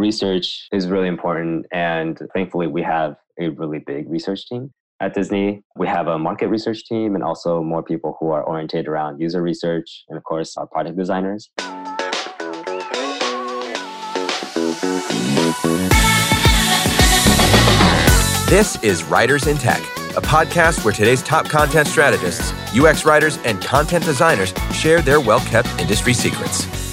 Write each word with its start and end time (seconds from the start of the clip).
research 0.00 0.66
is 0.72 0.88
really 0.88 1.06
important. 1.06 1.66
And 1.70 2.18
thankfully, 2.34 2.66
we 2.66 2.82
have 2.82 3.16
a 3.38 3.50
really 3.50 3.78
big 3.78 4.08
research 4.08 4.48
team 4.48 4.72
at 4.98 5.14
Disney. 5.14 5.62
We 5.76 5.86
have 5.86 6.08
a 6.08 6.18
market 6.18 6.48
research 6.48 6.84
team 6.86 7.14
and 7.14 7.22
also 7.22 7.62
more 7.62 7.82
people 7.82 8.16
who 8.18 8.30
are 8.30 8.42
oriented 8.42 8.88
around 8.88 9.20
user 9.20 9.42
research 9.42 10.04
and, 10.08 10.16
of 10.16 10.24
course, 10.24 10.56
our 10.56 10.66
product 10.66 10.96
designers. 10.96 11.50
This 18.48 18.82
is 18.82 19.04
Writers 19.04 19.46
in 19.46 19.56
Tech, 19.58 19.80
a 20.16 20.20
podcast 20.20 20.84
where 20.84 20.92
today's 20.92 21.22
top 21.22 21.48
content 21.48 21.86
strategists, 21.86 22.52
UX 22.74 23.04
writers, 23.04 23.38
and 23.44 23.62
content 23.62 24.04
designers 24.04 24.52
share 24.72 25.02
their 25.02 25.20
well 25.20 25.40
kept 25.40 25.68
industry 25.78 26.14
secrets. 26.14 26.89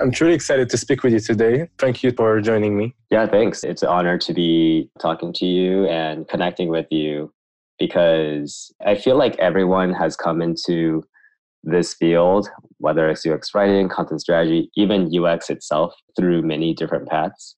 I'm 0.00 0.10
truly 0.10 0.34
excited 0.34 0.68
to 0.70 0.76
speak 0.76 1.02
with 1.02 1.12
you 1.12 1.20
today. 1.20 1.68
Thank 1.78 2.02
you 2.02 2.12
for 2.12 2.40
joining 2.40 2.76
me. 2.76 2.94
Yeah, 3.10 3.26
thanks. 3.26 3.62
It's 3.62 3.82
an 3.82 3.88
honor 3.88 4.18
to 4.18 4.32
be 4.32 4.90
talking 5.00 5.32
to 5.34 5.46
you 5.46 5.86
and 5.86 6.26
connecting 6.28 6.68
with 6.68 6.86
you 6.90 7.32
because 7.78 8.72
I 8.84 8.94
feel 8.94 9.16
like 9.16 9.38
everyone 9.38 9.92
has 9.94 10.16
come 10.16 10.40
into 10.40 11.04
this 11.62 11.94
field, 11.94 12.48
whether 12.78 13.08
it's 13.08 13.24
UX 13.26 13.54
writing, 13.54 13.88
content 13.88 14.20
strategy, 14.20 14.70
even 14.76 15.10
UX 15.14 15.50
itself, 15.50 15.94
through 16.16 16.42
many 16.42 16.74
different 16.74 17.08
paths. 17.08 17.56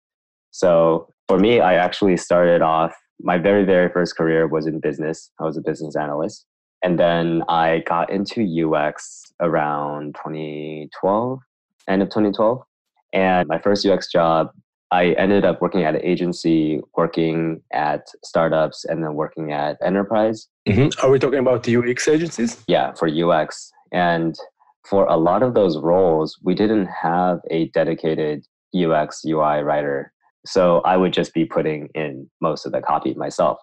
So 0.50 1.08
for 1.28 1.38
me, 1.38 1.60
I 1.60 1.74
actually 1.74 2.16
started 2.16 2.62
off, 2.62 2.94
my 3.20 3.38
very, 3.38 3.64
very 3.64 3.88
first 3.90 4.16
career 4.16 4.46
was 4.46 4.66
in 4.66 4.80
business. 4.80 5.30
I 5.40 5.44
was 5.44 5.56
a 5.56 5.62
business 5.62 5.96
analyst. 5.96 6.44
And 6.82 6.98
then 6.98 7.42
I 7.48 7.82
got 7.86 8.10
into 8.10 8.42
UX 8.42 9.22
around 9.40 10.16
2012 10.16 11.38
end 11.88 12.02
of 12.02 12.08
2012. 12.08 12.62
And 13.12 13.48
my 13.48 13.58
first 13.58 13.86
UX 13.86 14.10
job, 14.10 14.50
I 14.90 15.12
ended 15.12 15.44
up 15.44 15.60
working 15.60 15.82
at 15.82 15.94
an 15.94 16.02
agency, 16.04 16.80
working 16.96 17.62
at 17.72 18.06
startups, 18.24 18.84
and 18.84 19.02
then 19.02 19.14
working 19.14 19.52
at 19.52 19.76
enterprise. 19.82 20.48
Mm-hmm. 20.68 21.04
Are 21.04 21.10
we 21.10 21.18
talking 21.18 21.38
about 21.38 21.62
the 21.62 21.76
UX 21.76 22.06
agencies? 22.06 22.62
Yeah, 22.68 22.92
for 22.94 23.08
UX. 23.08 23.72
And 23.92 24.36
for 24.88 25.06
a 25.06 25.16
lot 25.16 25.42
of 25.42 25.54
those 25.54 25.78
roles, 25.78 26.38
we 26.42 26.54
didn't 26.54 26.86
have 26.86 27.40
a 27.50 27.68
dedicated 27.70 28.44
UX 28.74 29.22
UI 29.24 29.62
writer. 29.62 30.12
So 30.46 30.80
I 30.80 30.96
would 30.96 31.12
just 31.12 31.32
be 31.32 31.44
putting 31.44 31.88
in 31.94 32.28
most 32.40 32.66
of 32.66 32.72
the 32.72 32.82
copy 32.82 33.14
myself. 33.14 33.58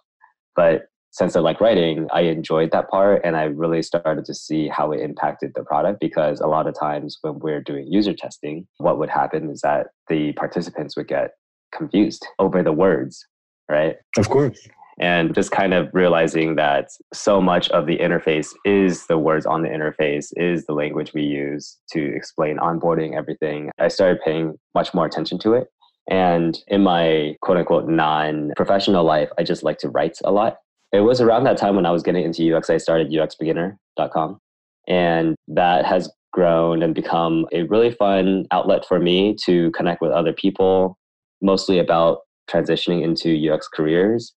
But 0.55 0.87
since 1.11 1.35
I 1.35 1.41
like 1.41 1.59
writing, 1.59 2.07
I 2.13 2.21
enjoyed 2.21 2.71
that 2.71 2.89
part 2.89 3.21
and 3.25 3.35
I 3.35 3.43
really 3.43 3.81
started 3.81 4.23
to 4.25 4.33
see 4.33 4.69
how 4.69 4.93
it 4.93 5.01
impacted 5.01 5.51
the 5.55 5.63
product 5.63 5.99
because 5.99 6.39
a 6.39 6.47
lot 6.47 6.67
of 6.67 6.79
times 6.79 7.17
when 7.21 7.39
we're 7.39 7.61
doing 7.61 7.85
user 7.87 8.13
testing, 8.13 8.65
what 8.77 8.97
would 8.97 9.09
happen 9.09 9.49
is 9.49 9.59
that 9.61 9.87
the 10.07 10.31
participants 10.33 10.95
would 10.95 11.09
get 11.09 11.31
confused 11.75 12.25
over 12.39 12.63
the 12.63 12.71
words, 12.71 13.27
right? 13.69 13.97
Of 14.17 14.29
course. 14.29 14.67
And 14.99 15.33
just 15.35 15.51
kind 15.51 15.73
of 15.73 15.89
realizing 15.93 16.55
that 16.55 16.89
so 17.13 17.41
much 17.41 17.69
of 17.69 17.87
the 17.87 17.97
interface 17.97 18.49
is 18.63 19.07
the 19.07 19.17
words 19.17 19.45
on 19.45 19.63
the 19.63 19.69
interface, 19.69 20.31
is 20.35 20.65
the 20.65 20.73
language 20.73 21.11
we 21.13 21.23
use 21.23 21.77
to 21.91 22.15
explain 22.15 22.57
onboarding, 22.57 23.17
everything. 23.17 23.71
I 23.79 23.89
started 23.89 24.21
paying 24.23 24.57
much 24.75 24.93
more 24.93 25.05
attention 25.05 25.39
to 25.39 25.53
it. 25.53 25.67
And 26.09 26.57
in 26.67 26.83
my 26.83 27.35
quote 27.41 27.57
unquote 27.57 27.87
non 27.87 28.51
professional 28.55 29.03
life, 29.03 29.29
I 29.37 29.43
just 29.43 29.63
like 29.63 29.79
to 29.79 29.89
write 29.89 30.17
a 30.23 30.31
lot 30.31 30.57
it 30.91 31.01
was 31.01 31.21
around 31.21 31.45
that 31.45 31.57
time 31.57 31.75
when 31.75 31.85
I 31.85 31.91
was 31.91 32.03
getting 32.03 32.23
into 32.23 32.55
UX, 32.55 32.69
I 32.69 32.77
started 32.77 33.11
uxbeginner.com. 33.11 34.39
And 34.87 35.35
that 35.47 35.85
has 35.85 36.11
grown 36.33 36.81
and 36.83 36.93
become 36.93 37.45
a 37.53 37.63
really 37.63 37.91
fun 37.91 38.45
outlet 38.51 38.85
for 38.85 38.99
me 38.99 39.35
to 39.45 39.71
connect 39.71 40.01
with 40.01 40.11
other 40.11 40.33
people, 40.33 40.97
mostly 41.41 41.79
about 41.79 42.19
transitioning 42.49 43.03
into 43.03 43.51
UX 43.51 43.67
careers. 43.67 44.33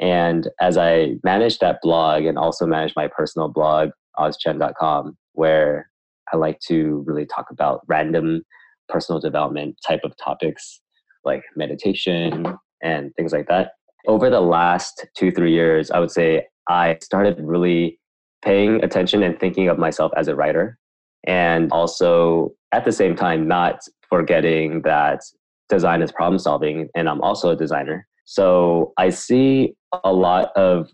And 0.00 0.48
as 0.60 0.78
I 0.78 1.16
managed 1.22 1.60
that 1.60 1.78
blog 1.82 2.24
and 2.24 2.38
also 2.38 2.66
managed 2.66 2.96
my 2.96 3.08
personal 3.08 3.48
blog, 3.48 3.90
ozchen.com, 4.18 5.16
where 5.32 5.90
I 6.32 6.36
like 6.36 6.60
to 6.68 7.04
really 7.06 7.26
talk 7.26 7.46
about 7.50 7.82
random 7.86 8.42
personal 8.88 9.20
development 9.20 9.76
type 9.86 10.00
of 10.04 10.16
topics 10.16 10.80
like 11.24 11.42
meditation 11.56 12.46
and 12.82 13.14
things 13.16 13.32
like 13.32 13.48
that 13.48 13.72
over 14.06 14.30
the 14.30 14.40
last 14.40 15.06
two, 15.16 15.30
three 15.30 15.52
years, 15.52 15.90
I 15.90 15.98
would 16.00 16.10
say 16.10 16.46
I 16.68 16.98
started 17.02 17.38
really 17.40 17.98
paying 18.42 18.82
attention 18.84 19.22
and 19.22 19.38
thinking 19.38 19.68
of 19.68 19.78
myself 19.78 20.12
as 20.16 20.28
a 20.28 20.34
writer. 20.34 20.78
And 21.26 21.72
also 21.72 22.52
at 22.72 22.84
the 22.84 22.92
same 22.92 23.16
time, 23.16 23.48
not 23.48 23.80
forgetting 24.08 24.82
that 24.82 25.20
design 25.68 26.02
is 26.02 26.12
problem 26.12 26.38
solving, 26.38 26.88
and 26.94 27.08
I'm 27.08 27.22
also 27.22 27.50
a 27.50 27.56
designer. 27.56 28.06
So 28.26 28.92
I 28.98 29.10
see 29.10 29.74
a 30.04 30.12
lot 30.12 30.50
of 30.56 30.90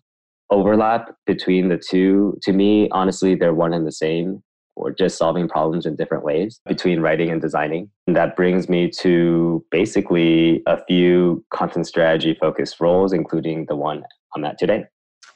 overlap 0.50 1.14
between 1.26 1.68
the 1.68 1.78
two. 1.78 2.38
To 2.42 2.52
me, 2.52 2.88
honestly, 2.90 3.34
they're 3.34 3.54
one 3.54 3.72
and 3.72 3.86
the 3.86 3.92
same 3.92 4.42
or 4.76 4.90
just 4.90 5.18
solving 5.18 5.48
problems 5.48 5.86
in 5.86 5.96
different 5.96 6.24
ways 6.24 6.60
between 6.66 7.00
writing 7.00 7.30
and 7.30 7.40
designing. 7.40 7.90
And 8.06 8.16
that 8.16 8.36
brings 8.36 8.68
me 8.68 8.88
to 9.00 9.64
basically 9.70 10.62
a 10.66 10.82
few 10.84 11.44
content 11.52 11.86
strategy 11.86 12.36
focused 12.40 12.80
roles, 12.80 13.12
including 13.12 13.66
the 13.66 13.76
one 13.76 14.04
I'm 14.34 14.44
at 14.44 14.58
today. 14.58 14.84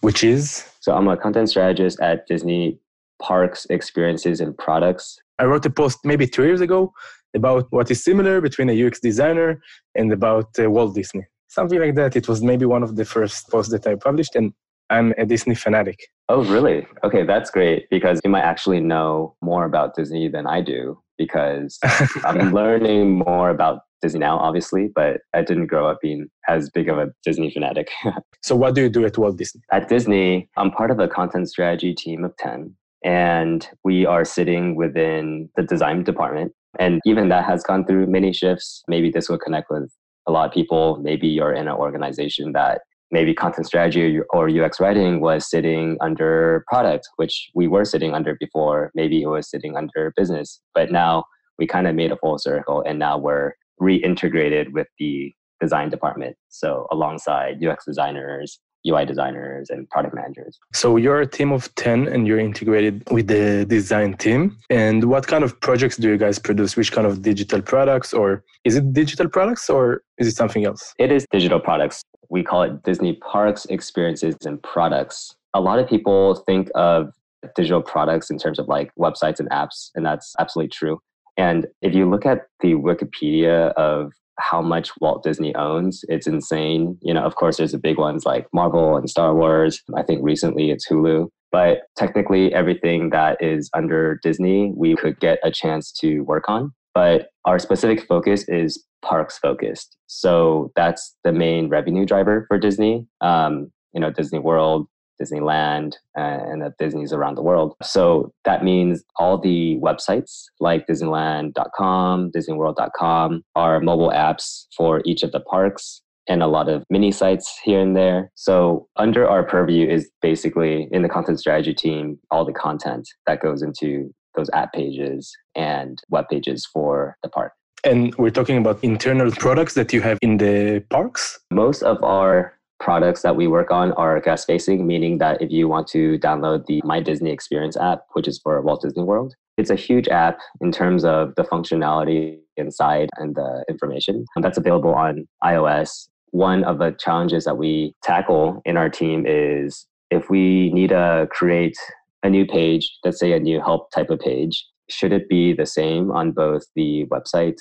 Which 0.00 0.22
is? 0.22 0.68
So 0.80 0.94
I'm 0.94 1.08
a 1.08 1.16
content 1.16 1.48
strategist 1.48 2.00
at 2.00 2.26
Disney 2.26 2.78
Parks, 3.20 3.66
Experiences, 3.70 4.40
and 4.40 4.56
Products. 4.56 5.18
I 5.38 5.44
wrote 5.44 5.64
a 5.66 5.70
post 5.70 5.98
maybe 6.04 6.26
two 6.26 6.44
years 6.44 6.60
ago 6.60 6.92
about 7.34 7.66
what 7.70 7.90
is 7.90 8.04
similar 8.04 8.40
between 8.40 8.70
a 8.70 8.86
UX 8.86 9.00
designer 9.00 9.60
and 9.94 10.12
about 10.12 10.48
uh, 10.58 10.70
Walt 10.70 10.94
Disney. 10.94 11.24
Something 11.48 11.80
like 11.80 11.94
that. 11.96 12.16
It 12.16 12.28
was 12.28 12.42
maybe 12.42 12.64
one 12.64 12.82
of 12.82 12.96
the 12.96 13.04
first 13.04 13.48
posts 13.48 13.72
that 13.72 13.86
I 13.86 13.94
published, 13.94 14.34
and 14.36 14.52
I'm 14.94 15.12
a 15.18 15.26
Disney 15.26 15.54
fanatic. 15.54 16.06
Oh, 16.28 16.44
really? 16.44 16.86
Okay, 17.02 17.24
that's 17.24 17.50
great 17.50 17.86
because 17.90 18.20
you 18.24 18.30
might 18.30 18.42
actually 18.42 18.80
know 18.80 19.34
more 19.42 19.64
about 19.64 19.94
Disney 19.96 20.28
than 20.28 20.46
I 20.46 20.60
do 20.60 21.00
because 21.18 21.78
I'm 22.24 22.52
learning 22.60 23.18
more 23.18 23.50
about 23.50 23.80
Disney 24.00 24.20
now, 24.20 24.38
obviously, 24.38 24.90
but 24.94 25.20
I 25.34 25.42
didn't 25.42 25.66
grow 25.66 25.88
up 25.88 25.98
being 26.00 26.28
as 26.48 26.70
big 26.70 26.88
of 26.88 26.98
a 26.98 27.08
Disney 27.24 27.50
fanatic. 27.50 27.88
so, 28.42 28.54
what 28.54 28.74
do 28.74 28.82
you 28.82 28.88
do 28.88 29.04
at 29.04 29.18
Walt 29.18 29.36
Disney? 29.36 29.62
At 29.72 29.88
Disney, 29.88 30.48
I'm 30.56 30.70
part 30.70 30.90
of 30.90 31.00
a 31.00 31.08
content 31.08 31.48
strategy 31.48 31.92
team 31.92 32.24
of 32.24 32.36
10, 32.38 32.74
and 33.04 33.68
we 33.82 34.06
are 34.06 34.24
sitting 34.24 34.76
within 34.76 35.48
the 35.56 35.62
design 35.62 36.04
department. 36.04 36.52
And 36.78 37.00
even 37.06 37.28
that 37.28 37.44
has 37.44 37.62
gone 37.62 37.84
through 37.86 38.06
many 38.08 38.32
shifts. 38.32 38.82
Maybe 38.88 39.10
this 39.10 39.28
will 39.28 39.38
connect 39.38 39.70
with 39.70 39.92
a 40.26 40.32
lot 40.32 40.46
of 40.48 40.52
people. 40.52 40.98
Maybe 41.00 41.28
you're 41.28 41.52
in 41.52 41.68
an 41.68 41.74
organization 41.74 42.52
that 42.52 42.82
maybe 43.10 43.34
content 43.34 43.66
strategy 43.66 44.20
or 44.30 44.48
UX 44.48 44.80
writing 44.80 45.20
was 45.20 45.48
sitting 45.48 45.96
under 46.00 46.64
product, 46.68 47.08
which 47.16 47.50
we 47.54 47.68
were 47.68 47.84
sitting 47.84 48.14
under 48.14 48.36
before. 48.40 48.90
Maybe 48.94 49.22
it 49.22 49.26
was 49.26 49.48
sitting 49.48 49.76
under 49.76 50.12
business, 50.16 50.60
but 50.74 50.90
now 50.90 51.24
we 51.58 51.66
kind 51.66 51.86
of 51.86 51.94
made 51.94 52.12
a 52.12 52.16
full 52.16 52.38
circle 52.38 52.82
and 52.86 52.98
now 52.98 53.18
we're 53.18 53.52
reintegrated 53.80 54.72
with 54.72 54.88
the 54.98 55.32
design 55.60 55.90
department. 55.90 56.36
So 56.48 56.86
alongside 56.90 57.64
UX 57.64 57.84
designers, 57.84 58.60
UI 58.86 59.04
designers 59.04 59.70
and 59.70 59.88
product 59.90 60.14
managers. 60.14 60.58
So 60.72 60.96
you're 60.96 61.20
a 61.20 61.26
team 61.26 61.52
of 61.52 61.74
10 61.74 62.08
and 62.08 62.26
you're 62.26 62.38
integrated 62.38 63.02
with 63.10 63.28
the 63.28 63.64
design 63.66 64.14
team. 64.14 64.56
And 64.70 65.04
what 65.04 65.26
kind 65.26 65.44
of 65.44 65.58
projects 65.60 65.96
do 65.96 66.08
you 66.08 66.16
guys 66.16 66.38
produce? 66.38 66.76
Which 66.76 66.92
kind 66.92 67.06
of 67.06 67.22
digital 67.22 67.62
products 67.62 68.12
or 68.12 68.44
is 68.64 68.76
it 68.76 68.92
digital 68.92 69.28
products 69.28 69.70
or 69.70 70.02
is 70.18 70.28
it 70.28 70.36
something 70.36 70.64
else? 70.64 70.94
It 70.98 71.10
is 71.10 71.26
digital 71.30 71.60
products. 71.60 72.02
We 72.28 72.42
call 72.42 72.62
it 72.62 72.82
Disney 72.82 73.14
Parks 73.14 73.64
Experiences 73.66 74.36
and 74.44 74.62
Products. 74.62 75.34
A 75.54 75.60
lot 75.60 75.78
of 75.78 75.88
people 75.88 76.34
think 76.46 76.70
of 76.74 77.12
digital 77.54 77.82
products 77.82 78.30
in 78.30 78.38
terms 78.38 78.58
of 78.58 78.68
like 78.68 78.90
websites 78.98 79.38
and 79.38 79.48
apps, 79.50 79.90
and 79.94 80.04
that's 80.04 80.34
absolutely 80.38 80.70
true. 80.70 81.00
And 81.36 81.66
if 81.82 81.94
you 81.94 82.08
look 82.08 82.26
at 82.26 82.46
the 82.60 82.74
Wikipedia 82.74 83.72
of 83.74 84.12
how 84.38 84.60
much 84.60 84.90
Walt 85.00 85.22
Disney 85.22 85.54
owns. 85.54 86.04
It's 86.08 86.26
insane. 86.26 86.98
You 87.02 87.14
know, 87.14 87.22
of 87.22 87.36
course, 87.36 87.56
there's 87.56 87.72
the 87.72 87.78
big 87.78 87.98
ones 87.98 88.24
like 88.24 88.46
Marvel 88.52 88.96
and 88.96 89.08
Star 89.08 89.34
Wars. 89.34 89.82
I 89.96 90.02
think 90.02 90.20
recently 90.22 90.70
it's 90.70 90.88
Hulu. 90.88 91.28
But 91.52 91.82
technically, 91.96 92.52
everything 92.52 93.10
that 93.10 93.40
is 93.40 93.70
under 93.74 94.18
Disney, 94.22 94.72
we 94.76 94.96
could 94.96 95.20
get 95.20 95.38
a 95.44 95.52
chance 95.52 95.92
to 96.00 96.20
work 96.22 96.48
on. 96.48 96.72
But 96.94 97.28
our 97.44 97.58
specific 97.58 98.06
focus 98.06 98.44
is 98.48 98.84
parks 99.04 99.38
focused. 99.38 99.96
So 100.06 100.72
that's 100.74 101.14
the 101.22 101.32
main 101.32 101.68
revenue 101.68 102.06
driver 102.06 102.44
for 102.48 102.58
Disney. 102.58 103.06
Um, 103.20 103.70
you 103.92 104.00
know, 104.00 104.10
Disney 104.10 104.40
World, 104.40 104.88
Disneyland, 105.20 105.94
uh, 106.16 106.20
and 106.20 106.62
the 106.62 106.72
Disney's 106.78 107.12
around 107.12 107.36
the 107.36 107.42
world. 107.42 107.74
So 107.82 108.32
that 108.44 108.64
means 108.64 109.04
all 109.16 109.38
the 109.38 109.78
websites 109.82 110.44
like 110.60 110.86
Disneyland.com, 110.86 112.32
DisneyWorld.com 112.32 113.44
are 113.54 113.80
mobile 113.80 114.10
apps 114.10 114.66
for 114.76 115.02
each 115.04 115.22
of 115.22 115.32
the 115.32 115.40
parks 115.40 116.02
and 116.26 116.42
a 116.42 116.46
lot 116.46 116.68
of 116.68 116.84
mini 116.88 117.12
sites 117.12 117.58
here 117.62 117.80
and 117.80 117.96
there. 117.96 118.30
So 118.34 118.88
under 118.96 119.28
our 119.28 119.42
purview 119.44 119.88
is 119.88 120.10
basically 120.22 120.88
in 120.90 121.02
the 121.02 121.08
content 121.08 121.38
strategy 121.38 121.74
team, 121.74 122.18
all 122.30 122.44
the 122.44 122.52
content 122.52 123.08
that 123.26 123.42
goes 123.42 123.62
into 123.62 124.14
those 124.34 124.50
app 124.52 124.72
pages 124.72 125.36
and 125.54 126.00
web 126.08 126.26
pages 126.28 126.66
for 126.66 127.16
the 127.22 127.28
park. 127.28 127.52
And 127.84 128.14
we're 128.14 128.30
talking 128.30 128.56
about 128.56 128.82
internal 128.82 129.30
products 129.32 129.74
that 129.74 129.92
you 129.92 130.00
have 130.00 130.18
in 130.22 130.38
the 130.38 130.82
parks? 130.88 131.38
Most 131.50 131.82
of 131.82 132.02
our 132.02 132.53
products 132.80 133.22
that 133.22 133.36
we 133.36 133.46
work 133.46 133.70
on 133.70 133.92
are 133.92 134.20
guest 134.20 134.46
facing, 134.46 134.86
meaning 134.86 135.18
that 135.18 135.40
if 135.40 135.50
you 135.50 135.68
want 135.68 135.86
to 135.88 136.18
download 136.18 136.66
the 136.66 136.80
My 136.84 137.00
Disney 137.00 137.30
Experience 137.30 137.76
app, 137.76 138.00
which 138.12 138.28
is 138.28 138.40
for 138.42 138.60
Walt 138.60 138.82
Disney 138.82 139.02
World, 139.02 139.34
it's 139.56 139.70
a 139.70 139.76
huge 139.76 140.08
app 140.08 140.38
in 140.60 140.72
terms 140.72 141.04
of 141.04 141.34
the 141.36 141.44
functionality 141.44 142.38
inside 142.56 143.08
and 143.16 143.34
the 143.34 143.64
information. 143.68 144.24
And 144.34 144.44
that's 144.44 144.58
available 144.58 144.94
on 144.94 145.26
iOS. 145.42 146.08
One 146.30 146.64
of 146.64 146.78
the 146.78 146.90
challenges 146.98 147.44
that 147.44 147.56
we 147.56 147.94
tackle 148.02 148.60
in 148.64 148.76
our 148.76 148.90
team 148.90 149.24
is 149.26 149.86
if 150.10 150.28
we 150.28 150.70
need 150.72 150.88
to 150.88 151.28
create 151.30 151.76
a 152.22 152.30
new 152.30 152.44
page, 152.44 152.90
let's 153.04 153.20
say 153.20 153.32
a 153.32 153.38
new 153.38 153.60
help 153.60 153.90
type 153.92 154.10
of 154.10 154.18
page, 154.18 154.66
should 154.90 155.12
it 155.12 155.28
be 155.28 155.52
the 155.52 155.66
same 155.66 156.10
on 156.10 156.32
both 156.32 156.62
the 156.74 157.06
website 157.06 157.58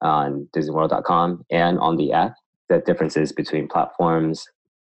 on 0.00 0.48
disneyworld.com 0.56 1.44
and 1.50 1.78
on 1.78 1.96
the 1.96 2.12
app? 2.12 2.34
The 2.68 2.78
differences 2.78 3.32
between 3.32 3.68
platforms 3.68 4.46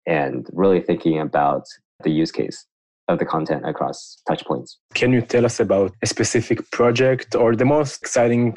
and 0.06 0.46
really 0.52 0.80
thinking 0.80 1.18
about 1.18 1.64
the 2.02 2.10
use 2.10 2.30
case 2.30 2.66
of 3.08 3.18
the 3.18 3.24
content 3.24 3.66
across 3.66 4.18
touchpoints. 4.28 4.76
Can 4.94 5.12
you 5.12 5.20
tell 5.20 5.44
us 5.44 5.60
about 5.60 5.92
a 6.02 6.06
specific 6.06 6.70
project 6.70 7.34
or 7.34 7.54
the 7.54 7.64
most 7.64 8.02
exciting 8.02 8.56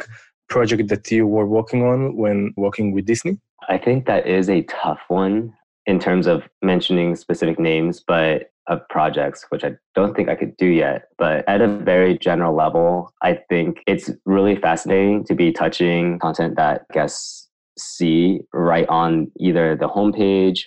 project 0.49 0.87
that 0.89 1.11
you 1.11 1.27
were 1.27 1.45
working 1.45 1.83
on 1.83 2.15
when 2.15 2.53
working 2.55 2.93
with 2.93 3.05
Disney? 3.05 3.39
I 3.67 3.77
think 3.77 4.05
that 4.05 4.27
is 4.27 4.49
a 4.49 4.63
tough 4.63 5.01
one 5.09 5.53
in 5.85 5.99
terms 5.99 6.27
of 6.27 6.43
mentioning 6.61 7.15
specific 7.15 7.59
names, 7.59 8.01
but 8.05 8.51
of 8.67 8.87
projects, 8.89 9.45
which 9.49 9.63
I 9.63 9.75
don't 9.95 10.15
think 10.15 10.29
I 10.29 10.35
could 10.35 10.55
do 10.57 10.67
yet. 10.67 11.07
But 11.17 11.47
at 11.47 11.61
a 11.61 11.67
very 11.67 12.17
general 12.17 12.53
level, 12.53 13.13
I 13.21 13.39
think 13.49 13.81
it's 13.87 14.09
really 14.25 14.57
fascinating 14.57 15.23
to 15.25 15.35
be 15.35 15.51
touching 15.51 16.19
content 16.19 16.57
that 16.57 16.85
guests 16.93 17.46
see 17.77 18.41
right 18.53 18.87
on 18.89 19.31
either 19.39 19.75
the 19.75 19.87
homepage 19.87 20.61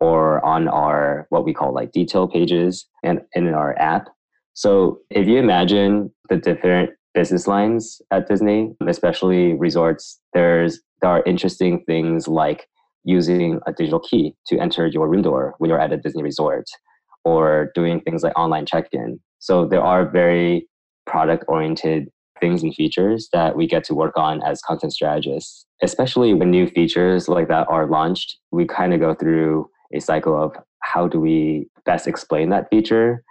or 0.00 0.44
on 0.44 0.68
our 0.68 1.26
what 1.30 1.44
we 1.44 1.54
call 1.54 1.72
like 1.72 1.92
detail 1.92 2.26
pages 2.26 2.86
and, 3.04 3.20
and 3.34 3.46
in 3.46 3.54
our 3.54 3.78
app. 3.78 4.08
So 4.54 4.98
if 5.10 5.26
you 5.26 5.38
imagine 5.38 6.12
the 6.28 6.36
different 6.36 6.90
business 7.14 7.46
lines 7.46 8.00
at 8.10 8.28
Disney, 8.28 8.74
especially 8.86 9.54
resorts, 9.54 10.20
there's 10.34 10.80
there 11.00 11.10
are 11.10 11.22
interesting 11.24 11.84
things 11.84 12.28
like 12.28 12.66
using 13.04 13.58
a 13.66 13.72
digital 13.72 14.00
key 14.00 14.34
to 14.46 14.58
enter 14.58 14.86
your 14.86 15.08
room 15.08 15.22
door 15.22 15.54
when 15.58 15.68
you're 15.68 15.80
at 15.80 15.92
a 15.92 15.96
Disney 15.96 16.22
resort 16.22 16.64
or 17.24 17.70
doing 17.74 18.00
things 18.00 18.22
like 18.22 18.36
online 18.38 18.66
check-in. 18.66 19.20
So 19.38 19.66
there 19.66 19.82
are 19.82 20.08
very 20.08 20.68
product 21.06 21.44
oriented 21.48 22.08
things 22.42 22.62
and 22.62 22.74
features 22.74 23.28
that 23.32 23.56
we 23.56 23.66
get 23.66 23.84
to 23.84 23.94
work 23.94 24.16
on 24.16 24.42
as 24.42 24.60
content 24.60 24.92
strategists. 24.92 25.64
Especially 25.82 26.34
when 26.34 26.50
new 26.50 26.66
features 26.66 27.28
like 27.28 27.48
that 27.48 27.66
are 27.70 27.86
launched, 27.86 28.36
we 28.50 28.66
kind 28.66 28.92
of 28.92 29.00
go 29.00 29.14
through 29.14 29.70
a 29.94 30.00
cycle 30.00 30.36
of 30.36 30.52
how 30.80 31.06
do 31.08 31.18
we 31.18 31.68
best 31.86 32.06
explain 32.06 32.50
that 32.50 32.68
feature. 32.68 33.22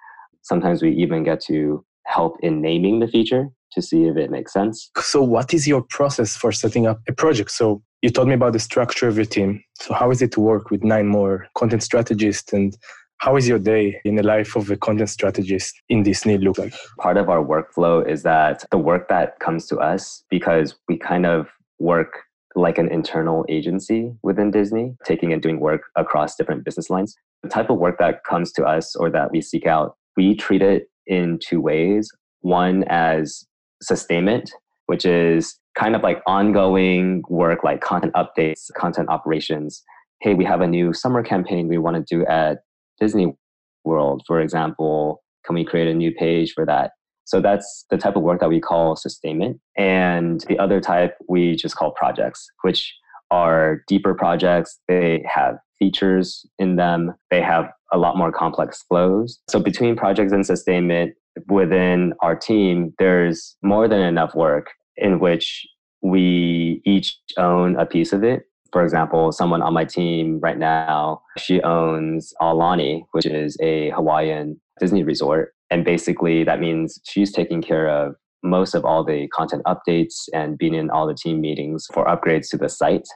Sometimes 0.41 0.81
we 0.81 0.91
even 0.95 1.23
get 1.23 1.41
to 1.41 1.85
help 2.07 2.37
in 2.41 2.61
naming 2.61 2.99
the 2.99 3.07
feature 3.07 3.49
to 3.73 3.81
see 3.81 4.05
if 4.05 4.17
it 4.17 4.31
makes 4.31 4.51
sense. 4.51 4.89
So, 4.99 5.21
what 5.21 5.53
is 5.53 5.67
your 5.67 5.83
process 5.89 6.35
for 6.35 6.51
setting 6.51 6.87
up 6.87 6.99
a 7.07 7.13
project? 7.13 7.51
So, 7.51 7.81
you 8.01 8.09
told 8.09 8.27
me 8.27 8.33
about 8.33 8.53
the 8.53 8.59
structure 8.59 9.07
of 9.07 9.15
your 9.15 9.25
team. 9.25 9.63
So, 9.79 9.93
how 9.93 10.11
is 10.11 10.21
it 10.21 10.31
to 10.33 10.41
work 10.41 10.71
with 10.71 10.83
nine 10.83 11.07
more 11.07 11.47
content 11.55 11.83
strategists 11.83 12.51
and 12.53 12.75
how 13.21 13.35
is 13.35 13.47
your 13.47 13.59
day 13.59 14.01
in 14.03 14.15
the 14.15 14.23
life 14.23 14.55
of 14.55 14.71
a 14.71 14.75
content 14.75 15.07
strategist 15.07 15.79
in 15.89 16.01
Disney 16.01 16.39
look 16.39 16.57
like? 16.57 16.73
Part 16.97 17.17
of 17.17 17.29
our 17.29 17.45
workflow 17.45 18.05
is 18.05 18.23
that 18.23 18.65
the 18.71 18.79
work 18.79 19.09
that 19.09 19.39
comes 19.39 19.67
to 19.67 19.77
us, 19.77 20.23
because 20.31 20.73
we 20.89 20.97
kind 20.97 21.27
of 21.27 21.47
work 21.77 22.23
like 22.55 22.79
an 22.79 22.91
internal 22.91 23.45
agency 23.47 24.11
within 24.23 24.49
Disney, 24.49 24.95
taking 25.05 25.31
and 25.31 25.39
doing 25.39 25.59
work 25.59 25.83
across 25.95 26.35
different 26.35 26.65
business 26.65 26.89
lines. 26.89 27.15
The 27.43 27.49
type 27.49 27.69
of 27.69 27.77
work 27.77 27.99
that 27.99 28.23
comes 28.23 28.51
to 28.53 28.63
us 28.63 28.95
or 28.95 29.11
that 29.11 29.31
we 29.31 29.39
seek 29.39 29.67
out, 29.67 29.97
we 30.17 30.35
treat 30.35 30.63
it 30.63 30.87
in 31.05 31.37
two 31.47 31.61
ways. 31.61 32.09
One 32.39 32.85
as 32.87 33.45
sustainment, 33.83 34.51
which 34.87 35.05
is 35.05 35.59
kind 35.75 35.95
of 35.95 36.01
like 36.01 36.23
ongoing 36.25 37.21
work 37.29 37.63
like 37.63 37.81
content 37.81 38.13
updates, 38.15 38.73
content 38.75 39.09
operations. 39.09 39.83
Hey, 40.21 40.33
we 40.33 40.43
have 40.45 40.61
a 40.61 40.67
new 40.67 40.91
summer 40.91 41.21
campaign 41.21 41.67
we 41.67 41.77
want 41.77 41.95
to 41.97 42.15
do 42.15 42.25
at 42.25 42.63
Disney 43.01 43.35
World, 43.83 44.21
for 44.27 44.39
example, 44.39 45.23
can 45.43 45.55
we 45.55 45.65
create 45.65 45.87
a 45.87 45.93
new 45.93 46.13
page 46.13 46.53
for 46.53 46.65
that? 46.67 46.91
So 47.25 47.41
that's 47.41 47.85
the 47.89 47.97
type 47.97 48.15
of 48.15 48.21
work 48.21 48.39
that 48.39 48.49
we 48.49 48.61
call 48.61 48.95
sustainment. 48.95 49.59
And 49.75 50.41
the 50.47 50.59
other 50.59 50.79
type 50.79 51.17
we 51.27 51.55
just 51.55 51.75
call 51.75 51.91
projects, 51.91 52.47
which 52.61 52.93
are 53.31 53.83
deeper 53.87 54.13
projects. 54.13 54.79
They 54.87 55.25
have 55.27 55.55
features 55.79 56.45
in 56.59 56.75
them, 56.75 57.15
they 57.31 57.41
have 57.41 57.71
a 57.91 57.97
lot 57.97 58.17
more 58.17 58.31
complex 58.31 58.83
flows. 58.83 59.39
So 59.49 59.59
between 59.59 59.95
projects 59.95 60.31
and 60.31 60.45
sustainment 60.45 61.15
within 61.47 62.13
our 62.21 62.35
team, 62.35 62.93
there's 62.99 63.55
more 63.63 63.87
than 63.87 64.01
enough 64.01 64.35
work 64.35 64.71
in 64.97 65.19
which 65.19 65.65
we 66.01 66.81
each 66.85 67.17
own 67.37 67.75
a 67.77 67.85
piece 67.85 68.13
of 68.13 68.23
it 68.23 68.43
for 68.71 68.83
example, 68.83 69.31
someone 69.31 69.61
on 69.61 69.73
my 69.73 69.85
team 69.85 70.39
right 70.41 70.57
now, 70.57 71.21
she 71.37 71.61
owns 71.61 72.33
Aulani, 72.41 73.03
which 73.11 73.25
is 73.25 73.57
a 73.61 73.89
Hawaiian 73.91 74.59
Disney 74.79 75.03
resort. 75.03 75.53
And 75.69 75.85
basically, 75.85 76.43
that 76.43 76.59
means 76.59 76.99
she's 77.03 77.31
taking 77.31 77.61
care 77.61 77.89
of 77.89 78.15
most 78.43 78.73
of 78.73 78.85
all 78.85 79.03
the 79.03 79.27
content 79.29 79.63
updates 79.65 80.27
and 80.33 80.57
being 80.57 80.73
in 80.73 80.89
all 80.89 81.07
the 81.07 81.13
team 81.13 81.41
meetings 81.41 81.87
for 81.93 82.05
upgrades 82.05 82.49
to 82.49 82.57
the 82.57 82.69
site. 82.69 83.07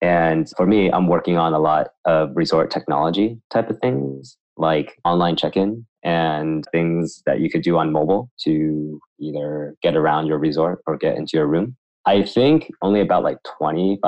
And 0.00 0.50
for 0.56 0.66
me, 0.66 0.90
I'm 0.90 1.08
working 1.08 1.36
on 1.36 1.52
a 1.52 1.58
lot 1.58 1.88
of 2.04 2.30
resort 2.34 2.70
technology 2.70 3.38
type 3.50 3.68
of 3.68 3.78
things 3.80 4.36
like 4.56 4.98
online 5.04 5.36
check 5.36 5.56
in 5.56 5.86
and 6.02 6.64
things 6.72 7.22
that 7.26 7.40
you 7.40 7.50
could 7.50 7.62
do 7.62 7.76
on 7.76 7.92
mobile 7.92 8.30
to 8.44 9.00
either 9.18 9.74
get 9.82 9.96
around 9.96 10.26
your 10.26 10.38
resort 10.38 10.80
or 10.86 10.96
get 10.96 11.16
into 11.16 11.32
your 11.34 11.46
room. 11.46 11.76
I 12.06 12.22
think 12.22 12.70
only 12.82 13.00
about 13.00 13.22
like 13.22 13.38
25% 13.60 14.00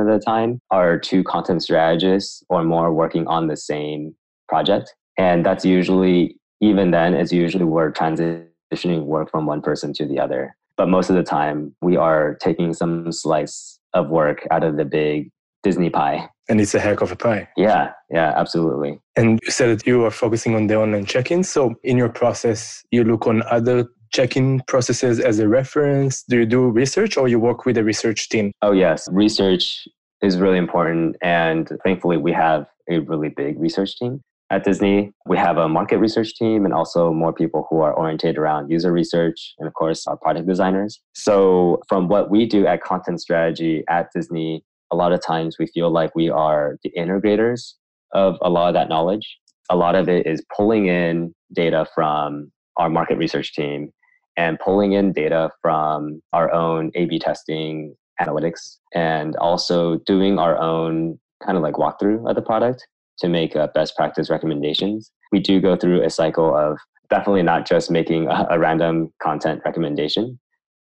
of 0.00 0.06
the 0.06 0.22
time 0.24 0.60
are 0.70 0.98
two 0.98 1.22
content 1.24 1.62
strategists 1.62 2.42
or 2.48 2.64
more 2.64 2.92
working 2.92 3.26
on 3.26 3.46
the 3.46 3.56
same 3.56 4.14
project. 4.48 4.94
And 5.18 5.46
that's 5.46 5.64
usually, 5.64 6.36
even 6.60 6.90
then, 6.90 7.14
it's 7.14 7.32
usually 7.32 7.64
we're 7.64 7.92
transitioning 7.92 9.04
work 9.04 9.30
from 9.30 9.46
one 9.46 9.62
person 9.62 9.92
to 9.94 10.06
the 10.06 10.18
other. 10.18 10.56
But 10.76 10.88
most 10.88 11.08
of 11.08 11.16
the 11.16 11.22
time, 11.22 11.74
we 11.80 11.96
are 11.96 12.36
taking 12.40 12.74
some 12.74 13.10
slice 13.12 13.78
of 13.94 14.08
work 14.08 14.46
out 14.50 14.62
of 14.62 14.76
the 14.76 14.84
big 14.84 15.30
Disney 15.62 15.88
pie. 15.88 16.28
And 16.48 16.60
it's 16.60 16.74
a 16.74 16.78
heck 16.78 17.00
of 17.00 17.10
a 17.10 17.16
pie. 17.16 17.48
Yeah, 17.56 17.92
yeah, 18.10 18.32
absolutely. 18.36 19.00
And 19.16 19.40
you 19.42 19.50
said 19.50 19.76
that 19.76 19.86
you 19.86 20.04
are 20.04 20.10
focusing 20.10 20.54
on 20.54 20.66
the 20.66 20.76
online 20.76 21.06
check 21.06 21.30
in. 21.30 21.42
So 21.42 21.74
in 21.82 21.96
your 21.96 22.08
process, 22.08 22.84
you 22.90 23.02
look 23.04 23.26
on 23.26 23.42
other 23.50 23.88
check-in 24.16 24.62
processes 24.66 25.20
as 25.20 25.38
a 25.38 25.46
reference? 25.46 26.22
Do 26.22 26.38
you 26.38 26.46
do 26.46 26.70
research 26.70 27.18
or 27.18 27.28
you 27.28 27.38
work 27.38 27.66
with 27.66 27.76
a 27.76 27.84
research 27.84 28.30
team? 28.30 28.50
Oh 28.62 28.72
yes, 28.72 29.08
research 29.12 29.86
is 30.22 30.38
really 30.38 30.56
important 30.56 31.16
and 31.20 31.70
thankfully 31.84 32.16
we 32.16 32.32
have 32.32 32.66
a 32.90 33.00
really 33.00 33.28
big 33.28 33.60
research 33.60 33.98
team. 33.98 34.22
At 34.48 34.64
Disney, 34.64 35.12
we 35.26 35.36
have 35.36 35.58
a 35.58 35.68
market 35.68 35.98
research 35.98 36.34
team 36.34 36.64
and 36.64 36.72
also 36.72 37.12
more 37.12 37.32
people 37.32 37.66
who 37.68 37.80
are 37.80 37.92
oriented 37.92 38.38
around 38.38 38.70
user 38.70 38.90
research 38.90 39.54
and 39.58 39.68
of 39.68 39.74
course 39.74 40.06
our 40.06 40.16
product 40.16 40.48
designers. 40.48 40.98
So 41.14 41.82
from 41.86 42.08
what 42.08 42.30
we 42.30 42.46
do 42.46 42.66
at 42.66 42.82
content 42.82 43.20
strategy 43.20 43.84
at 43.90 44.08
Disney, 44.14 44.64
a 44.90 44.96
lot 44.96 45.12
of 45.12 45.20
times 45.20 45.56
we 45.58 45.66
feel 45.66 45.90
like 45.90 46.14
we 46.14 46.30
are 46.30 46.78
the 46.82 46.92
integrators 46.96 47.74
of 48.14 48.38
a 48.40 48.48
lot 48.48 48.68
of 48.68 48.74
that 48.74 48.88
knowledge. 48.88 49.26
A 49.68 49.76
lot 49.76 49.94
of 49.94 50.08
it 50.08 50.26
is 50.26 50.42
pulling 50.56 50.86
in 50.86 51.34
data 51.52 51.86
from 51.94 52.50
our 52.76 52.88
market 52.88 53.18
research 53.18 53.52
team 53.52 53.90
and 54.36 54.58
pulling 54.58 54.92
in 54.92 55.12
data 55.12 55.50
from 55.62 56.22
our 56.32 56.52
own 56.52 56.90
A 56.94 57.06
B 57.06 57.18
testing 57.18 57.94
analytics 58.20 58.78
and 58.94 59.36
also 59.36 59.98
doing 60.06 60.38
our 60.38 60.56
own 60.58 61.18
kind 61.44 61.56
of 61.56 61.62
like 61.62 61.74
walkthrough 61.74 62.28
of 62.28 62.34
the 62.34 62.42
product 62.42 62.86
to 63.18 63.28
make 63.28 63.56
uh, 63.56 63.68
best 63.74 63.96
practice 63.96 64.30
recommendations. 64.30 65.10
We 65.32 65.40
do 65.40 65.60
go 65.60 65.76
through 65.76 66.02
a 66.02 66.10
cycle 66.10 66.54
of 66.54 66.78
definitely 67.08 67.42
not 67.42 67.66
just 67.66 67.90
making 67.90 68.28
a, 68.28 68.46
a 68.50 68.58
random 68.58 69.12
content 69.22 69.62
recommendation, 69.64 70.38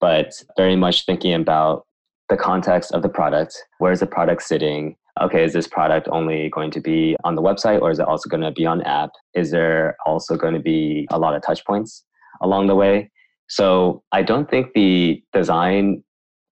but 0.00 0.32
very 0.56 0.76
much 0.76 1.06
thinking 1.06 1.34
about 1.34 1.86
the 2.28 2.36
context 2.36 2.92
of 2.92 3.02
the 3.02 3.08
product. 3.08 3.56
Where 3.78 3.92
is 3.92 4.00
the 4.00 4.06
product 4.06 4.42
sitting? 4.42 4.96
Okay, 5.20 5.44
is 5.44 5.52
this 5.52 5.66
product 5.66 6.08
only 6.10 6.48
going 6.50 6.70
to 6.70 6.80
be 6.80 7.16
on 7.24 7.34
the 7.34 7.42
website 7.42 7.80
or 7.80 7.90
is 7.90 7.98
it 7.98 8.06
also 8.06 8.28
going 8.28 8.42
to 8.42 8.52
be 8.52 8.64
on 8.64 8.82
app? 8.82 9.10
Is 9.34 9.50
there 9.50 9.96
also 10.06 10.36
going 10.36 10.54
to 10.54 10.60
be 10.60 11.06
a 11.10 11.18
lot 11.18 11.34
of 11.34 11.42
touch 11.42 11.64
points 11.64 12.04
along 12.40 12.68
the 12.68 12.74
way? 12.74 13.10
So 13.50 14.02
I 14.12 14.22
don't 14.22 14.48
think 14.48 14.72
the 14.74 15.22
design 15.32 16.02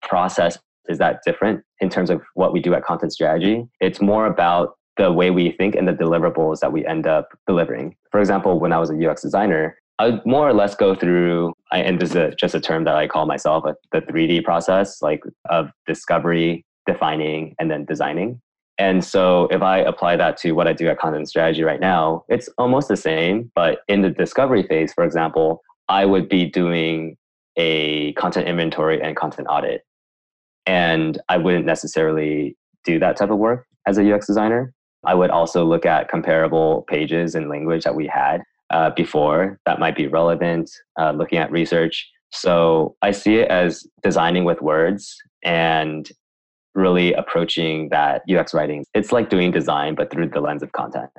process 0.02 0.58
is 0.90 0.98
that 0.98 1.22
different 1.26 1.64
in 1.80 1.90
terms 1.90 2.10
of 2.10 2.22
what 2.34 2.52
we 2.54 2.60
do 2.60 2.74
at 2.74 2.84
content 2.84 3.14
strategy. 3.14 3.68
It's 3.80 4.02
more 4.02 4.26
about 4.26 4.74
the 4.98 5.12
way 5.12 5.30
we 5.30 5.52
think 5.52 5.76
and 5.76 5.88
the 5.88 5.94
deliverables 5.94 6.60
that 6.60 6.74
we 6.74 6.86
end 6.86 7.06
up 7.06 7.30
delivering. 7.46 7.96
For 8.12 8.20
example, 8.20 8.60
when 8.60 8.74
I 8.74 8.80
was 8.80 8.90
a 8.90 9.10
UX 9.10 9.22
designer, 9.22 9.78
I 10.00 10.10
would 10.10 10.26
more 10.26 10.48
or 10.48 10.54
less 10.54 10.76
go 10.76 10.96
through, 10.96 11.54
and 11.72 12.00
this 12.00 12.16
is 12.16 12.34
just 12.36 12.56
a 12.56 12.60
term 12.60 12.84
that 12.86 12.96
I 12.96 13.08
call 13.08 13.28
myself, 13.28 13.64
the 13.92 14.02
3D 14.02 14.44
process, 14.44 15.02
like 15.02 15.22
of 15.50 15.70
discovery, 15.86 16.66
defining, 16.88 17.56
and 17.60 17.70
then 17.70 17.86
designing. 17.86 18.42
And 18.80 19.04
so 19.04 19.48
if 19.52 19.62
I 19.62 19.80
apply 19.80 20.16
that 20.18 20.38
to 20.38 20.52
what 20.54 20.68
I 20.68 20.74
do 20.74 20.88
at 20.88 21.00
content 21.00 21.30
strategy 21.30 21.64
right 21.64 21.80
now, 21.80 22.26
it's 22.28 22.48
almost 22.58 22.88
the 22.88 22.98
same. 22.98 23.52
But 23.56 23.80
in 23.88 24.02
the 24.02 24.10
discovery 24.10 24.64
phase, 24.64 24.94
for 24.94 25.04
example, 25.04 25.62
I 25.90 26.06
would 26.06 26.30
be 26.30 26.46
doing 26.46 27.18
a 27.58 28.14
content 28.14 28.48
inventory 28.48 29.02
and 29.02 29.16
content 29.16 29.48
audit. 29.50 29.84
And 30.66 31.20
I 31.30 31.38
wouldn't 31.38 31.66
necessarily 31.66 32.56
do 32.84 33.00
that 33.00 33.18
type 33.18 33.30
of 33.30 33.38
work 33.38 33.66
as 33.86 33.98
a 33.98 34.14
UX 34.14 34.28
designer. 34.28 34.74
I 35.06 35.16
would 35.16 35.30
also 35.30 35.66
look 35.66 35.86
at 35.86 36.10
comparable 36.10 36.86
pages 36.90 37.36
and 37.36 37.50
language 37.50 37.84
that 37.84 37.96
we 37.96 38.08
had 38.08 38.42
uh, 38.70 38.90
before 38.92 39.60
that 39.66 39.80
might 39.80 39.96
be 39.96 40.08
relevant, 40.08 40.70
uh, 41.00 41.12
looking 41.12 41.40
at 41.40 41.52
research. 41.52 42.10
So 42.32 42.96
I 43.02 43.12
see 43.12 43.36
it 43.36 43.50
as 43.50 43.88
designing 44.04 44.44
with 44.44 44.62
words 44.62 45.16
and 45.44 46.10
really 46.76 47.14
approaching 47.14 47.90
that 47.90 48.24
UX 48.30 48.54
writing. 48.54 48.86
It's 48.94 49.12
like 49.12 49.30
doing 49.30 49.52
design, 49.52 49.96
but 49.96 50.12
through 50.12 50.30
the 50.30 50.42
lens 50.42 50.62
of 50.62 50.72
content. 50.74 51.10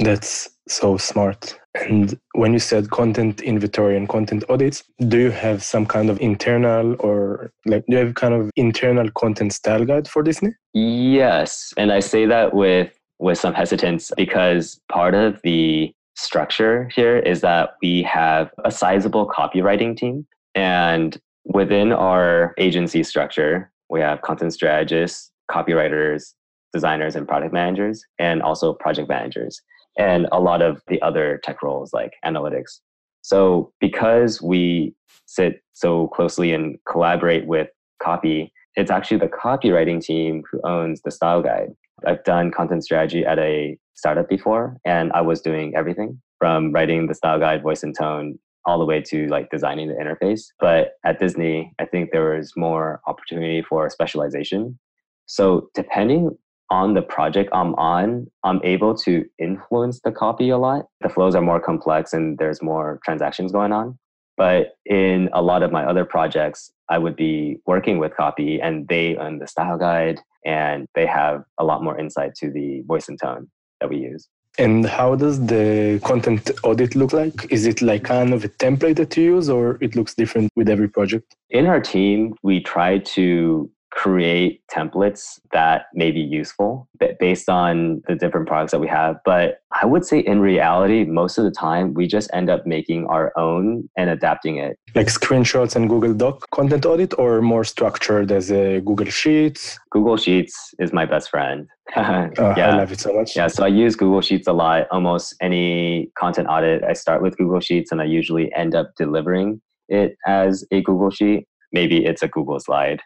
That's 0.00 0.48
so 0.66 0.96
smart. 0.96 1.58
And 1.74 2.18
when 2.34 2.52
you 2.52 2.58
said 2.58 2.90
content 2.90 3.42
inventory 3.42 3.96
and 3.96 4.08
content 4.08 4.44
audits, 4.48 4.82
do 5.08 5.18
you 5.18 5.30
have 5.30 5.62
some 5.62 5.84
kind 5.86 6.08
of 6.08 6.18
internal 6.20 6.96
or 7.00 7.52
like 7.66 7.84
do 7.86 7.96
you 7.96 8.04
have 8.06 8.14
kind 8.14 8.34
of 8.34 8.50
internal 8.56 9.10
content 9.10 9.52
style 9.52 9.84
guide 9.84 10.08
for 10.08 10.22
Disney? 10.22 10.52
Yes. 10.72 11.72
And 11.76 11.92
I 11.92 12.00
say 12.00 12.26
that 12.26 12.54
with 12.54 12.98
with 13.18 13.38
some 13.38 13.52
hesitance 13.52 14.10
because 14.16 14.80
part 14.90 15.14
of 15.14 15.40
the 15.42 15.92
structure 16.16 16.88
here 16.94 17.18
is 17.18 17.42
that 17.42 17.74
we 17.82 18.02
have 18.02 18.50
a 18.64 18.70
sizable 18.70 19.28
copywriting 19.28 19.96
team 19.96 20.26
and 20.54 21.18
within 21.44 21.92
our 21.92 22.54
agency 22.58 23.02
structure 23.02 23.70
we 23.90 24.00
have 24.00 24.22
content 24.22 24.54
strategists, 24.54 25.30
copywriters, 25.50 26.34
designers, 26.72 27.16
and 27.16 27.26
product 27.26 27.52
managers, 27.52 28.02
and 28.18 28.40
also 28.40 28.72
project 28.72 29.08
managers, 29.08 29.60
and 29.98 30.26
a 30.32 30.40
lot 30.40 30.62
of 30.62 30.82
the 30.88 31.00
other 31.02 31.40
tech 31.42 31.62
roles 31.62 31.92
like 31.92 32.12
analytics. 32.24 32.80
So, 33.22 33.72
because 33.80 34.40
we 34.40 34.94
sit 35.26 35.62
so 35.72 36.08
closely 36.08 36.52
and 36.52 36.78
collaborate 36.90 37.46
with 37.46 37.68
copy, 38.02 38.52
it's 38.76 38.90
actually 38.90 39.18
the 39.18 39.28
copywriting 39.28 40.02
team 40.02 40.42
who 40.50 40.60
owns 40.64 41.02
the 41.02 41.10
style 41.10 41.42
guide. 41.42 41.70
I've 42.06 42.24
done 42.24 42.50
content 42.50 42.84
strategy 42.84 43.24
at 43.26 43.38
a 43.38 43.76
startup 43.94 44.28
before, 44.28 44.78
and 44.84 45.12
I 45.12 45.20
was 45.20 45.40
doing 45.40 45.74
everything 45.76 46.20
from 46.38 46.72
writing 46.72 47.06
the 47.06 47.14
style 47.14 47.38
guide, 47.38 47.62
voice 47.62 47.82
and 47.82 47.94
tone, 47.96 48.38
all 48.64 48.78
the 48.78 48.84
way 48.84 49.00
to 49.02 49.26
like 49.28 49.50
designing 49.50 49.88
the 49.88 49.94
interface. 49.94 50.46
But 50.58 50.92
at 51.04 51.18
Disney, 51.18 51.72
I 51.78 51.84
think 51.84 52.10
there 52.10 52.36
was 52.36 52.52
more 52.56 53.00
opportunity 53.06 53.62
for 53.62 53.88
specialization. 53.90 54.78
So 55.26 55.68
depending 55.74 56.36
on 56.70 56.94
the 56.94 57.02
project 57.02 57.50
I'm 57.52 57.74
on, 57.74 58.28
I'm 58.44 58.60
able 58.62 58.94
to 58.98 59.24
influence 59.38 60.00
the 60.00 60.12
copy 60.12 60.50
a 60.50 60.58
lot. 60.58 60.86
The 61.00 61.08
flows 61.08 61.34
are 61.34 61.42
more 61.42 61.60
complex 61.60 62.12
and 62.12 62.38
there's 62.38 62.62
more 62.62 63.00
transactions 63.04 63.52
going 63.52 63.72
on. 63.72 63.98
But 64.36 64.76
in 64.86 65.28
a 65.32 65.42
lot 65.42 65.62
of 65.62 65.72
my 65.72 65.84
other 65.84 66.04
projects, 66.04 66.72
I 66.88 66.98
would 66.98 67.16
be 67.16 67.58
working 67.66 67.98
with 67.98 68.16
copy 68.16 68.60
and 68.60 68.88
they 68.88 69.16
own 69.16 69.38
the 69.38 69.46
style 69.46 69.76
guide 69.76 70.20
and 70.46 70.86
they 70.94 71.06
have 71.06 71.44
a 71.58 71.64
lot 71.64 71.82
more 71.82 71.98
insight 71.98 72.34
to 72.36 72.50
the 72.50 72.82
voice 72.86 73.08
and 73.08 73.20
tone 73.20 73.50
that 73.80 73.90
we 73.90 73.98
use. 73.98 74.28
And 74.58 74.84
how 74.86 75.14
does 75.14 75.46
the 75.46 76.00
content 76.04 76.50
audit 76.64 76.94
look 76.94 77.12
like? 77.12 77.50
Is 77.50 77.66
it 77.66 77.82
like 77.82 78.04
kind 78.04 78.32
of 78.32 78.44
a 78.44 78.48
template 78.48 78.96
that 78.96 79.16
you 79.16 79.36
use 79.36 79.48
or 79.48 79.78
it 79.80 79.94
looks 79.94 80.14
different 80.14 80.50
with 80.56 80.68
every 80.68 80.88
project? 80.88 81.36
In 81.50 81.66
our 81.66 81.80
team, 81.80 82.34
we 82.42 82.60
try 82.60 82.98
to 82.98 83.70
create 84.00 84.62
templates 84.74 85.38
that 85.52 85.82
may 85.92 86.10
be 86.10 86.20
useful 86.20 86.88
based 87.18 87.50
on 87.50 88.00
the 88.08 88.14
different 88.14 88.48
products 88.48 88.72
that 88.72 88.80
we 88.80 88.88
have. 88.88 89.16
But 89.26 89.58
I 89.72 89.84
would 89.84 90.06
say 90.06 90.20
in 90.20 90.40
reality, 90.40 91.04
most 91.04 91.36
of 91.36 91.44
the 91.44 91.50
time, 91.50 91.92
we 91.92 92.06
just 92.06 92.30
end 92.32 92.48
up 92.48 92.66
making 92.66 93.04
our 93.08 93.30
own 93.36 93.90
and 93.98 94.08
adapting 94.08 94.56
it. 94.56 94.78
Like 94.94 95.08
screenshots 95.08 95.76
and 95.76 95.86
Google 95.86 96.14
Doc 96.14 96.48
content 96.50 96.86
audit, 96.86 97.12
or 97.18 97.42
more 97.42 97.62
structured 97.62 98.32
as 98.32 98.50
a 98.50 98.80
Google 98.80 99.10
Sheets? 99.10 99.78
Google 99.90 100.16
Sheets 100.16 100.54
is 100.78 100.94
my 100.94 101.04
best 101.04 101.28
friend. 101.28 101.68
oh, 101.96 102.54
yeah. 102.56 102.70
I 102.70 102.76
love 102.78 102.92
it 102.92 103.00
so 103.00 103.12
much. 103.12 103.36
Yeah, 103.36 103.48
so 103.48 103.64
I 103.64 103.68
use 103.68 103.96
Google 103.96 104.22
Sheets 104.22 104.48
a 104.48 104.54
lot. 104.54 104.86
Almost 104.90 105.34
any 105.42 106.10
content 106.18 106.48
audit, 106.48 106.82
I 106.84 106.94
start 106.94 107.20
with 107.20 107.36
Google 107.36 107.60
Sheets 107.60 107.92
and 107.92 108.00
I 108.00 108.04
usually 108.04 108.50
end 108.54 108.74
up 108.74 108.92
delivering 108.96 109.60
it 109.90 110.16
as 110.26 110.64
a 110.70 110.80
Google 110.80 111.10
Sheet. 111.10 111.46
Maybe 111.70 112.06
it's 112.06 112.22
a 112.22 112.28
Google 112.28 112.60
slide 112.60 113.00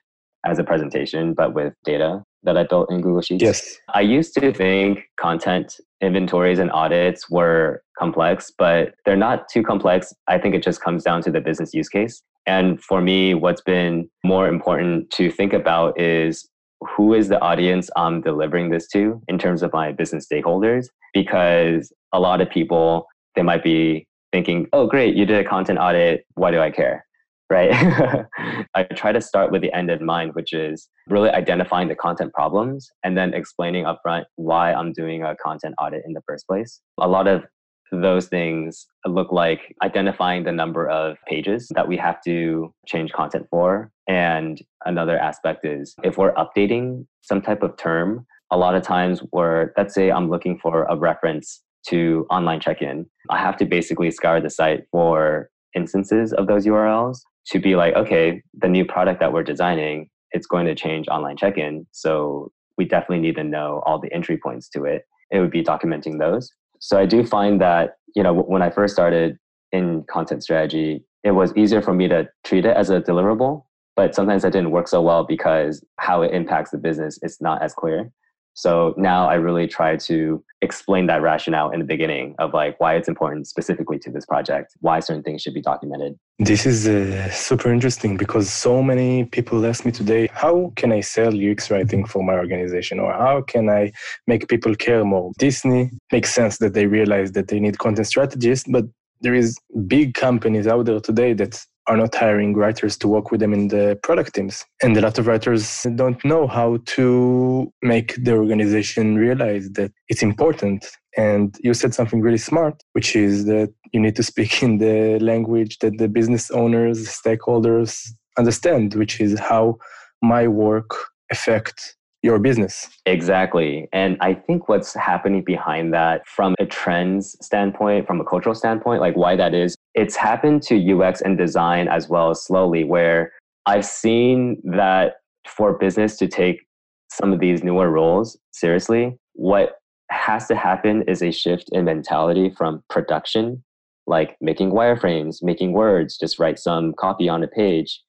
as 0.45 0.59
a 0.59 0.65
presentation, 0.65 1.35
but 1.35 1.55
with 1.55 1.75
data 1.85 2.23
that 2.43 2.57
I 2.57 2.65
built 2.65 2.91
in 2.91 3.01
Google 3.01 3.23
Sheets. 3.23 3.43
Yes. 3.43 3.79
I 3.95 4.03
used 4.03 4.35
to 4.35 4.53
think 4.53 5.05
content 5.19 5.77
inventories 6.01 6.59
and 6.59 6.71
audits 6.73 7.31
were 7.31 7.83
complex, 7.99 8.53
but 8.57 8.95
they're 9.05 9.17
not 9.17 9.49
too 9.49 9.63
complex. 9.63 10.13
I 10.29 10.39
think 10.39 10.55
it 10.55 10.63
just 10.63 10.83
comes 10.83 11.03
down 11.03 11.23
to 11.23 11.31
the 11.31 11.41
business 11.41 11.73
use 11.73 11.89
case. 11.89 12.23
And 12.47 12.83
for 12.83 13.01
me, 13.01 13.33
what's 13.33 13.63
been 13.63 14.11
more 14.23 14.47
important 14.49 15.11
to 15.13 15.31
think 15.31 15.55
about 15.55 15.99
is 15.99 16.47
who 16.81 17.15
is 17.15 17.29
the 17.29 17.41
audience 17.41 17.89
I'm 17.97 18.21
delivering 18.21 18.69
this 18.69 18.87
to 18.89 19.23
in 19.29 19.39
terms 19.39 19.63
of 19.63 19.73
my 19.73 19.93
business 19.93 20.27
stakeholders? 20.31 20.89
Because 21.15 21.91
a 22.13 22.21
lot 22.21 22.43
of 22.43 22.51
people, 22.51 23.07
they 23.35 23.43
might 23.43 23.65
be 23.65 24.07
thinking, 24.33 24.67
oh, 24.75 24.87
great, 24.87 25.15
you 25.15 25.25
did 25.25 25.39
a 25.39 25.49
content 25.49 25.79
audit. 25.79 26.27
Why 26.35 26.51
do 26.51 26.61
I 26.61 26.71
care? 26.71 27.07
Right? 27.51 27.71
I 28.75 28.85
try 28.95 29.13
to 29.13 29.21
start 29.21 29.53
with 29.53 29.63
the 29.63 29.73
end 29.73 29.91
in 29.91 30.05
mind, 30.05 30.35
which 30.35 30.53
is 30.53 30.89
really 31.09 31.31
identifying 31.31 31.89
the 31.89 31.95
content 31.95 32.33
problems 32.33 32.91
and 33.03 33.17
then 33.17 33.35
explaining 33.35 33.85
upfront 33.85 34.25
why 34.37 34.73
I'm 34.73 34.93
doing 34.93 35.23
a 35.23 35.37
content 35.37 35.75
audit 35.81 36.03
in 36.07 36.13
the 36.13 36.23
first 36.27 36.47
place. 36.47 36.81
A 36.99 37.09
lot 37.09 37.27
of 37.27 37.45
those 37.93 38.27
things 38.27 38.87
look 39.07 39.31
like 39.31 39.75
identifying 39.83 40.45
the 40.45 40.53
number 40.53 40.89
of 40.89 41.17
pages 41.29 41.69
that 41.75 41.87
we 41.87 41.97
have 41.97 42.21
to 42.25 42.73
change 42.87 43.13
content 43.13 43.47
for. 43.51 43.91
And 44.09 44.61
another 44.85 45.19
aspect 45.19 45.65
is 45.65 45.95
if 46.03 46.19
we're 46.19 46.35
updating 46.35 47.07
some 47.23 47.41
type 47.41 47.63
of 47.63 47.77
term, 47.77 48.27
a 48.51 48.57
lot 48.57 48.75
of 48.75 48.83
times 48.83 49.21
where, 49.31 49.73
let's 49.77 49.95
say 49.95 50.11
I'm 50.11 50.29
looking 50.29 50.59
for 50.59 50.85
a 50.85 50.97
reference 50.97 51.63
to 51.89 52.27
online 52.31 52.61
check 52.61 52.83
in, 52.83 53.07
I 53.31 53.39
have 53.39 53.57
to 53.59 53.65
basically 53.65 54.11
scour 54.11 54.41
the 54.41 54.51
site 54.51 54.85
for 54.91 55.51
instances 55.75 56.33
of 56.33 56.47
those 56.47 56.67
URLs 56.67 57.19
to 57.49 57.59
be 57.59 57.77
like, 57.77 57.95
okay, 57.95 58.43
the 58.55 58.69
new 58.69 58.85
product 58.85 59.21
that 59.21 59.33
we're 59.33 59.43
designing, 59.43 60.09
it's 60.33 60.47
going 60.47 60.67
to 60.67 60.75
change 60.75 61.09
online 61.09 61.37
check-in. 61.37 61.87
So 61.93 62.51
we 62.77 62.85
definitely 62.85 63.21
need 63.21 63.37
to 63.37 63.45
know 63.45 63.83
all 63.87 63.99
the 63.99 64.13
entry 64.13 64.39
points 64.43 64.69
to 64.71 64.85
it. 64.85 65.03
It 65.31 65.41
would 65.41 65.51
be 65.51 65.63
documenting 65.63 66.19
those. 66.19 66.51
So 66.81 66.99
I 66.99 67.07
do 67.07 67.25
find 67.25 67.61
that, 67.61 67.97
you 68.15 68.23
know, 68.23 68.35
when 68.35 68.63
I 68.63 68.71
first 68.71 68.95
started 68.95 69.39
in 69.73 70.05
content 70.11 70.43
strategy, 70.43 71.05
it 71.23 71.33
was 71.33 71.53
easier 71.57 71.81
for 71.81 71.95
me 71.95 72.09
to 72.09 72.29
treat 72.45 72.67
it 72.67 72.77
as 72.77 72.91
a 72.91 73.01
deliverable, 73.01 73.65
but 73.97 74.15
sometimes 74.15 74.43
that 74.43 74.53
didn't 74.53 74.71
work 74.71 74.89
so 74.89 75.01
well 75.01 75.25
because 75.25 75.85
how 75.99 76.23
it 76.23 76.33
impacts 76.33 76.71
the 76.71 76.79
business 76.79 77.19
is 77.23 77.39
not 77.41 77.63
as 77.63 77.73
clear. 77.73 78.11
So 78.55 78.95
now 78.97 79.29
I 79.29 79.35
really 79.35 79.67
try 79.67 79.97
to 79.97 80.43
explain 80.63 81.07
that 81.07 81.21
rationale 81.23 81.71
in 81.71 81.79
the 81.81 81.85
beginning 81.85 82.35
of 82.39 82.55
like 82.55 82.79
why 82.81 82.95
it's 82.95 83.09
important 83.09 83.47
specifically 83.47 83.99
to 83.99 84.11
this 84.11 84.25
project, 84.25 84.75
why 84.81 85.01
certain 85.01 85.23
things 85.23 85.43
should 85.43 85.55
be 85.55 85.61
documented. 85.61 86.19
This 86.39 86.65
is 86.65 86.89
uh, 86.89 87.31
super 87.31 87.71
interesting 87.71 88.17
because 88.17 88.51
so 88.51 88.83
many 88.83 89.25
people 89.25 89.65
ask 89.67 89.85
me 89.85 89.93
today, 89.93 90.29
how 90.33 90.73
can 90.77 90.93
I 90.93 91.01
sell 91.01 91.33
UX 91.35 91.71
writing 91.71 92.07
for 92.07 92.23
my 92.23 92.35
organization 92.35 92.99
or 92.99 93.13
how 93.13 93.43
can 93.43 93.69
I 93.69 93.93
make 94.27 94.49
people 94.49 94.75
care 94.75 95.05
more? 95.05 95.33
Disney 95.39 95.91
makes 96.13 96.33
sense 96.33 96.59
that 96.59 96.75
they 96.75 96.87
realize 96.87 97.33
that 97.33 97.49
they 97.49 97.61
need 97.61 97.79
content 97.79 98.07
strategists, 98.07 98.67
but 98.69 98.85
there 99.21 99.35
is 99.35 99.59
big 99.87 100.15
companies 100.15 100.67
out 100.67 100.87
there 100.87 101.01
today 101.01 101.33
that 101.35 101.65
are 101.87 101.97
not 101.97 102.15
hiring 102.15 102.55
writers 102.55 102.97
to 102.99 103.09
work 103.09 103.31
with 103.31 103.41
them 103.41 103.53
in 103.53 103.69
the 103.69 103.99
product 104.03 104.35
teams. 104.35 104.65
And 104.83 104.97
a 104.97 105.01
lot 105.01 105.19
of 105.19 105.27
writers 105.27 105.87
don't 105.95 106.23
know 106.25 106.47
how 106.47 106.79
to 106.87 107.73
make 107.83 108.17
the 108.25 108.33
organization 108.33 109.17
realize 109.17 109.71
that 109.73 109.93
it's 110.09 110.23
important. 110.23 110.87
And 111.17 111.57
you 111.63 111.75
said 111.75 111.95
something 111.95 112.21
really 112.21 112.39
smart, 112.39 112.83
which 112.93 113.15
is 113.15 113.45
that 113.47 113.73
you 113.93 114.01
need 114.01 114.17
to 114.17 114.23
speak 114.23 114.63
in 114.67 114.79
the 114.79 115.19
language 115.21 115.79
that 115.79 115.99
the 115.99 116.09
business 116.09 116.51
owners, 116.51 117.07
stakeholders 117.09 118.09
understand, 118.39 118.95
which 118.95 119.21
is 119.21 119.39
how 119.39 119.77
my 120.23 120.49
work 120.49 120.91
affects 121.31 121.95
your 122.23 122.39
business. 122.39 122.89
Exactly. 123.05 123.87
And 123.93 124.17
I 124.21 124.33
think 124.33 124.69
what's 124.69 124.95
happening 124.95 125.45
behind 125.45 125.93
that 125.93 126.27
from 126.27 126.55
a 126.59 126.65
trends 126.65 127.37
standpoint, 127.43 128.07
from 128.07 128.19
a 128.19 128.25
cultural 128.25 128.55
standpoint, 128.55 129.03
like 129.03 129.15
why 129.15 129.37
that 129.37 129.53
is, 129.53 129.77
it's 129.95 130.17
happened 130.17 130.63
to 130.65 131.01
UX 131.01 131.21
and 131.21 131.39
design 131.39 131.89
as 131.89 132.09
well 132.09 132.35
slowly, 132.35 132.85
where 132.85 133.33
I've 133.67 133.85
seen 133.85 134.61
that 134.65 135.17
for 135.47 135.77
business 135.79 136.17
to 136.19 136.29
take 136.29 136.67
some 137.11 137.33
of 137.33 137.41
these 137.41 137.63
newer 137.63 137.91
roles 137.91 138.39
seriously, 138.53 139.17
what 139.35 139.79
has 140.11 140.47
to 140.49 140.57
happen 140.57 141.03
is 141.09 141.23
a 141.23 141.31
shift 141.31 141.69
in 141.73 141.85
mentality 141.85 142.51
from 142.51 142.83
production 142.91 143.63
like 144.07 144.37
making 144.41 144.71
wireframes, 144.71 145.43
making 145.43 145.73
words, 145.73 146.19
just 146.19 146.39
write 146.39 146.59
some 146.59 146.93
copy 146.99 147.29
on 147.29 147.43
a 147.43 147.49
page, 147.49 148.03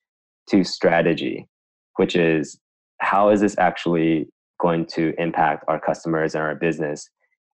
to 0.49 0.63
strategy, 0.63 1.47
which 1.95 2.15
is 2.15 2.59
how 2.99 3.29
is 3.29 3.41
this 3.41 3.57
actually 3.57 4.27
going 4.59 4.85
to 4.85 5.13
impact 5.17 5.63
our 5.67 5.79
customers 5.79 6.35
and 6.35 6.43
our 6.43 6.55
business? 6.55 7.09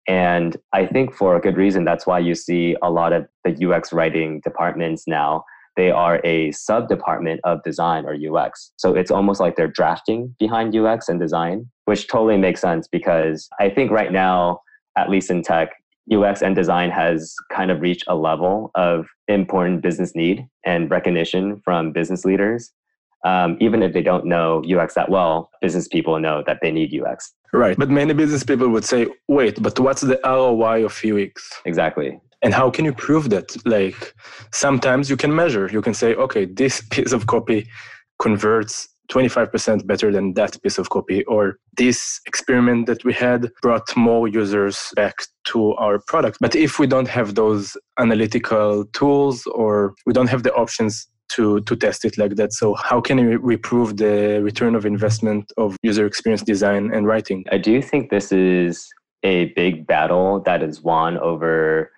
And 0.08 0.56
I 0.72 0.86
think 0.86 1.14
for 1.14 1.36
a 1.36 1.40
good 1.40 1.56
reason, 1.58 1.84
that's 1.84 2.06
why 2.06 2.18
you 2.18 2.34
see 2.34 2.74
a 2.82 2.90
lot 2.90 3.12
of 3.12 3.28
the 3.44 3.70
UX 3.70 3.92
writing 3.92 4.40
departments 4.42 5.04
now. 5.06 5.44
They 5.76 5.90
are 5.90 6.20
a 6.24 6.50
sub 6.52 6.88
department 6.88 7.40
of 7.44 7.62
design 7.62 8.04
or 8.04 8.14
UX. 8.14 8.72
So 8.78 8.94
it's 8.94 9.10
almost 9.10 9.38
like 9.38 9.54
they're 9.54 9.68
drafting 9.68 10.34
behind 10.40 10.74
UX 10.74 11.08
and 11.08 11.20
design, 11.20 11.70
which 11.84 12.08
totally 12.08 12.38
makes 12.38 12.60
sense 12.60 12.88
because 12.88 13.48
I 13.60 13.68
think 13.68 13.90
right 13.90 14.10
now, 14.10 14.60
at 14.96 15.10
least 15.10 15.30
in 15.30 15.42
tech, 15.42 15.70
UX 16.12 16.42
and 16.42 16.56
design 16.56 16.90
has 16.90 17.34
kind 17.52 17.70
of 17.70 17.80
reached 17.80 18.04
a 18.08 18.16
level 18.16 18.70
of 18.74 19.06
important 19.28 19.82
business 19.82 20.14
need 20.14 20.46
and 20.64 20.90
recognition 20.90 21.60
from 21.64 21.92
business 21.92 22.24
leaders. 22.24 22.72
Um, 23.24 23.56
even 23.60 23.82
if 23.82 23.92
they 23.92 24.02
don't 24.02 24.26
know 24.26 24.62
UX 24.64 24.94
that 24.94 25.10
well, 25.10 25.50
business 25.60 25.88
people 25.88 26.18
know 26.20 26.42
that 26.46 26.58
they 26.62 26.70
need 26.70 26.94
UX. 26.94 27.32
Right. 27.52 27.76
But 27.76 27.90
many 27.90 28.14
business 28.14 28.44
people 28.44 28.68
would 28.68 28.84
say, 28.84 29.08
wait, 29.26 29.60
but 29.62 29.78
what's 29.80 30.02
the 30.02 30.20
ROI 30.24 30.84
of 30.84 31.04
UX? 31.04 31.60
Exactly. 31.64 32.20
And 32.42 32.54
how 32.54 32.70
can 32.70 32.84
you 32.84 32.92
prove 32.92 33.30
that? 33.30 33.56
Like 33.66 34.14
sometimes 34.52 35.10
you 35.10 35.16
can 35.16 35.34
measure, 35.34 35.68
you 35.72 35.82
can 35.82 35.94
say, 35.94 36.14
okay, 36.14 36.44
this 36.44 36.80
piece 36.90 37.12
of 37.12 37.26
copy 37.26 37.68
converts 38.18 38.88
25% 39.10 39.86
better 39.86 40.12
than 40.12 40.34
that 40.34 40.60
piece 40.62 40.78
of 40.78 40.90
copy, 40.90 41.24
or 41.24 41.58
this 41.76 42.20
experiment 42.26 42.86
that 42.86 43.04
we 43.04 43.12
had 43.12 43.50
brought 43.62 43.96
more 43.96 44.28
users 44.28 44.90
back 44.96 45.14
to 45.44 45.72
our 45.74 45.98
product. 45.98 46.38
But 46.40 46.54
if 46.54 46.78
we 46.78 46.86
don't 46.86 47.08
have 47.08 47.34
those 47.34 47.76
analytical 47.98 48.84
tools 48.92 49.46
or 49.46 49.94
we 50.04 50.12
don't 50.12 50.28
have 50.28 50.42
the 50.42 50.52
options 50.54 51.08
to, 51.30 51.60
to 51.60 51.76
test 51.76 52.04
it 52.04 52.18
like 52.18 52.36
that, 52.36 52.52
so 52.52 52.74
how 52.74 53.00
can 53.00 53.40
we, 53.42 53.56
prove 53.56 53.96
the 53.96 54.40
return 54.42 54.74
of 54.74 54.86
investment 54.86 55.52
of 55.56 55.76
user 55.82 56.06
experience 56.06 56.42
design 56.42 56.90
and 56.92 57.06
writing? 57.06 57.44
I 57.50 57.58
do 57.58 57.82
think 57.82 58.10
this 58.10 58.32
is 58.32 58.88
a 59.22 59.46
big 59.54 59.86
battle 59.86 60.40
that 60.46 60.62
is 60.62 60.80
won 60.82 61.18
over 61.18 61.90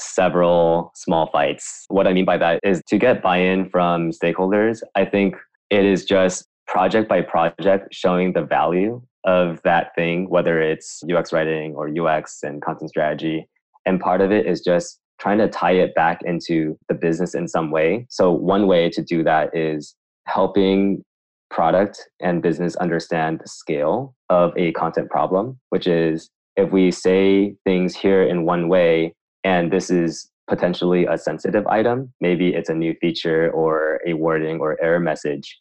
several 0.00 0.92
small 0.94 1.30
fights. 1.30 1.84
What 1.88 2.06
I 2.06 2.12
mean 2.12 2.24
by 2.24 2.36
that 2.38 2.60
is 2.62 2.82
to 2.88 2.98
get 2.98 3.22
buy 3.22 3.38
in 3.38 3.68
from 3.70 4.10
stakeholders, 4.10 4.82
I 4.94 5.04
think 5.04 5.36
it 5.70 5.84
is 5.84 6.04
just 6.04 6.46
project 6.66 7.08
by 7.08 7.22
project 7.22 7.88
showing 7.92 8.32
the 8.32 8.42
value 8.42 9.00
of 9.24 9.60
that 9.62 9.94
thing, 9.94 10.28
whether 10.28 10.60
it's 10.60 11.02
UX 11.10 11.32
writing 11.32 11.74
or 11.74 11.88
UX 11.88 12.42
and 12.42 12.62
content 12.62 12.90
strategy. 12.90 13.48
And 13.86 14.00
part 14.00 14.20
of 14.20 14.30
it 14.30 14.46
is 14.46 14.60
just 14.60 15.00
trying 15.20 15.38
to 15.38 15.48
tie 15.48 15.72
it 15.72 15.94
back 15.94 16.20
into 16.24 16.78
the 16.88 16.94
business 16.94 17.34
in 17.34 17.48
some 17.48 17.70
way. 17.70 18.06
So, 18.08 18.32
one 18.32 18.66
way 18.66 18.88
to 18.90 19.02
do 19.02 19.22
that 19.24 19.54
is 19.54 19.94
helping 20.26 21.02
product 21.50 22.08
and 22.20 22.42
business 22.42 22.76
understand 22.76 23.40
the 23.40 23.48
scale 23.48 24.14
of 24.28 24.52
a 24.56 24.72
content 24.72 25.10
problem, 25.10 25.58
which 25.70 25.86
is 25.86 26.30
if 26.56 26.70
we 26.72 26.90
say 26.90 27.54
things 27.64 27.94
here 27.94 28.22
in 28.22 28.44
one 28.44 28.68
way, 28.68 29.14
and 29.44 29.72
this 29.72 29.90
is 29.90 30.30
potentially 30.48 31.06
a 31.06 31.16
sensitive 31.16 31.66
item, 31.66 32.12
maybe 32.20 32.54
it's 32.54 32.68
a 32.68 32.74
new 32.74 32.94
feature 33.00 33.50
or 33.52 34.00
a 34.06 34.14
wording 34.14 34.58
or 34.60 34.76
error 34.82 35.00
message 35.00 35.56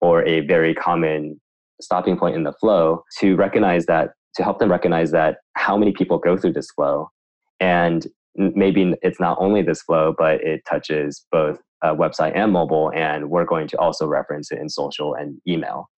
or 0.00 0.26
a 0.26 0.40
very 0.40 0.74
common 0.74 1.40
stopping 1.80 2.16
point 2.16 2.36
in 2.36 2.44
the 2.44 2.52
flow 2.52 3.02
to 3.18 3.34
recognize 3.36 3.86
that 3.86 4.10
to 4.34 4.42
help 4.42 4.58
them 4.58 4.70
recognize 4.70 5.10
that 5.10 5.38
how 5.54 5.76
many 5.76 5.92
people 5.92 6.18
go 6.18 6.36
through 6.36 6.52
this 6.52 6.70
flow 6.70 7.08
and 7.60 8.06
maybe 8.36 8.94
it's 9.02 9.20
not 9.20 9.36
only 9.40 9.62
this 9.62 9.82
flow 9.82 10.14
but 10.16 10.42
it 10.42 10.62
touches 10.68 11.24
both 11.30 11.58
uh, 11.82 11.94
website 11.94 12.32
and 12.34 12.52
mobile 12.52 12.90
and 12.94 13.30
we're 13.30 13.44
going 13.44 13.66
to 13.66 13.78
also 13.78 14.06
reference 14.06 14.50
it 14.52 14.58
in 14.58 14.68
social 14.68 15.14
and 15.14 15.40
email 15.46 15.88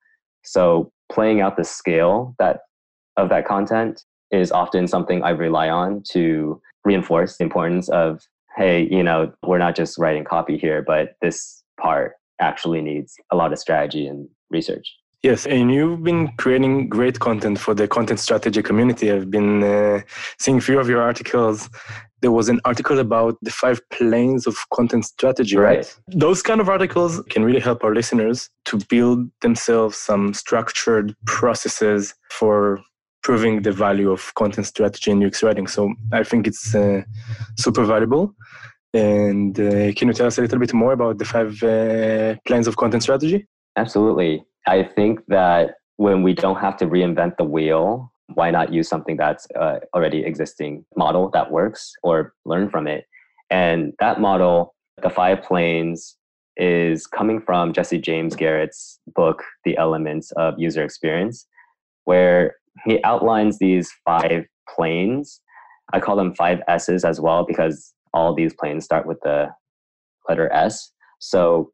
so 0.44 0.90
playing 1.12 1.40
out 1.40 1.56
the 1.56 1.64
scale 1.64 2.34
that 2.38 2.60
of 3.16 3.28
that 3.28 3.46
content 3.46 4.02
is 4.30 4.50
often 4.50 4.88
something 4.88 5.22
i 5.22 5.30
rely 5.30 5.68
on 5.68 6.02
to 6.10 6.60
reinforce 6.84 7.36
the 7.36 7.44
importance 7.44 7.88
of 7.90 8.20
hey 8.56 8.88
you 8.90 9.02
know 9.02 9.32
we're 9.46 9.58
not 9.58 9.76
just 9.76 9.98
writing 9.98 10.24
copy 10.24 10.56
here 10.56 10.82
but 10.82 11.14
this 11.20 11.62
part 11.80 12.14
actually 12.40 12.80
needs 12.80 13.14
a 13.30 13.36
lot 13.36 13.52
of 13.52 13.58
strategy 13.58 14.06
and 14.06 14.28
research. 14.50 14.96
Yes, 15.22 15.46
and 15.46 15.72
you've 15.72 16.02
been 16.02 16.32
creating 16.36 16.88
great 16.88 17.18
content 17.18 17.58
for 17.58 17.74
the 17.74 17.88
content 17.88 18.20
strategy 18.20 18.62
community. 18.62 19.10
I've 19.10 19.30
been 19.30 19.62
uh, 19.62 20.00
seeing 20.38 20.58
a 20.58 20.60
few 20.60 20.78
of 20.78 20.88
your 20.88 21.00
articles. 21.00 21.70
There 22.24 22.32
was 22.32 22.48
an 22.48 22.60
article 22.64 22.98
about 23.00 23.36
the 23.42 23.50
five 23.50 23.78
planes 23.90 24.46
of 24.46 24.56
content 24.72 25.04
strategy, 25.04 25.58
right? 25.58 25.76
right? 25.76 25.98
Those 26.08 26.40
kind 26.40 26.58
of 26.62 26.70
articles 26.70 27.22
can 27.28 27.44
really 27.44 27.60
help 27.60 27.84
our 27.84 27.94
listeners 27.94 28.48
to 28.64 28.78
build 28.88 29.18
themselves 29.42 29.98
some 29.98 30.32
structured 30.32 31.14
processes 31.26 32.14
for 32.30 32.80
proving 33.22 33.60
the 33.60 33.72
value 33.72 34.10
of 34.10 34.32
content 34.36 34.66
strategy 34.66 35.10
and 35.10 35.22
UX 35.22 35.42
writing. 35.42 35.66
So 35.66 35.92
I 36.12 36.22
think 36.22 36.46
it's 36.46 36.74
uh, 36.74 37.02
super 37.58 37.84
valuable. 37.84 38.34
And 38.94 39.52
uh, 39.60 39.92
can 39.92 40.08
you 40.08 40.14
tell 40.14 40.28
us 40.28 40.38
a 40.38 40.40
little 40.40 40.58
bit 40.58 40.72
more 40.72 40.92
about 40.92 41.18
the 41.18 41.26
five 41.26 41.62
uh, 41.62 42.36
plans 42.46 42.66
of 42.66 42.78
content 42.78 43.02
strategy? 43.02 43.46
Absolutely. 43.76 44.44
I 44.66 44.82
think 44.96 45.20
that 45.28 45.74
when 45.96 46.22
we 46.22 46.32
don't 46.32 46.60
have 46.66 46.78
to 46.78 46.86
reinvent 46.86 47.36
the 47.36 47.44
wheel, 47.44 48.13
why 48.32 48.50
not 48.50 48.72
use 48.72 48.88
something 48.88 49.16
that's 49.16 49.46
uh, 49.58 49.80
already 49.94 50.24
existing 50.24 50.84
model 50.96 51.30
that 51.30 51.50
works 51.50 51.92
or 52.02 52.34
learn 52.44 52.70
from 52.70 52.86
it? 52.86 53.06
And 53.50 53.92
that 54.00 54.20
model, 54.20 54.74
the 55.02 55.10
five 55.10 55.42
planes, 55.42 56.16
is 56.56 57.06
coming 57.06 57.40
from 57.40 57.72
Jesse 57.72 57.98
James 57.98 58.36
Garrett's 58.36 59.00
book, 59.14 59.42
The 59.64 59.76
Elements 59.76 60.30
of 60.32 60.54
User 60.56 60.84
Experience, 60.84 61.46
where 62.04 62.56
he 62.84 63.02
outlines 63.02 63.58
these 63.58 63.92
five 64.04 64.44
planes. 64.74 65.40
I 65.92 66.00
call 66.00 66.16
them 66.16 66.34
five 66.34 66.60
S's 66.68 67.04
as 67.04 67.20
well 67.20 67.44
because 67.44 67.92
all 68.12 68.34
these 68.34 68.54
planes 68.54 68.84
start 68.84 69.06
with 69.06 69.18
the 69.22 69.48
letter 70.28 70.50
S. 70.52 70.90
So 71.18 71.72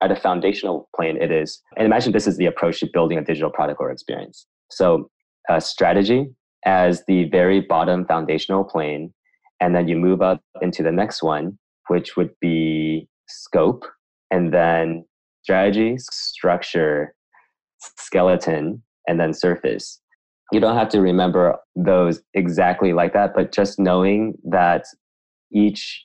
at 0.00 0.12
a 0.12 0.16
foundational 0.16 0.88
plane, 0.94 1.16
it 1.20 1.30
is, 1.30 1.60
and 1.76 1.86
imagine 1.86 2.12
this 2.12 2.26
is 2.26 2.36
the 2.36 2.46
approach 2.46 2.80
to 2.80 2.88
building 2.92 3.18
a 3.18 3.24
digital 3.24 3.50
product 3.50 3.80
or 3.80 3.90
experience. 3.90 4.46
So 4.70 5.10
uh, 5.48 5.60
strategy 5.60 6.28
as 6.64 7.04
the 7.06 7.24
very 7.24 7.60
bottom 7.60 8.04
foundational 8.06 8.64
plane, 8.64 9.12
and 9.60 9.74
then 9.74 9.88
you 9.88 9.96
move 9.96 10.22
up 10.22 10.42
into 10.60 10.82
the 10.82 10.92
next 10.92 11.22
one, 11.22 11.58
which 11.88 12.16
would 12.16 12.30
be 12.40 13.08
scope, 13.28 13.84
and 14.30 14.52
then 14.52 15.04
strategy, 15.42 15.96
structure, 15.98 17.14
skeleton, 17.98 18.82
and 19.06 19.18
then 19.18 19.32
surface. 19.32 20.00
You 20.52 20.60
don't 20.60 20.76
have 20.76 20.88
to 20.90 21.00
remember 21.00 21.56
those 21.76 22.22
exactly 22.34 22.92
like 22.92 23.12
that, 23.12 23.34
but 23.34 23.52
just 23.52 23.78
knowing 23.78 24.34
that 24.44 24.84
each 25.52 26.04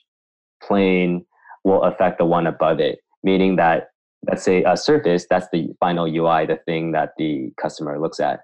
plane 0.62 1.24
will 1.64 1.82
affect 1.82 2.18
the 2.18 2.24
one 2.24 2.46
above 2.46 2.80
it, 2.80 2.98
meaning 3.22 3.56
that 3.56 3.88
let's 4.28 4.42
say 4.42 4.64
a 4.64 4.76
surface, 4.76 5.26
that's 5.28 5.48
the 5.52 5.68
final 5.80 6.06
UI, 6.06 6.46
the 6.46 6.58
thing 6.64 6.92
that 6.92 7.10
the 7.18 7.50
customer 7.60 8.00
looks 8.00 8.20
at. 8.20 8.40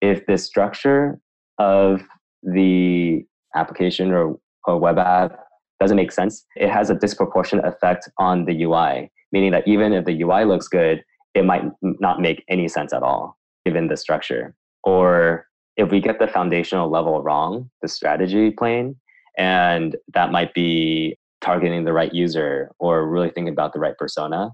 If 0.00 0.26
the 0.26 0.38
structure 0.38 1.18
of 1.58 2.02
the 2.42 3.24
application 3.54 4.12
or, 4.12 4.38
or 4.64 4.78
web 4.78 4.98
app 4.98 5.38
doesn't 5.80 5.96
make 5.96 6.12
sense, 6.12 6.44
it 6.56 6.70
has 6.70 6.90
a 6.90 6.94
disproportionate 6.94 7.64
effect 7.64 8.08
on 8.18 8.44
the 8.44 8.62
UI, 8.64 9.10
meaning 9.32 9.52
that 9.52 9.66
even 9.66 9.92
if 9.92 10.04
the 10.04 10.22
UI 10.22 10.44
looks 10.44 10.68
good, 10.68 11.04
it 11.34 11.44
might 11.44 11.64
not 11.82 12.20
make 12.20 12.44
any 12.48 12.68
sense 12.68 12.92
at 12.92 13.02
all, 13.02 13.38
given 13.64 13.88
the 13.88 13.96
structure. 13.96 14.54
Or 14.84 15.46
if 15.76 15.90
we 15.90 16.00
get 16.00 16.18
the 16.18 16.26
foundational 16.26 16.90
level 16.90 17.22
wrong, 17.22 17.70
the 17.82 17.88
strategy 17.88 18.50
plane, 18.50 18.96
and 19.36 19.96
that 20.14 20.32
might 20.32 20.52
be 20.54 21.16
targeting 21.40 21.84
the 21.84 21.92
right 21.92 22.12
user 22.12 22.70
or 22.80 23.08
really 23.08 23.30
thinking 23.30 23.52
about 23.52 23.72
the 23.72 23.78
right 23.78 23.96
persona, 23.96 24.50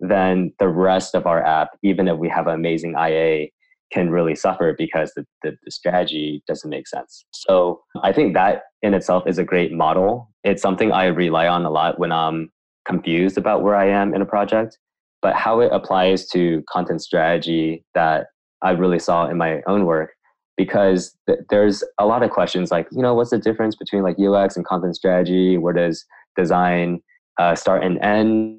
then 0.00 0.52
the 0.58 0.68
rest 0.68 1.14
of 1.14 1.26
our 1.26 1.42
app, 1.44 1.70
even 1.82 2.08
if 2.08 2.18
we 2.18 2.28
have 2.28 2.48
an 2.48 2.54
amazing 2.54 2.94
IA, 2.98 3.48
can 3.92 4.10
really 4.10 4.34
suffer 4.34 4.74
because 4.76 5.12
the, 5.14 5.24
the, 5.42 5.52
the, 5.64 5.70
strategy 5.70 6.42
doesn't 6.48 6.70
make 6.70 6.88
sense. 6.88 7.24
So 7.32 7.80
I 8.02 8.12
think 8.12 8.34
that 8.34 8.62
in 8.82 8.94
itself 8.94 9.24
is 9.26 9.38
a 9.38 9.44
great 9.44 9.72
model. 9.72 10.30
It's 10.42 10.62
something 10.62 10.90
I 10.90 11.06
rely 11.06 11.46
on 11.46 11.64
a 11.64 11.70
lot 11.70 11.98
when 11.98 12.10
I'm 12.10 12.50
confused 12.86 13.38
about 13.38 13.62
where 13.62 13.76
I 13.76 13.88
am 13.88 14.14
in 14.14 14.22
a 14.22 14.26
project. 14.26 14.78
But 15.22 15.34
how 15.36 15.60
it 15.60 15.70
applies 15.72 16.26
to 16.30 16.62
content 16.70 17.02
strategy 17.02 17.84
that 17.94 18.26
I 18.62 18.72
really 18.72 18.98
saw 18.98 19.26
in 19.26 19.38
my 19.38 19.62
own 19.66 19.84
work 19.84 20.10
because 20.56 21.16
th- 21.26 21.40
there's 21.50 21.84
a 21.98 22.06
lot 22.06 22.22
of 22.22 22.30
questions 22.30 22.70
like 22.70 22.86
you 22.92 23.02
know 23.02 23.14
what's 23.14 23.30
the 23.30 23.38
difference 23.38 23.74
between 23.76 24.02
like 24.02 24.16
ux 24.18 24.56
and 24.56 24.64
content 24.64 24.94
strategy 24.94 25.58
where 25.58 25.72
does 25.72 26.04
design 26.36 27.00
uh, 27.38 27.54
start 27.54 27.82
and 27.82 27.98
end 27.98 28.58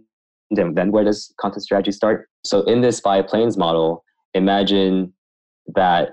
and 0.52 0.78
then 0.78 0.92
where 0.92 1.04
does 1.04 1.34
content 1.40 1.64
strategy 1.64 1.92
start 1.92 2.28
so 2.44 2.62
in 2.64 2.82
this 2.82 3.00
five 3.00 3.28
planes 3.28 3.58
model 3.58 4.04
imagine 4.36 5.12
that 5.74 6.10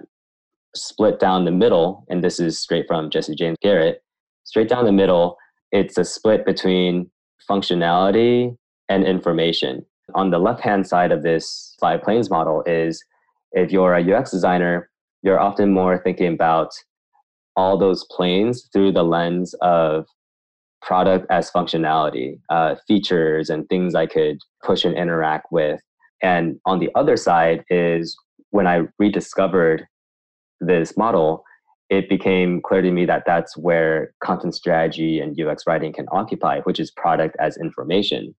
split 0.74 1.20
down 1.20 1.44
the 1.44 1.50
middle 1.50 2.06
and 2.08 2.24
this 2.24 2.40
is 2.40 2.58
straight 2.58 2.86
from 2.88 3.10
jesse 3.10 3.34
james 3.34 3.58
garrett 3.60 4.02
straight 4.44 4.68
down 4.68 4.86
the 4.86 4.92
middle 4.92 5.36
it's 5.70 5.98
a 5.98 6.04
split 6.04 6.46
between 6.46 7.10
functionality 7.48 8.56
and 8.88 9.04
information. 9.04 9.84
On 10.14 10.30
the 10.30 10.38
left 10.38 10.60
hand 10.60 10.86
side 10.86 11.12
of 11.12 11.22
this 11.22 11.74
five 11.80 12.02
planes 12.02 12.30
model 12.30 12.62
is 12.66 13.02
if 13.52 13.72
you're 13.72 13.94
a 13.94 14.14
UX 14.14 14.30
designer, 14.30 14.90
you're 15.22 15.40
often 15.40 15.72
more 15.72 15.98
thinking 15.98 16.32
about 16.32 16.70
all 17.56 17.78
those 17.78 18.04
planes 18.10 18.68
through 18.72 18.92
the 18.92 19.04
lens 19.04 19.54
of 19.60 20.06
product 20.80 21.26
as 21.30 21.50
functionality, 21.50 22.40
uh, 22.50 22.74
features, 22.88 23.50
and 23.50 23.68
things 23.68 23.94
I 23.94 24.06
could 24.06 24.38
push 24.64 24.84
and 24.84 24.96
interact 24.96 25.46
with. 25.52 25.80
And 26.22 26.58
on 26.66 26.78
the 26.78 26.90
other 26.94 27.16
side 27.16 27.64
is 27.68 28.16
when 28.50 28.66
I 28.66 28.82
rediscovered 28.98 29.86
this 30.60 30.96
model, 30.96 31.44
it 31.90 32.08
became 32.08 32.62
clear 32.62 32.80
to 32.80 32.90
me 32.90 33.04
that 33.06 33.24
that's 33.26 33.56
where 33.56 34.14
content 34.22 34.54
strategy 34.54 35.20
and 35.20 35.38
UX 35.38 35.64
writing 35.66 35.92
can 35.92 36.06
occupy, 36.12 36.60
which 36.60 36.80
is 36.80 36.90
product 36.90 37.36
as 37.38 37.56
information. 37.58 38.34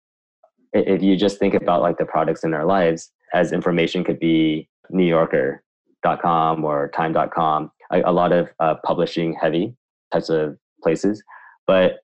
If 0.73 1.03
you 1.03 1.16
just 1.16 1.38
think 1.38 1.55
about 1.55 1.83
like 1.83 1.99
the 1.99 2.07
products 2.07 2.45
in 2.45 2.55
our 2.55 2.64
lives 2.64 3.11
as 3.35 3.53
information 3.53 4.05
could 4.05 4.18
be 4.18 4.68
New 4.88 5.05
Yorker.com 5.05 6.64
or 6.64 6.90
Time.com, 6.97 7.71
a, 7.92 8.03
a 8.03 8.12
lot 8.12 8.33
of 8.33 8.49
uh, 8.61 8.77
publishing 8.85 9.35
heavy 9.35 9.75
types 10.12 10.31
of 10.31 10.57
places, 10.83 11.23
but 11.66 11.97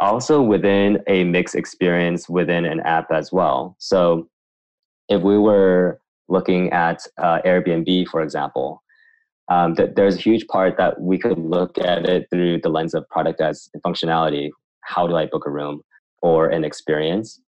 also 0.00 0.42
within 0.42 0.98
a 1.06 1.24
mixed 1.24 1.54
experience 1.54 2.28
within 2.28 2.64
an 2.64 2.80
app 2.80 3.10
as 3.12 3.32
well. 3.32 3.76
So 3.78 4.28
if 5.08 5.22
we 5.22 5.38
were 5.38 6.00
looking 6.28 6.70
at 6.72 7.02
uh, 7.18 7.40
Airbnb, 7.44 8.08
for 8.08 8.22
example, 8.22 8.82
um, 9.48 9.74
th- 9.74 9.90
there's 9.96 10.16
a 10.16 10.20
huge 10.20 10.46
part 10.46 10.76
that 10.76 11.00
we 11.00 11.18
could 11.18 11.38
look 11.38 11.78
at 11.78 12.06
it 12.06 12.26
through 12.30 12.60
the 12.60 12.68
lens 12.68 12.94
of 12.94 13.08
product 13.08 13.40
as 13.40 13.70
functionality. 13.84 14.50
How 14.82 15.06
do 15.06 15.16
I 15.16 15.26
book 15.26 15.46
a 15.46 15.50
room 15.50 15.82
or 16.20 16.48
an 16.48 16.64
experience? 16.64 17.40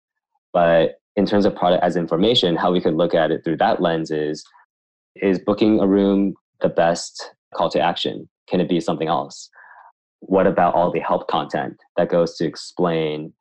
But 0.52 1.00
in 1.16 1.26
terms 1.26 1.44
of 1.44 1.54
product 1.54 1.84
as 1.84 1.96
information, 1.96 2.56
how 2.56 2.72
we 2.72 2.80
could 2.80 2.94
look 2.94 3.14
at 3.14 3.30
it 3.30 3.44
through 3.44 3.58
that 3.58 3.82
lens 3.82 4.10
is 4.10 4.44
is 5.16 5.38
booking 5.40 5.80
a 5.80 5.86
room 5.86 6.34
the 6.60 6.68
best 6.68 7.32
call 7.54 7.68
to 7.70 7.80
action? 7.80 8.28
Can 8.48 8.60
it 8.60 8.68
be 8.68 8.80
something 8.80 9.08
else? 9.08 9.50
What 10.20 10.46
about 10.46 10.74
all 10.74 10.90
the 10.92 11.00
help 11.00 11.28
content 11.28 11.76
that 11.96 12.08
goes 12.08 12.36
to 12.36 12.46
explain 12.46 13.32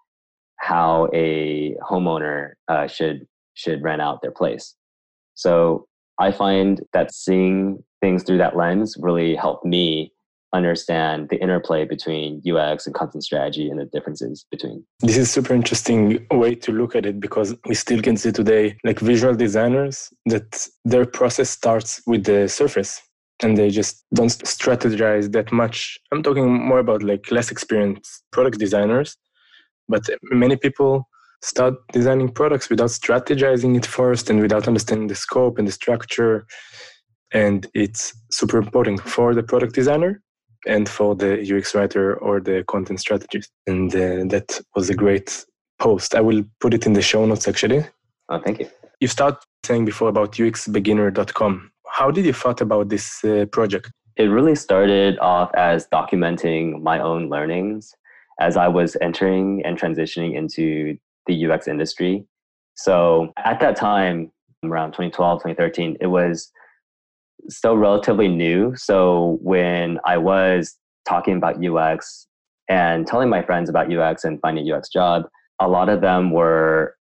how 0.57 1.07
a 1.13 1.75
homeowner 1.89 2.53
uh, 2.67 2.87
should 2.87 3.25
should 3.59 3.83
rent 3.83 4.01
out 4.01 4.21
their 4.21 4.31
place? 4.31 4.75
So 5.35 5.87
I 6.19 6.31
find 6.31 6.81
that 6.93 7.13
seeing 7.13 7.83
things 8.01 8.23
through 8.23 8.37
that 8.39 8.55
lens 8.55 8.95
really 8.99 9.35
helped 9.35 9.65
me 9.65 10.11
understand 10.51 11.29
the 11.29 11.39
interplay 11.39 11.85
between 11.85 12.41
UX 12.49 12.87
and 12.87 12.95
content 12.95 13.23
strategy 13.23 13.69
and 13.69 13.79
the 13.79 13.85
differences 13.85 14.45
between. 14.49 14.83
This 15.01 15.17
is 15.17 15.29
super 15.29 15.53
interesting 15.53 16.25
way 16.31 16.55
to 16.55 16.71
look 16.71 16.95
at 16.95 17.05
it 17.05 17.19
because 17.19 17.55
we 17.67 17.75
still 17.75 18.01
can 18.01 18.17
see 18.17 18.31
today 18.31 18.75
like 18.83 18.99
visual 18.99 19.35
designers 19.35 20.09
that 20.25 20.67
their 20.85 21.05
process 21.05 21.49
starts 21.51 22.01
with 22.07 22.23
the 22.23 22.47
surface 22.47 23.01
and 23.43 23.57
they 23.57 23.69
just 23.69 24.05
don't 24.13 24.29
strategize 24.29 25.31
that 25.33 25.51
much. 25.51 25.99
I'm 26.11 26.23
talking 26.23 26.51
more 26.51 26.79
about 26.79 27.03
like 27.03 27.29
less 27.31 27.51
experienced 27.51 28.23
product 28.31 28.57
designers, 28.57 29.15
but 29.87 30.01
many 30.23 30.55
people 30.55 31.07
start 31.41 31.75
designing 31.93 32.29
products 32.29 32.69
without 32.69 32.89
strategizing 32.89 33.77
it 33.77 33.85
first 33.85 34.29
and 34.29 34.41
without 34.41 34.67
understanding 34.67 35.07
the 35.07 35.15
scope 35.15 35.57
and 35.57 35.67
the 35.67 35.71
structure. 35.71 36.45
And 37.31 37.67
it's 37.73 38.13
super 38.31 38.57
important 38.57 39.01
for 39.01 39.33
the 39.33 39.43
product 39.43 39.73
designer 39.75 40.21
and 40.67 40.89
for 40.89 41.15
the 41.15 41.39
UX 41.39 41.73
writer 41.73 42.15
or 42.15 42.39
the 42.39 42.63
content 42.67 42.99
strategist. 42.99 43.51
And 43.67 43.93
uh, 43.95 44.25
that 44.29 44.59
was 44.75 44.89
a 44.89 44.95
great 44.95 45.45
post. 45.79 46.15
I 46.15 46.21
will 46.21 46.43
put 46.59 46.73
it 46.73 46.85
in 46.85 46.93
the 46.93 47.01
show 47.01 47.25
notes 47.25 47.47
actually. 47.47 47.85
Oh, 48.29 48.39
thank 48.39 48.59
you. 48.59 48.69
You 48.99 49.07
start 49.07 49.43
saying 49.65 49.85
before 49.85 50.09
about 50.09 50.33
uxbeginner.com. 50.33 51.71
How 51.87 52.11
did 52.11 52.25
you 52.25 52.33
thought 52.33 52.61
about 52.61 52.89
this 52.89 53.23
uh, 53.23 53.45
project? 53.51 53.91
It 54.17 54.25
really 54.25 54.55
started 54.55 55.17
off 55.19 55.49
as 55.55 55.87
documenting 55.87 56.81
my 56.81 56.99
own 56.99 57.29
learnings 57.29 57.95
as 58.39 58.57
I 58.57 58.67
was 58.67 58.97
entering 59.01 59.61
and 59.65 59.79
transitioning 59.79 60.35
into 60.35 60.97
the 61.29 61.49
UX 61.49 61.67
industry. 61.67 62.25
So 62.75 63.31
at 63.37 63.59
that 63.59 63.75
time, 63.75 64.31
around 64.63 64.91
2012, 64.91 65.39
2013, 65.39 65.97
it 66.01 66.07
was 66.07 66.51
still 67.47 67.77
relatively 67.77 68.27
new. 68.27 68.73
So 68.75 69.37
when 69.41 69.99
I 70.05 70.17
was 70.17 70.75
talking 71.07 71.37
about 71.37 71.63
UX 71.63 72.27
and 72.67 73.07
telling 73.07 73.29
my 73.29 73.41
friends 73.41 73.69
about 73.69 73.91
UX 73.91 74.23
and 74.23 74.39
finding 74.41 74.69
a 74.69 74.75
UX 74.75 74.89
job, 74.89 75.23
a 75.59 75.67
lot 75.67 75.89
of 75.89 76.01
them 76.01 76.31
were 76.31 76.95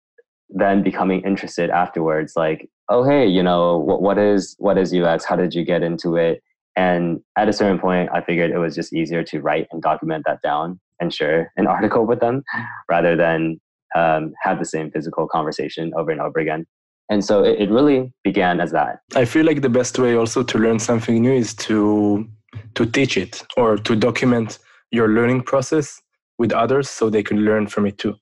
then 0.50 0.82
becoming 0.82 1.20
interested 1.22 1.70
afterwards 1.70 2.32
like 2.34 2.68
oh 2.88 3.04
hey 3.04 3.26
you 3.26 3.42
know 3.42 3.78
what, 3.78 4.00
what 4.00 4.16
is 4.18 4.56
what 4.58 4.78
is 4.78 4.94
ux 4.94 5.24
how 5.24 5.36
did 5.36 5.54
you 5.54 5.64
get 5.64 5.82
into 5.82 6.16
it 6.16 6.42
and 6.74 7.20
at 7.36 7.48
a 7.48 7.52
certain 7.52 7.78
point 7.78 8.08
i 8.14 8.20
figured 8.22 8.50
it 8.50 8.58
was 8.58 8.74
just 8.74 8.94
easier 8.94 9.22
to 9.22 9.40
write 9.40 9.68
and 9.72 9.82
document 9.82 10.24
that 10.26 10.40
down 10.42 10.80
and 11.00 11.12
share 11.12 11.52
an 11.56 11.66
article 11.76 12.06
with 12.06 12.20
them 12.20 12.42
rather 12.88 13.14
than 13.14 13.60
um, 13.94 14.32
have 14.42 14.58
the 14.58 14.64
same 14.64 14.90
physical 14.90 15.26
conversation 15.28 15.92
over 15.96 16.10
and 16.10 16.20
over 16.20 16.38
again. 16.38 16.66
And 17.10 17.24
so 17.24 17.42
it, 17.42 17.60
it 17.60 17.70
really 17.70 18.12
began 18.22 18.60
as 18.60 18.70
that. 18.72 19.00
I 19.14 19.24
feel 19.24 19.46
like 19.46 19.62
the 19.62 19.70
best 19.70 19.98
way 19.98 20.14
also 20.14 20.42
to 20.42 20.58
learn 20.58 20.78
something 20.78 21.22
new 21.22 21.32
is 21.32 21.54
to 21.54 22.28
to 22.74 22.86
teach 22.86 23.16
it 23.16 23.42
or 23.56 23.76
to 23.76 23.94
document 23.94 24.58
your 24.90 25.08
learning 25.08 25.42
process 25.42 26.00
with 26.38 26.52
others 26.52 26.88
so 26.88 27.10
they 27.10 27.22
can 27.22 27.38
learn 27.44 27.66
from 27.66 27.86
it 27.86 27.98
too. 27.98 28.14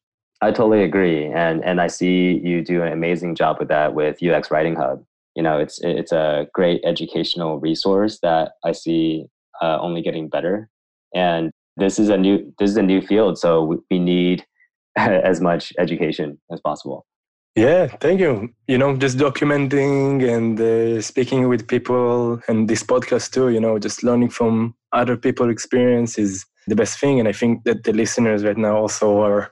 I 0.43 0.51
totally 0.51 0.83
agree, 0.83 1.27
and 1.27 1.65
and 1.65 1.81
I 1.81 1.87
see 1.87 2.41
you 2.45 2.63
do 2.63 2.83
an 2.83 2.93
amazing 2.93 3.35
job 3.35 3.57
with 3.59 3.69
that 3.69 3.95
with 3.95 4.23
UX 4.23 4.51
Writing 4.51 4.77
Hub. 4.77 5.03
You 5.35 5.43
know, 5.43 5.59
it's 5.59 5.81
it's 5.83 6.13
a 6.13 6.47
great 6.53 6.83
educational 6.85 7.59
resource 7.59 8.19
that 8.23 8.53
I 8.65 8.73
see 8.73 9.27
uh, 9.63 9.79
only 9.81 10.03
getting 10.03 10.29
better. 10.29 10.69
And 11.15 11.51
this 11.77 11.99
is 11.99 12.11
a 12.11 12.19
new 12.19 12.53
this 12.59 12.71
is 12.71 12.77
a 12.77 12.83
new 12.83 13.01
field, 13.01 13.39
so 13.39 13.65
we, 13.65 13.77
we 13.91 13.99
need 13.99 14.45
as 15.31 15.41
much 15.41 15.73
education 15.79 16.39
as 16.51 16.61
possible. 16.61 17.07
Yeah, 17.57 17.87
thank 17.87 18.21
you. 18.21 18.51
You 18.69 18.77
know, 18.77 18.95
just 18.97 19.17
documenting 19.17 20.23
and 20.29 20.61
uh, 20.61 21.01
speaking 21.01 21.49
with 21.49 21.67
people, 21.67 22.39
and 22.49 22.69
this 22.69 22.83
podcast 22.83 23.33
too. 23.33 23.49
You 23.49 23.61
know, 23.61 23.79
just 23.79 24.03
learning 24.03 24.29
from 24.29 24.75
other 24.93 25.17
people's 25.17 25.53
experience 25.53 26.19
is 26.19 26.45
the 26.67 26.77
best 26.77 27.01
thing. 27.01 27.19
And 27.19 27.29
I 27.29 27.33
think 27.33 27.65
that 27.65 27.85
the 27.85 27.95
listeners 27.95 28.45
right 28.45 28.59
now 28.59 28.77
also 28.77 29.21
are 29.23 29.51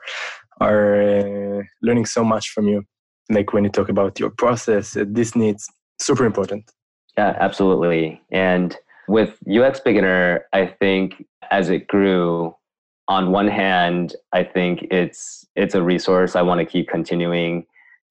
are 0.61 1.03
uh, 1.03 1.63
learning 1.83 2.05
so 2.05 2.25
much 2.25 2.51
from 2.51 2.69
you. 2.69 2.85
Like 3.31 3.55
when 3.55 3.65
you 3.65 3.71
talk 3.71 3.89
about 3.89 4.21
your 4.21 4.31
process, 4.31 4.97
uh, 4.97 5.05
this 5.09 5.35
needs 5.35 5.67
super 5.99 6.27
important. 6.27 6.71
Yeah, 7.17 7.37
absolutely. 7.41 8.21
And 8.31 8.77
with 9.09 9.39
UX 9.49 9.81
Beginner, 9.81 10.45
I 10.53 10.67
think 10.67 11.25
as 11.51 11.71
it 11.71 11.87
grew, 11.87 12.55
on 13.09 13.33
one 13.33 13.49
hand, 13.49 14.17
I 14.33 14.45
think 14.45 14.87
it's 14.91 15.47
it's 15.57 15.75
a 15.75 15.83
resource 15.83 16.37
I 16.37 16.43
want 16.43 16.61
to 16.61 16.65
keep 16.65 16.89
continuing 16.89 17.67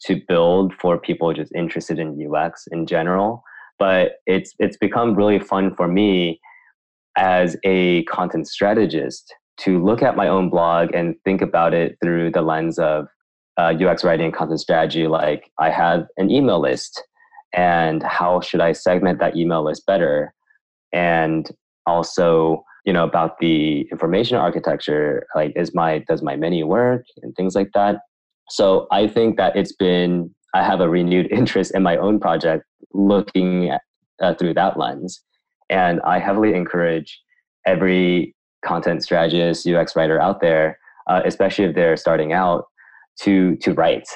to 0.06 0.22
build 0.28 0.74
for 0.76 0.98
people 0.98 1.34
just 1.34 1.54
interested 1.56 1.98
in 2.00 2.20
UX 2.34 2.68
in 2.72 2.86
general. 2.86 3.44
But 3.80 4.14
it's 4.28 4.54
it's 4.60 4.78
become 4.78 5.16
really 5.16 5.40
fun 5.40 5.76
for 5.76 5.88
me 5.88 6.40
as 7.18 7.56
a 7.64 8.04
content 8.04 8.48
strategist 8.48 9.34
to 9.56 9.84
look 9.84 10.02
at 10.02 10.16
my 10.16 10.28
own 10.28 10.50
blog 10.50 10.90
and 10.94 11.16
think 11.26 11.42
about 11.42 11.74
it 11.74 11.98
through 12.02 12.32
the 12.32 12.42
lens 12.42 12.80
of 12.80 13.08
uh, 13.58 13.74
UX 13.80 14.04
writing 14.04 14.26
and 14.26 14.34
content 14.34 14.60
strategy. 14.60 15.08
Like 15.08 15.52
I 15.60 15.70
have 15.70 16.08
an 16.18 16.30
email 16.30 16.60
list, 16.60 17.04
and 17.54 18.04
how 18.04 18.42
should 18.42 18.62
I 18.62 18.74
segment 18.74 19.20
that 19.20 19.36
email 19.36 19.64
list 19.64 19.86
better? 19.86 20.34
And 20.92 21.50
also, 21.86 22.64
you 22.86 22.94
know, 22.94 23.04
about 23.04 23.40
the 23.40 23.82
information 23.92 24.38
architecture. 24.38 25.26
Like, 25.36 25.54
is 25.56 25.74
my 25.74 26.00
does 26.00 26.22
my 26.22 26.36
menu 26.36 26.66
work 26.68 27.06
and 27.22 27.36
things 27.36 27.56
like 27.56 27.72
that. 27.74 27.98
So 28.50 28.88
I 28.92 29.08
think 29.08 29.38
that 29.38 29.56
it's 29.56 29.74
been 29.74 30.34
I 30.54 30.64
have 30.64 30.82
a 30.82 30.90
renewed 30.90 31.28
interest 31.32 31.74
in 31.76 31.84
my 31.84 31.98
own 31.98 32.20
project, 32.20 32.66
looking 32.94 33.70
at, 33.70 33.82
uh, 34.22 34.34
through 34.36 34.56
that 34.56 34.78
lens, 34.78 35.22
and 35.70 36.02
I 36.02 36.20
heavily 36.20 36.54
encourage 36.54 37.20
every 37.66 38.36
content 38.66 39.04
strategist, 39.04 39.68
UX 39.68 39.96
writer 39.96 40.20
out 40.20 40.42
there, 40.42 40.78
uh, 41.08 41.22
especially 41.26 41.66
if 41.66 41.76
they're 41.76 41.98
starting 41.98 42.34
out, 42.34 42.66
to 43.22 43.56
to 43.58 43.74
write 43.74 44.08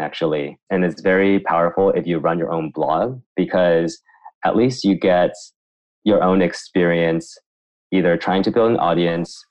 actually. 0.00 0.58
And 0.70 0.84
it's 0.84 1.02
very 1.02 1.40
powerful 1.40 1.90
if 1.90 2.06
you 2.06 2.18
run 2.18 2.38
your 2.38 2.50
own 2.50 2.70
blog 2.70 3.20
because 3.36 4.00
at 4.44 4.56
least 4.56 4.84
you 4.84 4.94
get 4.94 5.32
your 6.04 6.22
own 6.22 6.40
experience 6.42 7.36
either 7.92 8.16
trying 8.16 8.42
to 8.44 8.50
build 8.50 8.70
an 8.70 8.78
audience, 8.78 9.44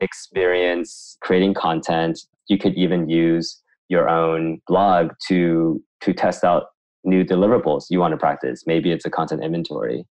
experience 0.00 1.16
creating 1.20 1.54
content. 1.54 2.20
You 2.48 2.58
could 2.58 2.74
even 2.74 3.08
use 3.08 3.60
your 3.88 4.08
own 4.08 4.60
blog 4.66 5.10
to 5.28 5.82
to 6.02 6.12
test 6.12 6.44
out 6.44 6.64
new 7.04 7.24
deliverables 7.24 7.84
you 7.90 7.98
want 7.98 8.12
to 8.12 8.18
practice. 8.18 8.64
Maybe 8.66 8.90
it's 8.90 9.04
a 9.04 9.10
content 9.10 9.42
inventory. 9.42 10.06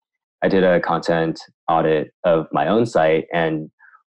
I 0.42 0.49
did 0.49 0.64
a 0.64 0.81
content 0.81 1.40
audit 1.69 2.12
of 2.25 2.47
my 2.53 2.66
own 2.69 2.87
site 2.87 3.27
and 3.33 3.71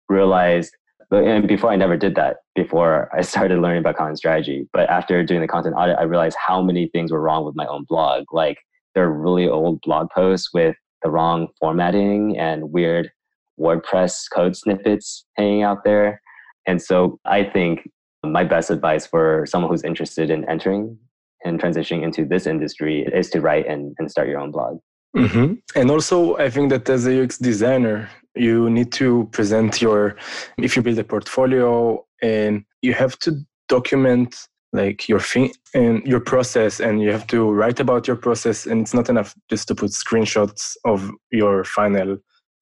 realized 0.08 0.74
and 1.10 1.46
before 1.46 1.70
I 1.70 1.76
never 1.76 1.96
did 1.96 2.14
that 2.16 2.38
before 2.54 3.10
I 3.16 3.22
started 3.22 3.60
learning 3.60 3.80
about 3.80 3.96
content 3.96 4.18
strategy. 4.18 4.68
But 4.72 4.88
after 4.90 5.22
doing 5.22 5.40
the 5.40 5.48
content 5.48 5.74
audit, 5.76 5.96
I 5.98 6.02
realized 6.04 6.36
how 6.44 6.62
many 6.62 6.88
things 6.88 7.12
were 7.12 7.20
wrong 7.20 7.44
with 7.44 7.54
my 7.54 7.66
own 7.66 7.84
blog. 7.88 8.24
Like 8.32 8.58
there 8.94 9.04
are 9.04 9.12
really 9.12 9.48
old 9.48 9.80
blog 9.82 10.08
posts 10.10 10.52
with 10.52 10.76
the 11.02 11.10
wrong 11.10 11.48
formatting 11.60 12.38
and 12.38 12.72
weird 12.72 13.10
WordPress 13.58 14.24
code 14.32 14.56
snippets 14.56 15.24
hanging 15.36 15.62
out 15.62 15.84
there. 15.84 16.20
And 16.66 16.80
so 16.80 17.18
I 17.24 17.44
think 17.44 17.88
my 18.24 18.44
best 18.44 18.70
advice 18.70 19.06
for 19.06 19.44
someone 19.46 19.70
who's 19.70 19.84
interested 19.84 20.30
in 20.30 20.48
entering 20.48 20.98
and 21.44 21.60
transitioning 21.60 22.02
into 22.02 22.24
this 22.24 22.46
industry 22.46 23.06
is 23.12 23.28
to 23.30 23.40
write 23.40 23.66
and, 23.66 23.94
and 23.98 24.10
start 24.10 24.28
your 24.28 24.40
own 24.40 24.50
blog. 24.50 24.78
Mm-hmm. 25.16 25.54
And 25.76 25.90
also, 25.90 26.36
I 26.38 26.50
think 26.50 26.70
that 26.70 26.88
as 26.88 27.06
a 27.06 27.22
UX 27.22 27.38
designer, 27.38 28.08
you 28.34 28.68
need 28.70 28.90
to 28.92 29.28
present 29.30 29.80
your, 29.80 30.16
if 30.58 30.74
you 30.74 30.82
build 30.82 30.98
a 30.98 31.04
portfolio 31.04 32.04
and 32.20 32.64
you 32.82 32.94
have 32.94 33.18
to 33.20 33.36
document 33.68 34.34
like 34.72 35.08
your 35.08 35.20
thing 35.20 35.52
and 35.72 36.04
your 36.04 36.18
process 36.18 36.80
and 36.80 37.00
you 37.00 37.12
have 37.12 37.26
to 37.28 37.52
write 37.52 37.78
about 37.78 38.08
your 38.08 38.16
process 38.16 38.66
and 38.66 38.80
it's 38.82 38.92
not 38.92 39.08
enough 39.08 39.34
just 39.48 39.68
to 39.68 39.74
put 39.74 39.90
screenshots 39.92 40.74
of 40.84 41.12
your 41.30 41.62
final 41.62 42.18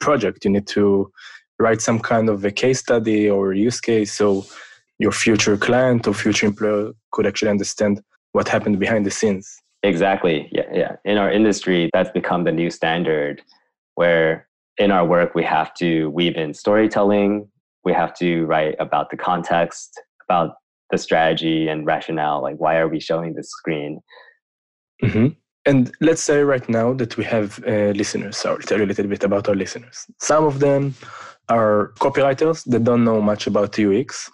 project 0.07 0.45
you 0.45 0.51
need 0.51 0.67
to 0.67 1.11
write 1.59 1.81
some 1.81 2.01
kind 2.01 2.29
of 2.29 2.45
a 2.45 2.51
case 2.51 2.81
study 2.81 3.31
or 3.31 3.53
use 3.53 3.81
case 3.81 4.12
so 4.12 4.45
your 4.99 5.12
future 5.12 5.57
client 5.57 6.07
or 6.07 6.15
future 6.15 6.47
employer 6.47 6.93
could 7.12 7.27
actually 7.27 7.51
understand 7.51 8.01
what 8.33 8.49
happened 8.49 8.79
behind 8.79 9.05
the 9.07 9.11
scenes. 9.11 9.47
Exactly. 9.83 10.49
Yeah 10.53 10.71
yeah. 10.73 10.93
In 11.05 11.17
our 11.19 11.31
industry 11.31 11.91
that's 11.93 12.11
become 12.11 12.45
the 12.45 12.53
new 12.53 12.71
standard 12.71 13.43
where 13.95 14.49
in 14.79 14.91
our 14.91 15.07
work 15.07 15.35
we 15.35 15.45
have 15.45 15.75
to 15.75 16.11
weave 16.11 16.37
in 16.37 16.55
storytelling. 16.55 17.49
We 17.85 17.93
have 17.93 18.15
to 18.23 18.47
write 18.47 18.77
about 18.79 19.11
the 19.11 19.17
context 19.17 20.01
about 20.27 20.55
the 20.91 20.99
strategy 20.99 21.69
and 21.69 21.87
rationale 21.87 22.43
like 22.43 22.57
why 22.65 22.77
are 22.77 22.88
we 22.88 23.01
showing 23.01 23.35
this 23.35 23.51
screen? 23.51 24.01
Mm-hmm. 25.03 25.29
And 25.64 25.92
let's 26.01 26.22
say 26.22 26.42
right 26.42 26.68
now 26.68 26.92
that 26.94 27.16
we 27.16 27.25
have 27.25 27.62
uh, 27.66 27.92
listeners. 27.94 28.37
So 28.37 28.53
i'll 28.53 28.59
tell 28.59 28.79
you 28.79 28.85
a 28.85 28.92
little 28.92 29.07
bit 29.07 29.25
about 29.25 29.48
our 29.48 29.55
listeners. 29.55 30.07
Some 30.18 30.44
of 30.44 30.61
them 30.61 30.94
are 31.48 31.92
copywriters 31.98 32.64
that 32.64 32.85
don't 32.85 33.05
know 33.05 33.20
much 33.20 33.46
about 33.46 33.79
ux 33.79 34.31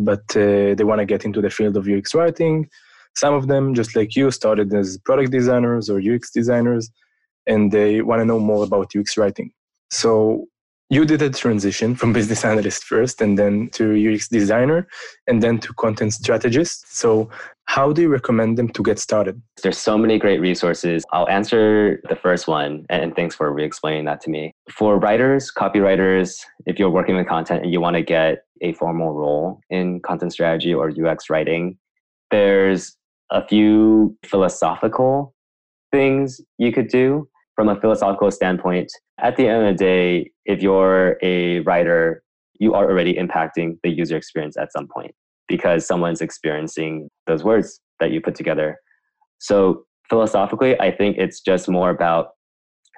but 0.00 0.24
uh, 0.36 0.74
they 0.74 0.84
want 0.84 0.98
to 0.98 1.04
get 1.04 1.24
into 1.24 1.40
the 1.40 1.50
field 1.50 1.76
of 1.76 1.86
ux 1.88 2.14
writing. 2.14 2.68
Some 3.14 3.34
of 3.34 3.46
them 3.46 3.74
just 3.74 3.94
like 3.94 4.16
you 4.16 4.30
started 4.30 4.72
as 4.74 4.98
product 4.98 5.30
designers 5.30 5.88
or 5.90 6.00
ux 6.00 6.30
designers 6.30 6.90
and 7.46 7.70
they 7.72 8.02
want 8.02 8.20
to 8.20 8.24
know 8.24 8.40
more 8.40 8.64
about 8.64 8.94
ux 8.96 9.16
writing. 9.16 9.50
So 9.90 10.46
you 10.92 11.06
did 11.06 11.22
a 11.22 11.30
transition 11.30 11.96
from 11.96 12.12
business 12.12 12.44
analyst 12.44 12.84
first 12.84 13.22
and 13.22 13.38
then 13.38 13.70
to 13.70 13.84
UX 13.96 14.28
designer 14.28 14.86
and 15.26 15.42
then 15.42 15.58
to 15.58 15.72
content 15.72 16.12
strategist. 16.12 16.94
So, 16.94 17.30
how 17.64 17.94
do 17.94 18.02
you 18.02 18.10
recommend 18.10 18.58
them 18.58 18.68
to 18.68 18.82
get 18.82 18.98
started? 18.98 19.40
There's 19.62 19.78
so 19.78 19.96
many 19.96 20.18
great 20.18 20.38
resources. 20.38 21.02
I'll 21.10 21.30
answer 21.30 22.02
the 22.10 22.16
first 22.16 22.46
one, 22.46 22.84
and 22.90 23.16
thanks 23.16 23.34
for 23.34 23.50
re 23.50 23.64
explaining 23.64 24.04
that 24.04 24.20
to 24.22 24.30
me. 24.30 24.52
For 24.70 24.98
writers, 24.98 25.50
copywriters, 25.50 26.36
if 26.66 26.78
you're 26.78 26.90
working 26.90 27.16
with 27.16 27.26
content 27.26 27.62
and 27.62 27.72
you 27.72 27.80
want 27.80 27.96
to 27.96 28.02
get 28.02 28.44
a 28.60 28.74
formal 28.74 29.14
role 29.14 29.60
in 29.70 30.00
content 30.00 30.34
strategy 30.34 30.74
or 30.74 30.90
UX 30.90 31.30
writing, 31.30 31.78
there's 32.30 32.98
a 33.30 33.46
few 33.46 34.14
philosophical 34.26 35.34
things 35.90 36.38
you 36.58 36.70
could 36.70 36.88
do 36.88 37.26
from 37.54 37.68
a 37.68 37.80
philosophical 37.80 38.30
standpoint, 38.30 38.90
at 39.20 39.36
the 39.36 39.46
end 39.46 39.66
of 39.66 39.76
the 39.76 39.84
day, 39.84 40.30
if 40.44 40.62
you're 40.62 41.18
a 41.22 41.60
writer, 41.60 42.22
you 42.58 42.74
are 42.74 42.88
already 42.90 43.14
impacting 43.14 43.76
the 43.82 43.90
user 43.90 44.16
experience 44.16 44.56
at 44.56 44.72
some 44.72 44.88
point 44.88 45.14
because 45.48 45.86
someone's 45.86 46.20
experiencing 46.20 47.08
those 47.26 47.44
words 47.44 47.80
that 48.00 48.10
you 48.10 48.20
put 48.20 48.34
together. 48.34 48.78
So 49.38 49.84
philosophically, 50.08 50.78
I 50.80 50.90
think 50.90 51.16
it's 51.18 51.40
just 51.40 51.68
more 51.68 51.90
about 51.90 52.28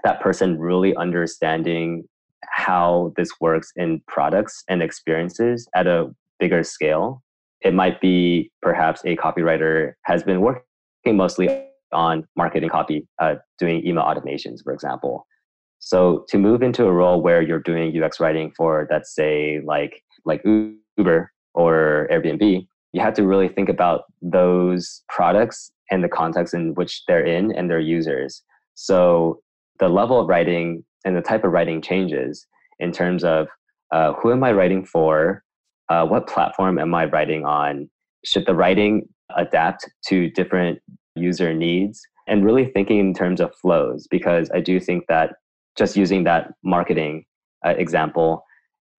that 0.05 0.21
person 0.21 0.59
really 0.59 0.95
understanding 0.97 2.05
how 2.43 3.13
this 3.17 3.31
works 3.41 3.73
in 3.77 4.03
products 4.07 4.63
and 4.69 4.83
experiences 4.83 5.67
at 5.75 5.87
a 5.87 6.11
bigger 6.39 6.63
scale. 6.63 7.23
It 7.63 7.75
might 7.75 8.01
be 8.01 8.51
perhaps 8.61 9.03
a 9.05 9.17
copywriter 9.17 9.95
has 10.03 10.23
been 10.23 10.43
working 10.43 11.17
mostly 11.17 11.67
on 11.95 12.27
marketing 12.37 12.69
copy, 12.69 13.07
uh, 13.21 13.37
doing 13.59 13.87
email 13.87 14.05
automations, 14.05 14.63
for 14.63 14.73
example. 14.73 15.27
So 15.79 16.25
to 16.29 16.39
move 16.39 16.63
into 16.63 16.85
a 16.85 16.93
role 16.93 17.21
where 17.21 17.43
you're 17.43 17.61
doing 17.61 18.03
UX 18.03 18.19
writing 18.19 18.53
for, 18.57 18.89
let's 18.91 19.15
say, 19.15 19.61
like 19.65 20.03
like 20.25 20.43
Uber 20.45 21.31
or 21.55 22.09
Airbnb, 22.11 22.67
you 22.93 23.01
have 23.01 23.15
to 23.15 23.27
really 23.27 23.49
think 23.49 23.69
about 23.69 24.05
those 24.23 25.03
products 25.09 25.71
and 25.91 26.03
the 26.03 26.09
context 26.09 26.55
in 26.55 26.75
which 26.75 27.03
they're 27.07 27.25
in 27.25 27.53
and 27.53 27.69
their 27.69 27.81
users. 27.81 28.43
So 28.75 29.41
the 29.79 29.89
level 29.89 30.21
of 30.21 30.29
writing 30.29 30.85
and 31.05 31.17
the 31.17 31.21
type 31.21 31.45
of 31.45 31.53
writing 31.53 31.83
changes 31.83 32.47
in 32.79 32.91
terms 32.91 33.25
of 33.25 33.49
uh, 33.93 34.15
who 34.15 34.33
am 34.33 34.43
I 34.43 34.53
writing 34.53 34.85
for? 34.85 35.45
Uh, 35.89 36.07
what 36.07 36.27
platform 36.27 36.79
am 36.79 36.95
I 36.95 37.05
writing 37.05 37.45
on? 37.45 37.91
Should 38.25 38.47
the 38.47 38.55
writing 38.55 39.07
adapt 39.37 39.89
to 40.09 40.31
different 40.31 40.79
user 41.17 41.55
needs 41.55 42.03
and 42.27 42.45
really 42.45 42.67
thinking 42.67 42.99
in 42.99 43.15
terms 43.15 43.41
of 43.41 43.55
flows 43.57 44.07
because 44.11 44.51
I 44.55 44.61
do 44.61 44.81
think 44.81 45.05
that 45.09 45.35
just 45.77 45.97
using 45.97 46.25
that 46.25 46.53
marketing 46.63 47.25
uh, 47.65 47.71
example, 47.71 48.45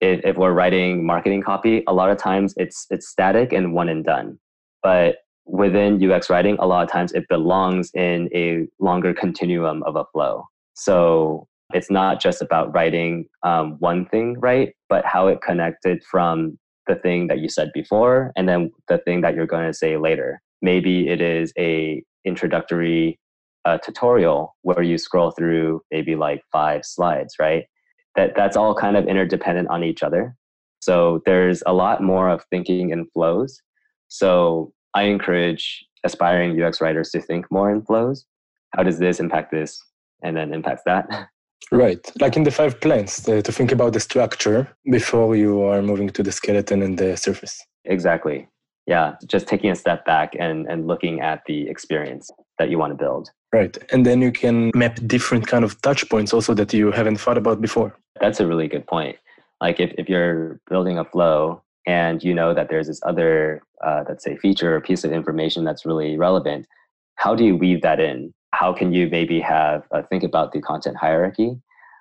if, 0.00 0.20
if 0.24 0.36
we're 0.36 0.52
writing 0.52 1.04
marketing 1.06 1.42
copy, 1.42 1.82
a 1.86 1.92
lot 1.92 2.10
of 2.10 2.18
times 2.18 2.54
it's 2.56 2.86
it's 2.90 3.08
static 3.08 3.52
and 3.52 3.72
one 3.72 3.88
and 3.88 4.04
done. 4.04 4.38
But 4.82 5.16
within 5.46 6.02
UX 6.02 6.28
writing, 6.28 6.56
a 6.58 6.66
lot 6.66 6.84
of 6.84 6.90
times 6.90 7.12
it 7.12 7.24
belongs 7.28 7.90
in 7.94 8.28
a 8.34 8.66
longer 8.80 9.14
continuum 9.14 9.82
of 9.84 9.96
a 9.96 10.04
flow. 10.12 10.44
So 10.74 11.46
it's 11.72 11.90
not 11.90 12.20
just 12.20 12.42
about 12.42 12.74
writing 12.74 13.26
um, 13.42 13.76
one 13.78 14.06
thing 14.06 14.38
right, 14.38 14.74
but 14.88 15.04
how 15.04 15.28
it 15.28 15.40
connected 15.42 16.02
from 16.10 16.58
the 16.86 16.96
thing 16.96 17.26
that 17.28 17.38
you 17.40 17.48
said 17.48 17.70
before 17.74 18.32
and 18.36 18.48
then 18.48 18.70
the 18.88 18.98
thing 18.98 19.20
that 19.20 19.34
you're 19.34 19.46
going 19.46 19.66
to 19.66 19.74
say 19.74 19.96
later 19.96 20.40
maybe 20.62 21.08
it 21.08 21.20
is 21.20 21.52
a 21.58 22.02
introductory 22.24 23.18
uh, 23.64 23.78
tutorial 23.78 24.54
where 24.62 24.82
you 24.82 24.96
scroll 24.96 25.32
through 25.32 25.80
maybe 25.90 26.14
like 26.14 26.42
five 26.52 26.84
slides 26.84 27.34
right? 27.40 27.64
That 28.14 28.32
that's 28.36 28.56
all 28.56 28.74
kind 28.74 28.96
of 28.96 29.06
interdependent 29.06 29.68
on 29.68 29.84
each 29.84 30.02
other. 30.02 30.36
So 30.80 31.20
there's 31.26 31.62
a 31.66 31.72
lot 31.72 32.02
more 32.02 32.28
of 32.28 32.44
thinking 32.50 32.90
in 32.90 33.06
flows. 33.12 33.60
So 34.08 34.72
i 34.94 35.02
encourage 35.02 35.84
aspiring 36.04 36.62
ux 36.62 36.80
writers 36.80 37.10
to 37.10 37.20
think 37.20 37.46
more 37.50 37.70
in 37.70 37.82
flows. 37.82 38.24
How 38.74 38.82
does 38.82 38.98
this 38.98 39.20
impact 39.20 39.50
this 39.50 39.82
and 40.22 40.36
then 40.36 40.54
impacts 40.54 40.82
that? 40.86 41.06
Right. 41.72 42.12
Like 42.20 42.36
in 42.36 42.44
the 42.44 42.52
five 42.52 42.80
plans 42.80 43.22
to 43.24 43.42
think 43.42 43.72
about 43.72 43.92
the 43.92 43.98
structure 43.98 44.68
before 44.88 45.34
you 45.34 45.62
are 45.62 45.82
moving 45.82 46.10
to 46.10 46.22
the 46.22 46.30
skeleton 46.30 46.80
and 46.80 46.96
the 46.96 47.16
surface. 47.16 47.60
Exactly 47.84 48.46
yeah 48.86 49.14
just 49.26 49.46
taking 49.46 49.70
a 49.70 49.76
step 49.76 50.04
back 50.04 50.34
and 50.38 50.66
and 50.66 50.86
looking 50.86 51.20
at 51.20 51.42
the 51.46 51.68
experience 51.68 52.30
that 52.58 52.70
you 52.70 52.78
want 52.78 52.90
to 52.92 52.96
build. 52.96 53.30
Right 53.52 53.76
and 53.92 54.04
then 54.04 54.22
you 54.22 54.32
can 54.32 54.70
map 54.74 54.98
different 55.06 55.46
kind 55.46 55.64
of 55.64 55.80
touch 55.82 56.08
points 56.08 56.32
also 56.32 56.54
that 56.54 56.72
you 56.72 56.90
haven't 56.90 57.18
thought 57.18 57.38
about 57.38 57.60
before. 57.60 57.96
That's 58.20 58.40
a 58.40 58.46
really 58.46 58.68
good 58.68 58.86
point. 58.86 59.16
Like 59.60 59.80
if, 59.80 59.92
if 59.98 60.08
you're 60.08 60.60
building 60.68 60.98
a 60.98 61.04
flow 61.04 61.62
and 61.86 62.22
you 62.22 62.34
know 62.34 62.52
that 62.54 62.68
there's 62.68 62.88
this 62.88 63.00
other 63.04 63.62
uh, 63.84 64.04
let's 64.08 64.24
say 64.24 64.36
feature 64.36 64.76
or 64.76 64.80
piece 64.80 65.04
of 65.04 65.12
information 65.12 65.64
that's 65.64 65.84
really 65.84 66.16
relevant 66.16 66.66
how 67.16 67.34
do 67.34 67.44
you 67.44 67.56
weave 67.56 67.80
that 67.80 67.98
in? 67.98 68.34
How 68.52 68.74
can 68.74 68.92
you 68.92 69.08
maybe 69.08 69.40
have 69.40 69.84
uh, 69.90 70.02
think 70.02 70.22
about 70.22 70.52
the 70.52 70.60
content 70.60 70.96
hierarchy? 70.96 71.56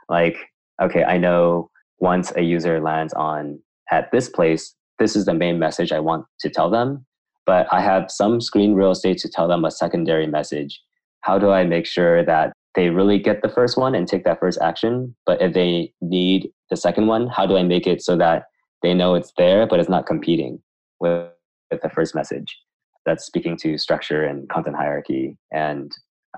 Like 0.10 0.38
okay 0.82 1.04
i 1.04 1.18
know 1.18 1.70
once 2.00 2.32
a 2.36 2.42
user 2.42 2.80
lands 2.80 3.14
on 3.14 3.60
at 3.92 4.12
this 4.12 4.30
place 4.30 4.75
this 5.00 5.16
is 5.16 5.26
the 5.26 5.34
main 5.34 5.60
message 5.60 5.92
I 5.92 6.00
want 6.00 6.26
to 6.40 6.50
tell 6.50 6.70
them, 6.70 7.06
but 7.46 7.68
I 7.72 7.82
have 7.82 8.10
some 8.10 8.42
screen 8.42 8.74
real 8.74 8.92
estate 8.92 9.18
to 9.20 9.30
tell 9.30 9.48
them 9.48 9.66
a 9.66 9.72
secondary 9.72 10.28
message. 10.28 10.82
How 11.22 11.38
do 11.38 11.52
I 11.52 11.64
make 11.64 11.86
sure 11.86 12.24
that 12.24 12.54
they 12.76 12.90
really 12.90 13.20
get 13.20 13.42
the 13.42 13.50
first 13.50 13.78
one 13.78 13.96
and 13.96 14.08
take 14.08 14.24
that 14.26 14.40
first 14.40 14.60
action? 14.62 15.16
But 15.26 15.42
if 15.42 15.54
they 15.54 15.94
need 16.02 16.50
the 16.70 16.78
second 16.78 17.08
one, 17.08 17.28
how 17.28 17.46
do 17.46 17.58
I 17.58 17.64
make 17.64 17.88
it 17.88 18.02
so 18.02 18.18
that 18.18 18.44
they 18.84 18.94
know 18.94 19.16
it's 19.16 19.34
there, 19.38 19.68
but 19.68 19.80
it's 19.80 19.90
not 19.90 20.06
competing 20.06 20.62
with, 21.00 21.30
with 21.72 21.82
the 21.82 21.90
first 21.90 22.16
message? 22.16 22.58
That's 23.06 23.26
speaking 23.26 23.58
to 23.58 23.78
structure 23.78 24.24
and 24.24 24.48
content 24.50 24.76
hierarchy. 24.76 25.38
And 25.52 25.92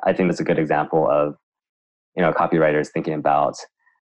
I 0.05 0.13
think 0.13 0.29
that's 0.29 0.41
a 0.41 0.45
good 0.45 0.59
example 0.59 1.09
of, 1.09 1.35
you 2.15 2.21
know, 2.21 2.33
copywriters 2.33 2.89
thinking 2.93 3.13
about, 3.13 3.55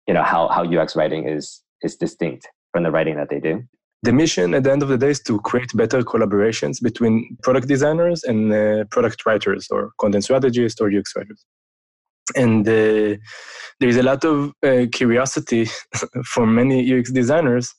you 0.08 0.14
know, 0.14 0.24
how, 0.24 0.48
how 0.50 0.64
UX 0.64 0.96
writing 0.96 1.28
is 1.28 1.62
is 1.82 1.98
distinct 1.98 2.48
from 2.72 2.84
the 2.84 2.92
writing 2.92 3.16
that 3.18 3.30
they 3.30 3.40
do 3.40 3.62
the 4.04 4.14
mission 4.14 4.54
at 4.54 4.64
the 4.64 4.72
end 4.72 4.84
of 4.84 4.90
the 4.90 4.98
day 4.98 5.10
is 5.10 5.22
to 5.24 5.40
create 5.42 5.72
better 5.74 6.02
collaborations 6.02 6.82
between 6.82 7.38
product 7.42 7.68
designers 7.68 8.24
and 8.24 8.54
uh, 8.54 8.84
product 8.92 9.26
writers 9.26 9.68
or 9.72 9.92
content 10.00 10.26
strategists 10.26 10.80
or 10.82 10.92
UX 10.92 11.16
writers. 11.16 11.46
And 12.36 12.68
uh, 12.68 13.18
there 13.80 13.90
is 13.90 13.98
a 13.98 14.04
lot 14.04 14.24
of 14.24 14.54
uh, 14.64 14.86
curiosity 14.92 15.68
for 16.26 16.46
many 16.46 16.94
UX 16.94 17.12
designers 17.12 17.74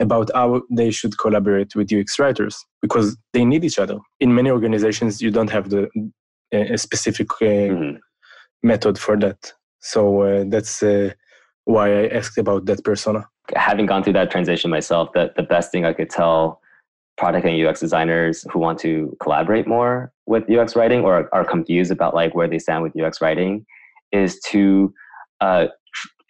about 0.00 0.30
how 0.34 0.62
they 0.70 0.90
should 0.90 1.18
collaborate 1.18 1.74
with 1.74 1.92
UX 1.92 2.18
writers 2.18 2.58
because 2.82 3.16
they 3.32 3.44
need 3.44 3.64
each 3.64 3.78
other. 3.78 3.98
In 4.18 4.34
many 4.34 4.50
organizations, 4.50 5.20
you 5.20 5.30
don't 5.30 5.50
have 5.50 5.70
the 5.70 5.88
a 6.52 6.76
specific 6.76 7.30
uh, 7.40 7.44
mm-hmm. 7.44 7.96
method 8.62 8.98
for 8.98 9.16
that. 9.18 9.52
So 9.80 10.22
uh, 10.22 10.44
that's 10.48 10.82
uh, 10.82 11.12
why 11.64 12.02
I 12.02 12.08
asked 12.08 12.38
about 12.38 12.66
that 12.66 12.82
persona. 12.84 13.28
Having 13.56 13.86
gone 13.86 14.02
through 14.02 14.12
that 14.14 14.30
transition 14.30 14.70
myself, 14.70 15.12
that 15.14 15.36
the 15.36 15.42
best 15.42 15.72
thing 15.72 15.84
I 15.84 15.92
could 15.92 16.10
tell 16.10 16.60
product 17.16 17.46
and 17.46 17.66
UX 17.66 17.80
designers 17.80 18.46
who 18.50 18.58
want 18.58 18.78
to 18.78 19.14
collaborate 19.20 19.66
more 19.66 20.12
with 20.26 20.50
UX 20.50 20.74
writing 20.74 21.02
or 21.02 21.28
are 21.34 21.44
confused 21.44 21.90
about 21.90 22.14
like 22.14 22.34
where 22.34 22.48
they 22.48 22.58
stand 22.58 22.82
with 22.82 22.98
UX 22.98 23.20
writing 23.20 23.66
is 24.10 24.40
to 24.40 24.92
uh, 25.40 25.66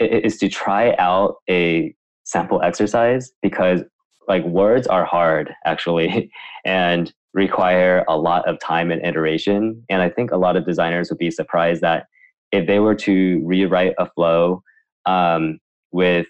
is 0.00 0.38
to 0.38 0.48
try 0.48 0.94
out 0.98 1.36
a 1.48 1.94
sample 2.24 2.60
exercise 2.62 3.32
because 3.42 3.82
like 4.28 4.44
words 4.44 4.86
are 4.86 5.04
hard 5.04 5.54
actually 5.64 6.30
and 6.64 7.12
require 7.34 8.04
a 8.08 8.16
lot 8.16 8.46
of 8.48 8.58
time 8.58 8.90
and 8.90 9.04
iteration. 9.04 9.84
And 9.88 10.02
i 10.02 10.08
think 10.08 10.30
a 10.30 10.36
lot 10.36 10.56
of 10.56 10.66
designers 10.66 11.10
would 11.10 11.18
be 11.18 11.30
surprised 11.30 11.82
that 11.82 12.06
if 12.52 12.66
they 12.66 12.80
were 12.80 12.96
to 12.96 13.40
rewrite 13.44 13.94
a 13.98 14.10
flow 14.10 14.62
um, 15.06 15.60
with 15.92 16.26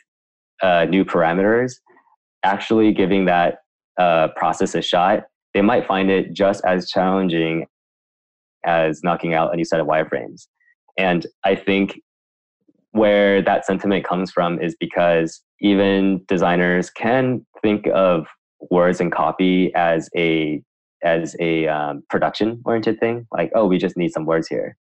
uh, 0.62 0.84
new 0.86 1.04
parameters 1.04 1.74
actually 2.42 2.92
giving 2.92 3.24
that 3.26 3.58
uh, 3.98 4.28
process 4.36 4.74
a 4.74 4.82
shot 4.82 5.24
they 5.54 5.62
might 5.62 5.86
find 5.86 6.10
it 6.10 6.32
just 6.32 6.64
as 6.64 6.88
challenging 6.88 7.66
as 8.64 9.02
knocking 9.02 9.34
out 9.34 9.52
a 9.52 9.56
new 9.56 9.64
set 9.64 9.80
of 9.80 9.86
wireframes. 9.86 10.46
And 10.98 11.26
i 11.44 11.54
think 11.54 12.00
where 12.92 13.40
that 13.42 13.64
sentiment 13.64 14.04
comes 14.04 14.32
from 14.32 14.60
is 14.60 14.76
because 14.78 15.42
even 15.60 16.24
designers 16.26 16.90
can 16.90 17.46
think 17.62 17.86
of 17.94 18.26
words 18.70 19.00
and 19.00 19.12
copy 19.12 19.72
as 19.74 20.08
a 20.16 20.62
as 21.02 21.34
a 21.40 21.66
um, 21.66 22.02
production 22.10 22.60
oriented 22.64 22.98
thing 23.00 23.26
like 23.32 23.50
oh 23.54 23.66
we 23.66 23.78
just 23.78 23.96
need 23.96 24.10
some 24.10 24.26
words 24.26 24.48
here. 24.48 24.76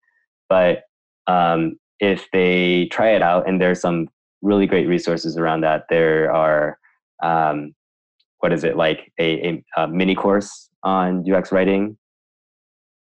But 0.48 0.84
um, 1.26 1.76
if 2.00 2.26
they 2.32 2.86
try 2.86 3.10
it 3.10 3.22
out 3.22 3.46
and 3.46 3.60
there's 3.60 3.80
some 3.80 4.08
really 4.42 4.66
great 4.66 4.88
resources 4.88 5.36
around 5.36 5.62
that 5.62 5.84
there 5.88 6.32
are 6.32 6.78
um, 7.22 7.74
what 8.40 8.52
is 8.52 8.64
it 8.64 8.76
like 8.76 9.12
a, 9.18 9.48
a, 9.48 9.64
a, 9.76 9.88
mini 9.88 10.14
course 10.14 10.70
on 10.84 11.24
ux 11.32 11.50
writing 11.50 11.96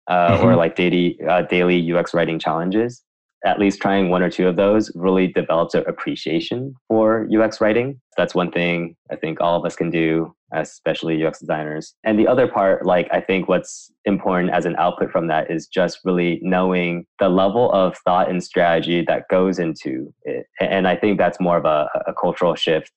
uh, 0.08 0.38
mm-hmm. 0.38 0.46
or 0.46 0.56
like 0.56 0.76
daily 0.76 1.20
uh, 1.28 1.42
daily 1.44 1.92
ux 1.92 2.14
writing 2.14 2.38
challenges 2.38 3.04
at 3.46 3.60
least 3.60 3.80
trying 3.80 4.10
one 4.10 4.24
or 4.24 4.30
two 4.30 4.48
of 4.48 4.56
those 4.56 4.92
really 4.96 5.28
develops 5.28 5.76
an 5.76 5.84
appreciation 5.88 6.74
for 6.88 7.28
UX 7.32 7.62
writing. 7.62 8.02
That's 8.18 8.34
one 8.34 8.52
thing 8.52 8.96
I 9.12 9.16
think 9.16 9.40
all 9.40 9.58
of 9.58 9.66
us 9.66 9.76
can 9.76 9.92
do, 9.92 10.36
especially 10.62 11.24
UX 11.24 11.40
designers. 11.40 11.96
And 12.04 12.18
the 12.18 12.28
other 12.28 12.48
part, 12.48 12.86
like 12.86 13.08
I 13.12 13.22
think 13.22 13.48
what's 13.48 13.92
important 14.06 14.52
as 14.52 14.66
an 14.66 14.76
output 14.78 15.12
from 15.12 15.28
that 15.28 15.50
is 15.50 15.68
just 15.68 16.00
really 16.04 16.40
knowing 16.42 17.06
the 17.20 17.30
level 17.30 17.72
of 17.72 17.98
thought 18.00 18.30
and 18.30 18.44
strategy 18.44 19.04
that 19.08 19.28
goes 19.30 19.60
into 19.60 20.14
it. 20.24 20.48
And 20.60 20.88
I 20.88 20.96
think 20.96 21.18
that's 21.18 21.40
more 21.40 21.58
of 21.58 21.66
a, 21.66 21.90
a 22.08 22.14
cultural 22.14 22.56
shift 22.56 22.92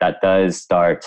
that 0.00 0.20
does 0.20 0.60
start 0.60 1.06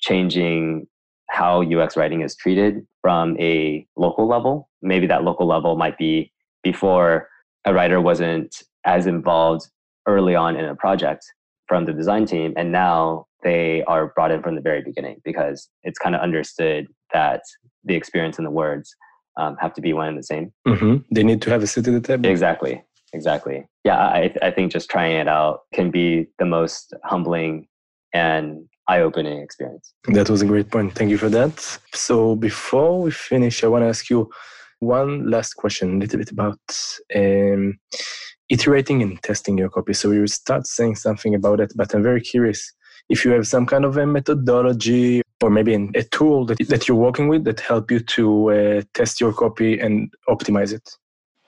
changing 0.00 0.86
how 1.30 1.62
UX 1.62 1.96
writing 1.96 2.20
is 2.20 2.36
treated 2.36 2.86
from 3.00 3.36
a 3.40 3.86
local 3.96 4.28
level. 4.28 4.68
Maybe 4.82 5.06
that 5.06 5.24
local 5.24 5.46
level 5.46 5.76
might 5.76 5.96
be 5.96 6.32
before 6.62 7.28
a 7.64 7.72
writer 7.72 8.00
wasn't 8.00 8.62
as 8.84 9.06
involved 9.06 9.68
early 10.06 10.34
on 10.34 10.56
in 10.56 10.64
a 10.64 10.74
project 10.74 11.24
from 11.66 11.84
the 11.84 11.92
design 11.92 12.26
team 12.26 12.52
and 12.56 12.72
now 12.72 13.26
they 13.42 13.82
are 13.84 14.08
brought 14.14 14.30
in 14.30 14.42
from 14.42 14.54
the 14.54 14.60
very 14.60 14.82
beginning 14.82 15.20
because 15.24 15.68
it's 15.82 15.98
kind 15.98 16.14
of 16.14 16.20
understood 16.20 16.86
that 17.12 17.42
the 17.84 17.94
experience 17.94 18.38
and 18.38 18.46
the 18.46 18.50
words 18.50 18.94
um, 19.38 19.56
have 19.60 19.74
to 19.74 19.80
be 19.80 19.92
one 19.92 20.08
and 20.08 20.18
the 20.18 20.22
same. 20.22 20.52
Mm-hmm. 20.66 20.96
they 21.10 21.22
need 21.22 21.42
to 21.42 21.50
have 21.50 21.62
a 21.62 21.66
seat 21.66 21.86
at 21.88 21.94
the 21.94 22.00
table. 22.00 22.28
Exactly. 22.28 22.82
Exactly. 23.12 23.66
Yeah 23.84 23.98
I, 23.98 24.34
I 24.42 24.50
think 24.50 24.72
just 24.72 24.88
trying 24.90 25.16
it 25.16 25.28
out 25.28 25.60
can 25.74 25.90
be 25.90 26.26
the 26.38 26.46
most 26.46 26.94
humbling 27.04 27.68
and 28.14 28.66
eye-opening 28.88 29.38
experience. 29.40 29.92
That 30.08 30.28
was 30.28 30.42
a 30.42 30.46
great 30.46 30.70
point. 30.70 30.94
Thank 30.94 31.10
you 31.10 31.18
for 31.18 31.28
that. 31.30 31.78
So 31.94 32.36
before 32.36 33.00
we 33.00 33.10
finish 33.10 33.64
i 33.64 33.68
want 33.68 33.82
to 33.84 33.88
ask 33.88 34.10
you 34.10 34.30
one 34.82 35.30
last 35.30 35.54
question, 35.54 35.96
a 35.96 35.98
little 35.98 36.18
bit 36.18 36.32
about 36.32 36.58
um, 37.14 37.78
iterating 38.50 39.00
and 39.00 39.22
testing 39.22 39.56
your 39.56 39.70
copy. 39.70 39.94
So 39.94 40.10
you 40.10 40.26
start 40.26 40.66
saying 40.66 40.96
something 40.96 41.34
about 41.34 41.60
it, 41.60 41.72
but 41.76 41.94
I'm 41.94 42.02
very 42.02 42.20
curious 42.20 42.72
if 43.08 43.24
you 43.24 43.30
have 43.32 43.46
some 43.46 43.66
kind 43.66 43.84
of 43.84 43.96
a 43.96 44.06
methodology 44.06 45.22
or 45.42 45.50
maybe 45.50 45.74
a 45.94 46.02
tool 46.04 46.46
that, 46.46 46.58
that 46.68 46.88
you're 46.88 46.96
working 46.96 47.28
with 47.28 47.44
that 47.44 47.60
help 47.60 47.90
you 47.90 48.00
to 48.00 48.50
uh, 48.50 48.82
test 48.94 49.20
your 49.20 49.32
copy 49.32 49.78
and 49.78 50.12
optimize 50.28 50.72
it. 50.72 50.96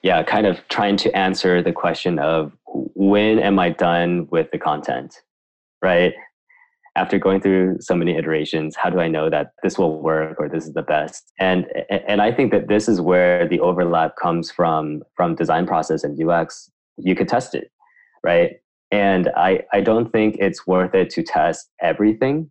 Yeah, 0.03 0.23
kind 0.23 0.47
of 0.47 0.59
trying 0.69 0.97
to 0.99 1.17
answer 1.17 1.63
the 1.63 1.73
question 1.73 2.19
of 2.19 2.53
when 2.67 3.39
am 3.39 3.59
I 3.59 3.71
done 3.71 4.29
with 4.31 4.51
the 4.51 4.59
content, 4.59 5.23
right? 5.81 6.13
after 6.97 7.19
going 7.19 7.41
through 7.41 7.77
so 7.81 7.95
many 7.95 8.17
iterations 8.17 8.77
how 8.77 8.89
do 8.89 9.01
i 9.01 9.09
know 9.09 9.29
that 9.29 9.53
this 9.63 9.79
will 9.79 10.01
work 10.01 10.37
or 10.39 10.49
this 10.49 10.67
is 10.67 10.75
the 10.75 10.83
best 10.83 11.33
and 11.39 11.67
and 11.91 12.23
i 12.23 12.33
think 12.33 12.53
that 12.53 12.69
this 12.69 12.89
is 12.89 13.01
where 13.01 13.49
the 13.49 13.61
overlap 13.61 14.15
comes 14.17 14.51
from 14.51 15.03
from 15.17 15.35
design 15.35 15.67
process 15.67 16.05
and 16.05 16.21
ux 16.29 16.71
you 16.97 17.15
could 17.15 17.29
test 17.29 17.55
it 17.55 17.71
right 18.23 18.61
and 18.91 19.31
i 19.37 19.61
i 19.73 19.81
don't 19.81 20.11
think 20.13 20.37
it's 20.39 20.67
worth 20.67 20.95
it 20.95 21.11
to 21.11 21.23
test 21.23 21.71
everything 21.81 22.51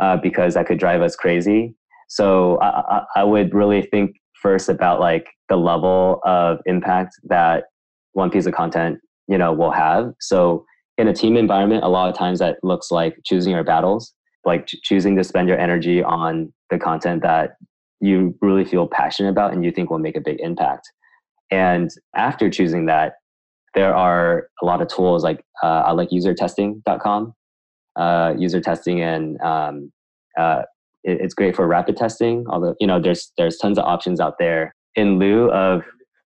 uh, 0.00 0.16
because 0.16 0.54
that 0.54 0.66
could 0.66 0.78
drive 0.78 1.02
us 1.02 1.16
crazy 1.16 1.74
so 2.08 2.58
I, 2.62 3.02
I 3.16 3.24
would 3.24 3.52
really 3.52 3.82
think 3.82 4.16
first 4.40 4.68
about 4.68 4.98
like 4.98 5.26
the 5.48 5.56
level 5.56 6.20
of 6.24 6.58
impact 6.64 7.14
that 7.24 7.64
one 8.12 8.30
piece 8.30 8.46
of 8.46 8.54
content 8.54 8.98
you 9.26 9.36
know 9.36 9.52
will 9.52 9.72
have 9.72 10.12
so 10.20 10.64
in 10.98 11.06
a 11.06 11.14
team 11.14 11.36
environment, 11.36 11.84
a 11.84 11.88
lot 11.88 12.10
of 12.10 12.16
times 12.16 12.40
that 12.40 12.58
looks 12.62 12.90
like 12.90 13.16
choosing 13.24 13.52
your 13.52 13.64
battles, 13.64 14.12
like 14.44 14.66
choosing 14.66 15.16
to 15.16 15.24
spend 15.24 15.48
your 15.48 15.58
energy 15.58 16.02
on 16.02 16.52
the 16.70 16.78
content 16.78 17.22
that 17.22 17.52
you 18.00 18.36
really 18.42 18.64
feel 18.64 18.88
passionate 18.88 19.30
about 19.30 19.52
and 19.52 19.64
you 19.64 19.70
think 19.70 19.90
will 19.90 19.98
make 20.00 20.16
a 20.16 20.20
big 20.20 20.40
impact. 20.40 20.90
And 21.50 21.90
after 22.16 22.50
choosing 22.50 22.86
that, 22.86 23.14
there 23.74 23.94
are 23.94 24.48
a 24.62 24.66
lot 24.66 24.80
of 24.80 24.88
tools 24.88 25.22
like 25.24 25.44
uh, 25.62 25.82
I 25.86 25.92
like 25.92 26.10
usertesting.com. 26.10 27.34
Uh, 27.96 28.32
user 28.38 28.60
testing 28.60 29.02
and 29.02 29.40
um, 29.40 29.90
uh, 30.38 30.62
it, 31.02 31.20
it's 31.20 31.34
great 31.34 31.56
for 31.56 31.66
rapid 31.66 31.96
testing. 31.96 32.44
Although 32.48 32.76
you 32.78 32.86
know 32.86 33.00
there's 33.00 33.32
there's 33.36 33.56
tons 33.58 33.76
of 33.76 33.84
options 33.84 34.20
out 34.20 34.38
there 34.38 34.72
in 34.94 35.18
lieu 35.18 35.50
of 35.50 35.82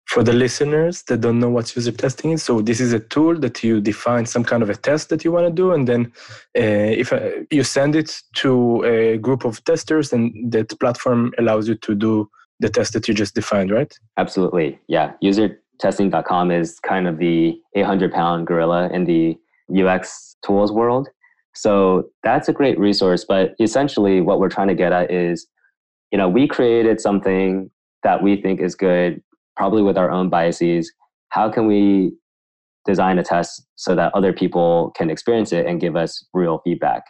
for 0.08 0.24
the 0.24 0.34
listeners 0.34 1.04
that 1.04 1.22
don't 1.22 1.40
know 1.40 1.50
what 1.50 1.74
user 1.74 1.92
testing 1.92 2.32
is 2.32 2.44
so 2.44 2.62
this 2.62 2.82
is 2.82 2.92
a 2.92 3.00
tool 3.00 3.40
that 3.40 3.64
you 3.64 3.80
define 3.80 4.26
some 4.26 4.44
kind 4.44 4.62
of 4.62 4.70
a 4.70 4.76
test 4.76 5.08
that 5.10 5.24
you 5.24 5.32
want 5.32 5.46
to 5.46 5.52
do 5.52 5.72
and 5.72 5.88
then 5.88 6.12
uh, 6.58 6.92
if 7.04 7.14
uh, 7.14 7.30
you 7.50 7.64
send 7.64 7.96
it 7.96 8.22
to 8.34 8.84
a 8.84 9.18
group 9.18 9.46
of 9.46 9.64
testers 9.64 10.12
and 10.12 10.52
that 10.52 10.78
platform 10.80 11.32
allows 11.38 11.70
you 11.70 11.76
to 11.76 11.96
do 11.96 12.30
the 12.60 12.70
test 12.70 12.92
that 12.92 13.08
you 13.08 13.14
just 13.14 13.36
defined 13.36 13.72
right 13.72 13.98
absolutely 14.18 14.78
yeah 14.88 15.14
usertesting.com 15.82 16.52
is 16.52 16.80
kind 16.80 17.08
of 17.08 17.18
the 17.18 17.60
800 17.76 18.12
pound 18.12 18.48
gorilla 18.48 18.90
in 18.90 19.06
the 19.06 19.38
ux 19.84 20.36
tools 20.46 20.72
world 20.72 21.08
so 21.54 22.10
that's 22.24 22.48
a 22.48 22.54
great 22.54 22.78
resource 22.80 23.26
but 23.28 23.56
essentially 23.60 24.22
what 24.22 24.40
we're 24.40 24.50
trying 24.50 24.68
to 24.68 24.76
get 24.76 24.92
at 24.92 25.12
is 25.12 25.48
you 26.12 26.18
know 26.18 26.30
we 26.30 26.48
created 26.48 27.00
something 27.00 27.70
that 28.04 28.22
we 28.24 28.42
think 28.42 28.60
is 28.60 28.76
good 28.76 29.22
probably 29.56 29.84
with 29.84 29.98
our 29.98 30.10
own 30.10 30.28
biases, 30.28 30.92
how 31.30 31.50
can 31.50 31.68
we 31.68 32.12
design 32.86 33.20
a 33.20 33.24
test 33.24 33.64
so 33.76 33.96
that 33.96 34.12
other 34.16 34.34
people 34.34 34.92
can 34.96 35.10
experience 35.10 35.54
it 35.54 35.66
and 35.66 35.80
give 35.80 35.96
us 35.96 36.26
real 36.34 36.62
feedback? 36.64 37.04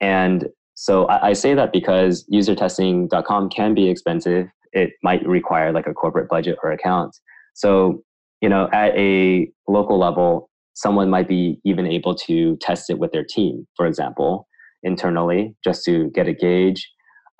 And 0.00 0.48
so 0.74 1.06
I, 1.06 1.30
I 1.30 1.32
say 1.32 1.54
that 1.54 1.72
because 1.72 2.24
usertesting.com 2.32 3.50
can 3.50 3.74
be 3.74 3.88
expensive. 3.88 4.46
It 4.72 4.92
might 5.02 5.26
require 5.26 5.72
like 5.72 5.88
a 5.88 5.92
corporate 5.92 6.28
budget 6.28 6.58
or 6.62 6.70
account. 6.70 7.16
So, 7.54 8.02
you 8.40 8.48
know, 8.48 8.68
at 8.72 8.96
a 8.96 9.50
local 9.68 9.98
level, 9.98 10.50
someone 10.74 11.10
might 11.10 11.28
be 11.28 11.58
even 11.64 11.86
able 11.86 12.14
to 12.14 12.56
test 12.60 12.90
it 12.90 12.98
with 12.98 13.12
their 13.12 13.24
team, 13.24 13.66
for 13.76 13.86
example, 13.86 14.46
internally, 14.82 15.54
just 15.62 15.84
to 15.84 16.10
get 16.10 16.26
a 16.26 16.32
gauge. 16.32 16.88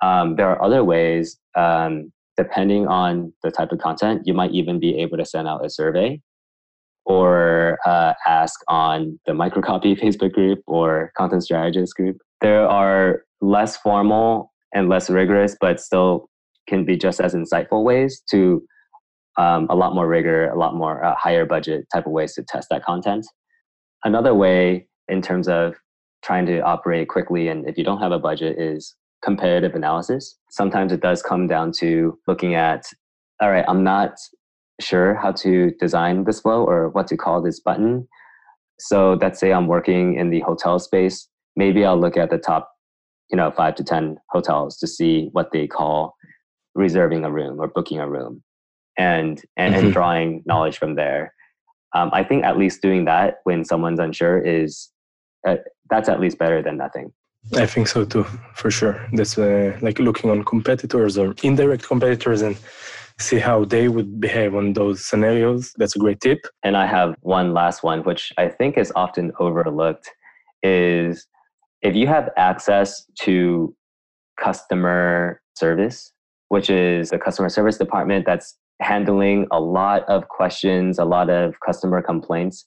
Um, 0.01 0.35
there 0.35 0.49
are 0.49 0.61
other 0.63 0.83
ways 0.83 1.37
um, 1.55 2.11
depending 2.37 2.87
on 2.87 3.33
the 3.43 3.51
type 3.51 3.71
of 3.71 3.79
content, 3.79 4.21
you 4.25 4.33
might 4.33 4.51
even 4.51 4.79
be 4.79 4.97
able 4.99 5.17
to 5.17 5.25
send 5.25 5.47
out 5.47 5.65
a 5.65 5.69
survey 5.69 6.19
or 7.05 7.77
uh, 7.85 8.13
ask 8.27 8.59
on 8.67 9.19
the 9.25 9.33
microcopy 9.33 9.99
Facebook 10.01 10.31
group 10.31 10.59
or 10.67 11.11
content 11.17 11.43
strategist 11.43 11.95
group. 11.95 12.17
There 12.41 12.67
are 12.67 13.23
less 13.41 13.77
formal 13.77 14.51
and 14.73 14.89
less 14.89 15.09
rigorous, 15.09 15.55
but 15.59 15.79
still 15.79 16.29
can 16.67 16.85
be 16.85 16.95
just 16.95 17.19
as 17.19 17.33
insightful 17.33 17.83
ways 17.83 18.21
to 18.31 18.63
um, 19.37 19.67
a 19.69 19.75
lot 19.75 19.95
more 19.95 20.07
rigor, 20.07 20.49
a 20.49 20.57
lot 20.57 20.75
more 20.75 21.03
uh, 21.03 21.15
higher 21.15 21.45
budget 21.45 21.85
type 21.93 22.05
of 22.05 22.11
ways 22.11 22.33
to 22.35 22.43
test 22.43 22.67
that 22.69 22.83
content. 22.83 23.25
Another 24.03 24.33
way, 24.33 24.87
in 25.07 25.21
terms 25.21 25.47
of 25.47 25.75
trying 26.23 26.45
to 26.45 26.59
operate 26.59 27.09
quickly 27.09 27.47
and 27.47 27.67
if 27.67 27.77
you 27.77 27.83
don't 27.83 27.99
have 27.99 28.11
a 28.11 28.19
budget 28.19 28.57
is 28.59 28.95
comparative 29.23 29.75
analysis. 29.75 30.37
Sometimes 30.49 30.91
it 30.91 31.01
does 31.01 31.21
come 31.21 31.47
down 31.47 31.71
to 31.79 32.17
looking 32.27 32.55
at, 32.55 32.85
all 33.41 33.51
right, 33.51 33.65
I'm 33.67 33.83
not 33.83 34.15
sure 34.79 35.15
how 35.15 35.31
to 35.31 35.71
design 35.79 36.23
this 36.23 36.39
flow 36.41 36.63
or 36.63 36.89
what 36.89 37.07
to 37.07 37.17
call 37.17 37.41
this 37.41 37.59
button. 37.59 38.07
So 38.79 39.17
let's 39.21 39.39
say 39.39 39.53
I'm 39.53 39.67
working 39.67 40.15
in 40.15 40.31
the 40.31 40.39
hotel 40.41 40.79
space. 40.79 41.27
Maybe 41.55 41.85
I'll 41.85 41.99
look 41.99 42.17
at 42.17 42.31
the 42.31 42.39
top, 42.39 42.71
you 43.29 43.37
know, 43.37 43.51
five 43.51 43.75
to 43.75 43.83
10 43.83 44.17
hotels 44.31 44.77
to 44.79 44.87
see 44.87 45.29
what 45.33 45.51
they 45.51 45.67
call 45.67 46.15
reserving 46.73 47.23
a 47.23 47.31
room 47.31 47.59
or 47.59 47.67
booking 47.67 47.99
a 47.99 48.09
room 48.09 48.41
and, 49.01 49.41
and, 49.57 49.73
mm-hmm. 49.73 49.85
and 49.85 49.93
drawing 49.93 50.43
knowledge 50.45 50.77
from 50.77 50.95
there. 50.95 51.33
Um, 51.97 52.09
I 52.13 52.23
think 52.23 52.45
at 52.49 52.57
least 52.57 52.81
doing 52.81 53.05
that 53.05 53.29
when 53.43 53.65
someone's 53.65 53.99
unsure 53.99 54.39
is 54.39 54.89
uh, 55.47 55.57
that's 55.89 56.09
at 56.13 56.19
least 56.23 56.37
better 56.37 56.61
than 56.61 56.77
nothing. 56.77 57.07
I 57.63 57.65
think 57.65 57.87
so 57.87 58.05
too, 58.05 58.25
for 58.53 58.69
sure. 58.69 58.95
That's 59.13 59.37
uh, 59.37 59.77
like 59.81 59.97
looking 59.99 60.29
on 60.29 60.43
competitors 60.43 61.17
or 61.17 61.33
indirect 61.43 61.83
competitors 61.87 62.41
and 62.43 62.55
see 63.19 63.39
how 63.39 63.65
they 63.65 63.87
would 63.87 64.19
behave 64.19 64.55
on 64.55 64.73
those 64.73 65.03
scenarios. 65.03 65.73
That's 65.77 65.95
a 65.95 65.99
great 65.99 66.21
tip. 66.21 66.39
And 66.63 66.77
I 66.77 66.85
have 66.85 67.15
one 67.21 67.53
last 67.53 67.83
one, 67.83 67.99
which 68.03 68.31
I 68.37 68.47
think 68.47 68.77
is 68.77 68.91
often 68.95 69.31
overlooked, 69.39 70.07
is 70.63 71.27
if 71.81 71.95
you 71.95 72.07
have 72.07 72.29
access 72.37 73.05
to 73.23 73.75
customer 74.39 75.41
service, 75.55 76.13
which 76.49 76.69
is 76.69 77.09
the 77.09 77.17
customer 77.17 77.49
service 77.49 77.77
department 77.77 78.25
that's 78.25 78.57
handling 78.81 79.47
a 79.51 79.59
lot 79.59 80.03
of 80.09 80.27
questions, 80.27 80.99
a 80.99 81.05
lot 81.05 81.29
of 81.29 81.59
customer 81.65 82.01
complaints, 82.01 82.65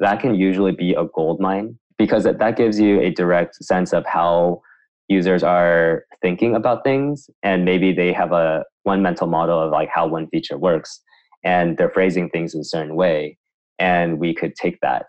that 0.00 0.20
can 0.20 0.34
usually 0.34 0.72
be 0.72 0.94
a 0.94 1.04
gold 1.14 1.40
mine 1.40 1.78
because 1.98 2.24
that 2.24 2.56
gives 2.56 2.78
you 2.78 3.00
a 3.00 3.10
direct 3.10 3.56
sense 3.56 3.92
of 3.92 4.04
how 4.06 4.60
users 5.08 5.42
are 5.42 6.04
thinking 6.22 6.54
about 6.54 6.84
things. 6.84 7.28
And 7.42 7.64
maybe 7.64 7.92
they 7.92 8.12
have 8.12 8.32
a 8.32 8.64
one 8.82 9.02
mental 9.02 9.26
model 9.26 9.60
of 9.60 9.70
like 9.70 9.88
how 9.88 10.06
one 10.06 10.28
feature 10.28 10.58
works 10.58 11.00
and 11.44 11.76
they're 11.76 11.90
phrasing 11.90 12.28
things 12.30 12.54
in 12.54 12.60
a 12.60 12.64
certain 12.64 12.96
way. 12.96 13.38
And 13.78 14.18
we 14.18 14.34
could 14.34 14.54
take 14.56 14.78
that 14.82 15.06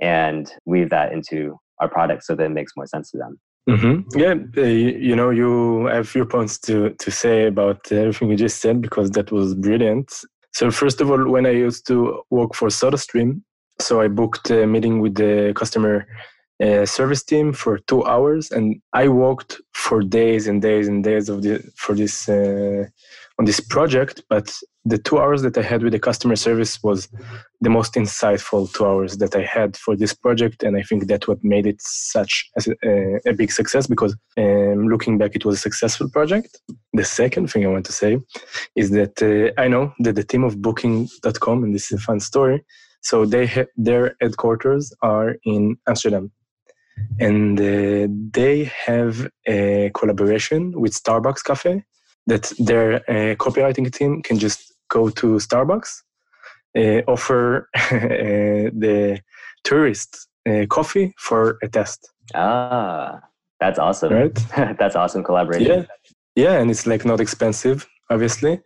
and 0.00 0.52
weave 0.64 0.90
that 0.90 1.12
into 1.12 1.56
our 1.80 1.88
product 1.88 2.24
so 2.24 2.34
that 2.34 2.44
it 2.44 2.50
makes 2.50 2.72
more 2.76 2.86
sense 2.86 3.10
to 3.10 3.18
them 3.18 3.38
mm-hmm. 3.68 4.18
yeah 4.18 4.34
uh, 4.56 4.62
you 4.62 5.14
know 5.14 5.30
you 5.30 5.86
have 5.86 6.04
a 6.04 6.08
few 6.08 6.24
points 6.24 6.58
to, 6.58 6.90
to 6.98 7.10
say 7.10 7.46
about 7.46 7.80
everything 7.92 8.30
you 8.30 8.36
just 8.36 8.60
said 8.60 8.80
because 8.80 9.10
that 9.10 9.30
was 9.30 9.54
brilliant 9.54 10.12
so 10.52 10.70
first 10.70 11.00
of 11.00 11.10
all 11.10 11.30
when 11.30 11.46
i 11.46 11.50
used 11.50 11.86
to 11.86 12.22
work 12.30 12.54
for 12.54 12.68
sodastream 12.68 13.40
so 13.82 14.00
I 14.00 14.08
booked 14.08 14.50
a 14.50 14.66
meeting 14.66 15.00
with 15.00 15.14
the 15.16 15.52
customer 15.56 16.06
uh, 16.62 16.86
service 16.86 17.22
team 17.22 17.52
for 17.52 17.78
two 17.78 18.04
hours, 18.04 18.50
and 18.50 18.80
I 18.92 19.08
worked 19.08 19.60
for 19.72 20.02
days 20.02 20.46
and 20.46 20.60
days 20.62 20.88
and 20.88 21.02
days 21.02 21.28
of 21.28 21.42
the 21.42 21.58
for 21.76 21.94
this 21.94 22.28
uh, 22.28 22.84
on 23.38 23.44
this 23.46 23.60
project. 23.60 24.22
But 24.28 24.52
the 24.84 24.98
two 24.98 25.18
hours 25.18 25.42
that 25.42 25.56
I 25.56 25.62
had 25.62 25.82
with 25.82 25.92
the 25.92 25.98
customer 25.98 26.36
service 26.36 26.82
was 26.82 27.08
the 27.60 27.70
most 27.70 27.94
insightful 27.94 28.72
two 28.72 28.86
hours 28.86 29.16
that 29.18 29.34
I 29.34 29.42
had 29.42 29.76
for 29.76 29.96
this 29.96 30.12
project, 30.12 30.62
and 30.62 30.76
I 30.76 30.82
think 30.82 31.06
that's 31.06 31.26
what 31.26 31.42
made 31.42 31.66
it 31.66 31.80
such 31.80 32.50
a, 32.84 33.18
a 33.26 33.32
big 33.32 33.50
success. 33.50 33.86
Because 33.86 34.14
um, 34.36 34.88
looking 34.88 35.18
back, 35.18 35.34
it 35.34 35.44
was 35.44 35.56
a 35.56 35.62
successful 35.68 36.08
project. 36.10 36.60
The 36.92 37.04
second 37.04 37.50
thing 37.50 37.64
I 37.64 37.70
want 37.70 37.86
to 37.86 37.92
say 37.92 38.18
is 38.76 38.90
that 38.90 39.22
uh, 39.22 39.60
I 39.60 39.68
know 39.68 39.92
that 40.00 40.14
the 40.16 40.24
team 40.24 40.44
of 40.44 40.60
Booking.com, 40.60 41.64
and 41.64 41.74
this 41.74 41.90
is 41.90 41.98
a 41.98 42.02
fun 42.02 42.20
story 42.20 42.64
so 43.02 43.26
they 43.26 43.46
ha- 43.46 43.72
their 43.76 44.14
headquarters 44.20 44.94
are 45.02 45.36
in 45.44 45.76
Amsterdam, 45.88 46.30
and 47.18 47.58
uh, 47.60 48.06
they 48.32 48.70
have 48.86 49.28
a 49.46 49.90
collaboration 49.94 50.72
with 50.80 50.92
Starbucks 50.92 51.44
Cafe 51.44 51.84
that 52.26 52.52
their 52.58 52.96
uh, 53.10 53.34
copywriting 53.36 53.92
team 53.92 54.22
can 54.22 54.38
just 54.38 54.74
go 54.88 55.08
to 55.10 55.26
Starbucks, 55.38 55.90
uh, 56.78 57.02
offer 57.10 57.68
uh, 57.74 58.70
the 58.84 59.20
tourists 59.64 60.28
uh, 60.48 60.66
coffee 60.68 61.14
for 61.18 61.58
a 61.62 61.68
test. 61.68 62.08
Ah, 62.34 63.20
that's 63.60 63.78
awesome! 63.78 64.12
Right? 64.12 64.34
that's 64.78 64.96
awesome 64.96 65.24
collaboration. 65.24 65.86
Yeah, 66.36 66.44
yeah, 66.44 66.60
and 66.60 66.70
it's 66.70 66.86
like 66.86 67.04
not 67.04 67.20
expensive, 67.20 67.86
obviously 68.10 68.60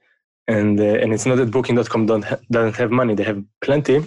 and 0.49 0.79
uh, 0.79 0.85
and 0.85 1.13
it's 1.13 1.27
not 1.27 1.35
that 1.39 1.51
booking.com 1.51 2.07
don't 2.07 2.25
ha- 2.25 2.39
doesn't 2.53 2.77
have 2.77 2.93
money 2.93 3.17
they 3.17 3.25
have 3.25 3.43
plenty 3.63 4.01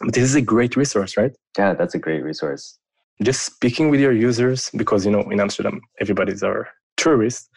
but 0.00 0.12
this 0.14 0.24
is 0.24 0.34
a 0.34 0.40
great 0.40 0.76
resource, 0.76 1.16
right? 1.16 1.32
Yeah, 1.56 1.74
that's 1.74 1.94
a 1.94 1.98
great 1.98 2.22
resource. 2.22 2.78
Just 3.22 3.44
speaking 3.44 3.90
with 3.90 4.00
your 4.00 4.12
users, 4.12 4.70
because 4.76 5.06
you 5.06 5.12
know 5.12 5.22
in 5.30 5.40
Amsterdam 5.40 5.80
everybody's 6.00 6.42
our 6.42 6.68
tourist 6.96 7.48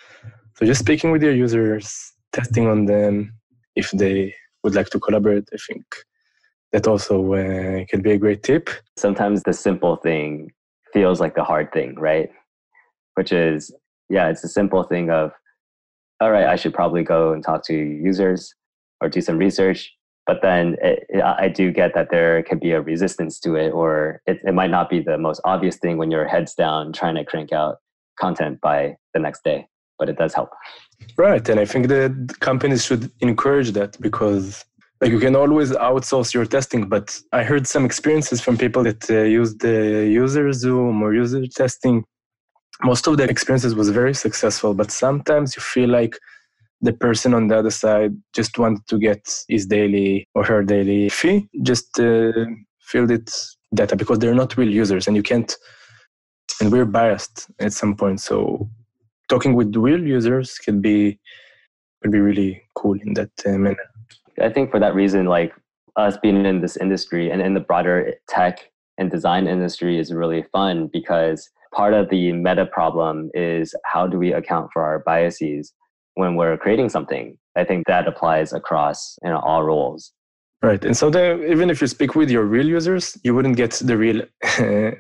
So 0.57 0.65
just 0.65 0.79
speaking 0.79 1.11
with 1.11 1.21
your 1.21 1.33
users, 1.33 2.13
testing 2.33 2.67
on 2.67 2.85
them 2.85 3.33
if 3.75 3.91
they 3.91 4.33
would 4.63 4.73
like 4.73 4.89
to 4.89 4.99
collaborate. 4.99 5.47
I 5.53 5.57
think 5.67 5.85
that 6.71 6.87
also 6.87 7.33
uh, 7.33 7.85
can 7.89 8.01
be 8.01 8.11
a 8.11 8.17
great 8.17 8.41
tip. 8.41 8.69
Sometimes 8.97 9.43
the 9.43 9.53
simple 9.53 9.97
thing 9.97 10.51
feels 10.93 11.19
like 11.19 11.35
the 11.35 11.43
hard 11.43 11.71
thing, 11.71 11.95
right? 11.95 12.29
Which 13.15 13.31
is, 13.31 13.71
yeah, 14.09 14.29
it's 14.29 14.43
a 14.43 14.47
simple 14.47 14.83
thing 14.83 15.11
of, 15.11 15.31
all 16.19 16.31
right, 16.31 16.47
I 16.47 16.55
should 16.55 16.73
probably 16.73 17.03
go 17.03 17.33
and 17.33 17.43
talk 17.43 17.63
to 17.65 17.75
users 17.75 18.53
or 18.99 19.09
do 19.09 19.21
some 19.21 19.37
research 19.37 19.93
but 20.27 20.41
then 20.41 20.75
it, 20.81 21.05
it, 21.09 21.23
I 21.23 21.47
do 21.47 21.71
get 21.71 21.93
that 21.95 22.09
there 22.11 22.43
can 22.43 22.59
be 22.59 22.71
a 22.71 22.81
resistance 22.81 23.39
to 23.39 23.55
it, 23.55 23.71
or 23.71 24.21
it, 24.27 24.39
it 24.43 24.53
might 24.53 24.69
not 24.69 24.89
be 24.89 24.99
the 24.99 25.17
most 25.17 25.39
obvious 25.45 25.77
thing 25.77 25.97
when 25.97 26.11
you're 26.11 26.27
heads 26.27 26.53
down 26.53 26.91
trying 26.91 27.15
to 27.15 27.23
crank 27.23 27.53
out 27.53 27.77
content 28.19 28.59
by 28.61 28.97
the 29.13 29.19
next 29.19 29.43
day, 29.43 29.67
but 29.97 30.09
it 30.09 30.17
does 30.17 30.33
help. 30.33 30.49
Right, 31.17 31.47
and 31.47 31.59
I 31.59 31.65
think 31.65 31.87
that 31.87 32.11
companies 32.41 32.85
should 32.85 33.09
encourage 33.21 33.71
that 33.71 33.99
because 34.01 34.65
like 35.01 35.11
you 35.11 35.19
can 35.19 35.35
always 35.35 35.71
outsource 35.71 36.33
your 36.33 36.45
testing 36.45 36.89
but 36.89 37.19
i 37.31 37.43
heard 37.43 37.67
some 37.67 37.85
experiences 37.85 38.41
from 38.41 38.57
people 38.57 38.83
that 38.83 39.07
uh, 39.11 39.21
use 39.39 39.55
the 39.57 39.77
UserZoom 40.21 41.01
or 41.01 41.13
user 41.13 41.45
testing 41.45 42.03
most 42.83 43.05
of 43.07 43.17
the 43.17 43.23
experiences 43.23 43.75
was 43.75 43.89
very 43.89 44.15
successful 44.15 44.73
but 44.73 44.89
sometimes 44.89 45.55
you 45.55 45.61
feel 45.61 45.89
like 45.89 46.17
the 46.81 46.93
person 46.93 47.33
on 47.33 47.47
the 47.47 47.57
other 47.57 47.71
side 47.71 48.15
just 48.33 48.59
wanted 48.59 48.85
to 48.87 48.99
get 48.99 49.43
his 49.47 49.65
daily 49.65 50.27
or 50.35 50.43
her 50.43 50.63
daily 50.63 51.09
fee, 51.09 51.47
just 51.63 51.99
uh, 51.99 52.45
filled 52.81 53.11
it 53.11 53.33
data 53.73 53.95
because 53.95 54.19
they're 54.19 54.35
not 54.35 54.57
real 54.57 54.69
users 54.69 55.07
and 55.07 55.15
you 55.15 55.23
can't, 55.23 55.55
and 56.61 56.71
we're 56.71 56.85
biased 56.85 57.47
at 57.59 57.73
some 57.73 57.95
point. 57.95 58.21
So 58.21 58.69
talking 59.27 59.55
with 59.55 59.75
real 59.75 60.01
users 60.01 60.57
can 60.57 60.81
be, 60.81 61.19
could 62.01 62.11
be 62.11 62.19
really 62.19 62.61
cool 62.75 62.97
in 62.99 63.13
that 63.15 63.31
uh, 63.45 63.57
manner. 63.57 63.77
I 64.39 64.49
think 64.49 64.69
for 64.69 64.79
that 64.79 64.93
reason, 64.93 65.25
like 65.25 65.53
us 65.95 66.15
being 66.17 66.45
in 66.45 66.61
this 66.61 66.77
industry 66.77 67.31
and 67.31 67.41
in 67.41 67.55
the 67.55 67.59
broader 67.59 68.13
tech 68.29 68.69
and 68.99 69.09
design 69.09 69.47
industry 69.47 69.99
is 69.99 70.13
really 70.13 70.43
fun 70.51 70.89
because 70.93 71.49
part 71.73 71.93
of 71.93 72.09
the 72.09 72.31
meta 72.31 72.65
problem 72.65 73.29
is 73.33 73.75
how 73.83 74.07
do 74.07 74.17
we 74.17 74.31
account 74.31 74.69
for 74.71 74.83
our 74.83 74.99
biases 74.99 75.73
when 76.17 76.35
we're 76.35 76.57
creating 76.57 76.89
something. 76.89 77.37
I 77.55 77.63
think 77.63 77.87
that 77.87 78.07
applies 78.07 78.51
across 78.53 79.17
you 79.23 79.29
know, 79.29 79.39
all 79.39 79.63
roles. 79.63 80.11
Right, 80.63 80.83
and 80.83 80.97
so 80.97 81.09
even 81.53 81.69
if 81.69 81.81
you 81.81 81.87
speak 81.87 82.15
with 82.15 82.31
your 82.31 82.43
real 82.43 82.65
users, 82.65 83.15
you 83.23 83.35
wouldn't 83.35 83.57
get 83.57 83.73
the 83.73 83.95
real 83.95 84.21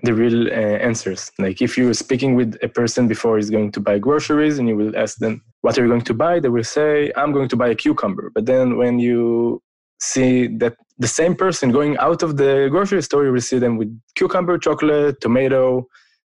the 0.07 0.13
real 0.13 0.47
uh, 0.47 0.77
answers. 0.89 1.31
Like 1.39 1.63
if 1.63 1.77
you're 1.77 1.95
speaking 1.95 2.35
with 2.35 2.57
a 2.61 2.69
person 2.69 3.07
before 3.07 3.37
he's 3.37 3.49
going 3.49 3.71
to 3.71 3.79
buy 3.79 3.97
groceries, 3.97 4.59
and 4.59 4.69
you 4.69 4.75
will 4.77 4.95
ask 4.95 5.17
them, 5.17 5.43
"What 5.61 5.75
are 5.77 5.83
you 5.83 5.89
going 5.89 6.07
to 6.11 6.13
buy?" 6.13 6.39
They 6.39 6.49
will 6.49 6.63
say, 6.63 7.11
"I'm 7.15 7.31
going 7.31 7.49
to 7.49 7.55
buy 7.55 7.69
a 7.69 7.75
cucumber." 7.75 8.29
But 8.35 8.45
then 8.45 8.77
when 8.77 8.99
you 8.99 9.63
see 9.99 10.45
that 10.61 10.75
the 10.99 11.07
same 11.07 11.33
person 11.35 11.71
going 11.71 11.97
out 11.97 12.21
of 12.21 12.37
the 12.37 12.67
grocery 12.69 13.01
store, 13.01 13.25
you 13.25 13.31
will 13.31 13.49
see 13.51 13.57
them 13.57 13.77
with 13.77 13.89
cucumber, 14.13 14.59
chocolate, 14.59 15.19
tomato, 15.21 15.87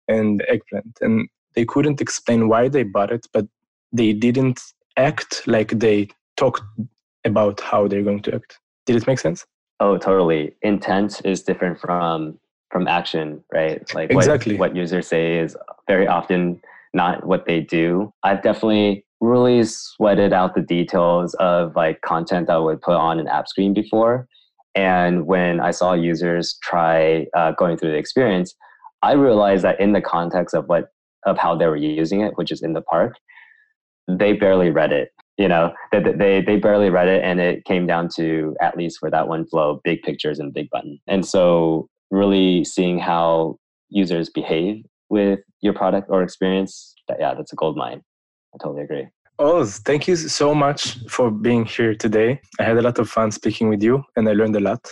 and 0.06 0.44
eggplant, 0.46 0.98
and 1.00 1.28
they 1.56 1.64
couldn't 1.64 2.00
explain 2.00 2.48
why 2.48 2.68
they 2.68 2.84
bought 2.84 3.10
it, 3.10 3.26
but 3.32 3.46
they 3.92 4.12
didn't 4.12 4.60
act 4.96 5.46
like 5.46 5.78
they 5.78 6.08
talked 6.36 6.62
about 7.24 7.60
how 7.60 7.88
they're 7.88 8.02
going 8.02 8.22
to 8.22 8.34
act. 8.34 8.58
Did 8.86 8.96
it 8.96 9.06
make 9.06 9.18
sense? 9.18 9.44
Oh, 9.80 9.98
totally. 9.98 10.54
Intent 10.62 11.20
is 11.24 11.42
different 11.42 11.80
from 11.80 12.38
from 12.70 12.88
action, 12.88 13.42
right? 13.52 13.82
Like 13.94 14.10
exactly. 14.10 14.54
what, 14.54 14.70
what 14.70 14.76
users 14.76 15.06
say 15.06 15.38
is 15.38 15.56
very 15.86 16.06
often 16.06 16.60
not 16.92 17.26
what 17.26 17.46
they 17.46 17.60
do. 17.60 18.12
I've 18.22 18.42
definitely 18.42 19.04
really 19.20 19.62
sweated 19.64 20.32
out 20.32 20.54
the 20.54 20.60
details 20.60 21.34
of 21.34 21.76
like 21.76 22.00
content 22.02 22.48
that 22.48 22.54
I 22.54 22.58
would 22.58 22.82
put 22.82 22.96
on 22.96 23.18
an 23.18 23.28
app 23.28 23.48
screen 23.48 23.72
before. 23.72 24.26
And 24.74 25.26
when 25.26 25.60
I 25.60 25.70
saw 25.70 25.92
users 25.94 26.58
try 26.62 27.26
uh, 27.34 27.52
going 27.52 27.78
through 27.78 27.92
the 27.92 27.98
experience, 27.98 28.54
I 29.02 29.12
realized 29.12 29.64
that 29.64 29.80
in 29.80 29.92
the 29.92 30.02
context 30.02 30.54
of 30.54 30.68
what 30.68 30.90
of 31.24 31.38
how 31.38 31.56
they 31.56 31.66
were 31.66 31.76
using 31.76 32.20
it, 32.20 32.36
which 32.36 32.52
is 32.52 32.62
in 32.62 32.72
the 32.72 32.82
park, 32.82 33.16
they 34.08 34.32
barely 34.32 34.70
read 34.70 34.92
it 34.92 35.10
you 35.36 35.48
know 35.48 35.72
they, 35.92 36.00
they 36.00 36.40
they 36.40 36.56
barely 36.56 36.90
read 36.90 37.08
it 37.08 37.22
and 37.22 37.40
it 37.40 37.64
came 37.64 37.86
down 37.86 38.08
to 38.08 38.56
at 38.60 38.76
least 38.76 38.98
for 38.98 39.10
that 39.10 39.28
one 39.28 39.46
flow 39.46 39.80
big 39.84 40.02
pictures 40.02 40.38
and 40.38 40.54
big 40.54 40.68
button 40.70 40.98
and 41.06 41.26
so 41.26 41.88
really 42.10 42.64
seeing 42.64 42.98
how 42.98 43.58
users 43.88 44.30
behave 44.30 44.84
with 45.08 45.40
your 45.60 45.72
product 45.72 46.08
or 46.10 46.22
experience, 46.22 46.94
that, 47.08 47.18
yeah, 47.20 47.34
that's 47.34 47.52
a 47.52 47.56
gold 47.56 47.76
mine. 47.76 48.02
I 48.54 48.58
totally 48.62 48.82
agree. 48.82 49.08
Oz, 49.38 49.78
thank 49.84 50.08
you 50.08 50.16
so 50.16 50.54
much 50.54 50.98
for 51.08 51.30
being 51.30 51.64
here 51.66 51.94
today. 51.94 52.40
I 52.58 52.64
had 52.64 52.78
a 52.78 52.82
lot 52.82 52.98
of 52.98 53.08
fun 53.08 53.30
speaking 53.30 53.68
with 53.68 53.82
you 53.82 54.02
and 54.16 54.28
I 54.28 54.32
learned 54.32 54.56
a 54.56 54.60
lot. 54.60 54.88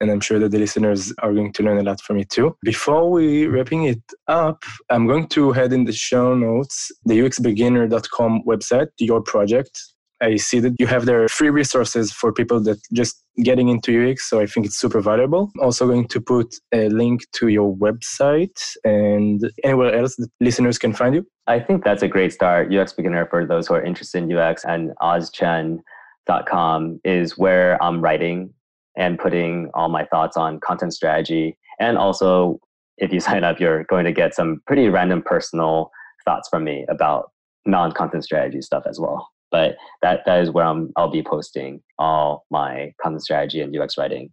And 0.00 0.10
I'm 0.10 0.20
sure 0.20 0.38
that 0.38 0.50
the 0.50 0.58
listeners 0.58 1.12
are 1.22 1.32
going 1.32 1.52
to 1.52 1.62
learn 1.62 1.78
a 1.78 1.82
lot 1.82 2.00
from 2.00 2.18
it 2.18 2.30
too. 2.30 2.56
Before 2.62 3.10
we 3.10 3.46
wrapping 3.46 3.84
it 3.84 4.02
up, 4.28 4.62
I'm 4.90 5.06
going 5.06 5.28
to 5.28 5.52
head 5.52 5.72
in 5.72 5.84
the 5.84 5.92
show 5.92 6.34
notes, 6.34 6.90
the 7.04 7.20
uxbeginner.com 7.20 8.42
website, 8.44 8.88
your 8.98 9.22
project, 9.22 9.80
I 10.24 10.36
see 10.36 10.60
that 10.60 10.74
you 10.78 10.86
have 10.86 11.06
there 11.06 11.28
free 11.28 11.50
resources 11.50 12.12
for 12.12 12.32
people 12.32 12.60
that 12.62 12.78
just 12.92 13.22
getting 13.42 13.68
into 13.68 14.10
UX. 14.10 14.28
So 14.30 14.40
I 14.40 14.46
think 14.46 14.66
it's 14.66 14.76
super 14.76 15.00
valuable. 15.00 15.50
Also 15.60 15.86
going 15.86 16.08
to 16.08 16.20
put 16.20 16.54
a 16.72 16.88
link 16.88 17.22
to 17.32 17.48
your 17.48 17.76
website 17.76 18.58
and 18.84 19.50
anywhere 19.64 19.94
else 19.94 20.16
that 20.16 20.28
listeners 20.40 20.78
can 20.78 20.92
find 20.92 21.14
you. 21.16 21.26
I 21.46 21.58
think 21.60 21.84
that's 21.84 22.02
a 22.02 22.08
great 22.08 22.32
start. 22.32 22.72
UX 22.72 22.92
beginner 22.92 23.26
for 23.26 23.44
those 23.44 23.66
who 23.66 23.74
are 23.74 23.82
interested 23.82 24.22
in 24.22 24.32
UX 24.32 24.64
and 24.64 24.92
ozchen.com 25.02 27.00
is 27.04 27.36
where 27.36 27.82
I'm 27.82 28.00
writing 28.00 28.54
and 28.96 29.18
putting 29.18 29.70
all 29.74 29.88
my 29.88 30.04
thoughts 30.04 30.36
on 30.36 30.60
content 30.60 30.94
strategy. 30.94 31.56
And 31.80 31.98
also 31.98 32.58
if 32.98 33.12
you 33.12 33.20
sign 33.28 33.44
up, 33.44 33.60
you're 33.60 33.84
going 33.84 34.04
to 34.04 34.12
get 34.12 34.34
some 34.34 34.62
pretty 34.66 34.88
random 34.88 35.22
personal 35.22 35.90
thoughts 36.24 36.48
from 36.48 36.64
me 36.64 36.86
about 36.88 37.30
non-content 37.66 38.24
strategy 38.24 38.60
stuff 38.60 38.84
as 38.86 39.00
well 39.00 39.30
but 39.54 39.76
that 40.02 40.22
that 40.26 40.40
is 40.42 40.50
where 40.50 40.64
I'm 40.64 40.92
I'll 40.96 41.10
be 41.10 41.22
posting 41.22 41.80
all 42.00 42.44
my 42.50 42.92
content 43.00 43.22
strategy 43.22 43.60
and 43.60 43.74
UX 43.74 43.96
writing 43.96 44.32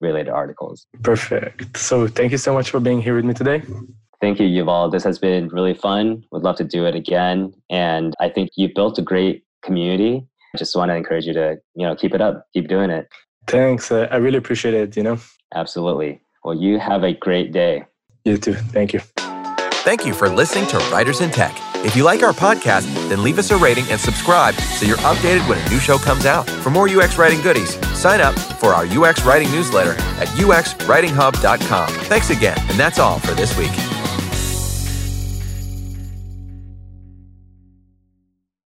related 0.00 0.30
articles. 0.30 0.86
Perfect. 1.02 1.76
So 1.76 2.06
thank 2.06 2.30
you 2.30 2.38
so 2.38 2.54
much 2.54 2.70
for 2.70 2.78
being 2.78 3.02
here 3.02 3.16
with 3.16 3.24
me 3.24 3.34
today. 3.34 3.62
Thank 4.20 4.38
you, 4.38 4.46
Yuval. 4.46 4.92
This 4.92 5.02
has 5.02 5.18
been 5.18 5.48
really 5.48 5.74
fun. 5.74 6.24
Would 6.30 6.44
love 6.44 6.56
to 6.56 6.64
do 6.64 6.86
it 6.86 6.94
again. 6.94 7.52
And 7.68 8.14
I 8.20 8.28
think 8.28 8.50
you 8.56 8.68
built 8.72 8.96
a 8.98 9.02
great 9.02 9.44
community. 9.62 10.24
I 10.54 10.58
just 10.58 10.76
want 10.76 10.90
to 10.90 10.94
encourage 10.94 11.26
you 11.26 11.32
to, 11.34 11.56
you 11.74 11.86
know, 11.86 11.96
keep 11.96 12.14
it 12.14 12.20
up, 12.20 12.46
keep 12.52 12.68
doing 12.68 12.90
it. 12.90 13.08
Thanks. 13.46 13.90
I 13.90 14.16
really 14.16 14.38
appreciate 14.38 14.74
it, 14.74 14.96
you 14.96 15.02
know. 15.02 15.18
Absolutely. 15.54 16.20
Well, 16.44 16.54
you 16.54 16.78
have 16.78 17.02
a 17.04 17.12
great 17.12 17.52
day. 17.52 17.84
You 18.24 18.36
too. 18.36 18.54
Thank 18.54 18.92
you. 18.92 19.00
Thank 19.82 20.04
you 20.04 20.12
for 20.14 20.28
listening 20.28 20.66
to 20.68 20.78
Writers 20.92 21.20
in 21.20 21.30
Tech. 21.30 21.56
If 21.82 21.96
you 21.96 22.04
like 22.04 22.22
our 22.22 22.34
podcast, 22.34 22.84
then 23.08 23.22
leave 23.22 23.38
us 23.38 23.50
a 23.50 23.56
rating 23.56 23.84
and 23.90 23.98
subscribe 23.98 24.54
so 24.54 24.84
you're 24.84 24.98
updated 24.98 25.48
when 25.48 25.58
a 25.58 25.70
new 25.70 25.78
show 25.78 25.96
comes 25.96 26.26
out. 26.26 26.48
For 26.48 26.68
more 26.70 26.86
UX 26.88 27.16
writing 27.16 27.40
goodies, 27.40 27.74
sign 27.98 28.20
up 28.20 28.38
for 28.38 28.74
our 28.74 28.84
UX 28.84 29.24
writing 29.24 29.50
newsletter 29.50 29.92
at 29.92 30.28
uxwritinghub.com. 30.28 31.88
Thanks 32.04 32.28
again, 32.28 32.58
and 32.68 32.78
that's 32.78 32.98
all 32.98 33.18
for 33.18 33.32
this 33.32 33.56
week. 33.56 33.70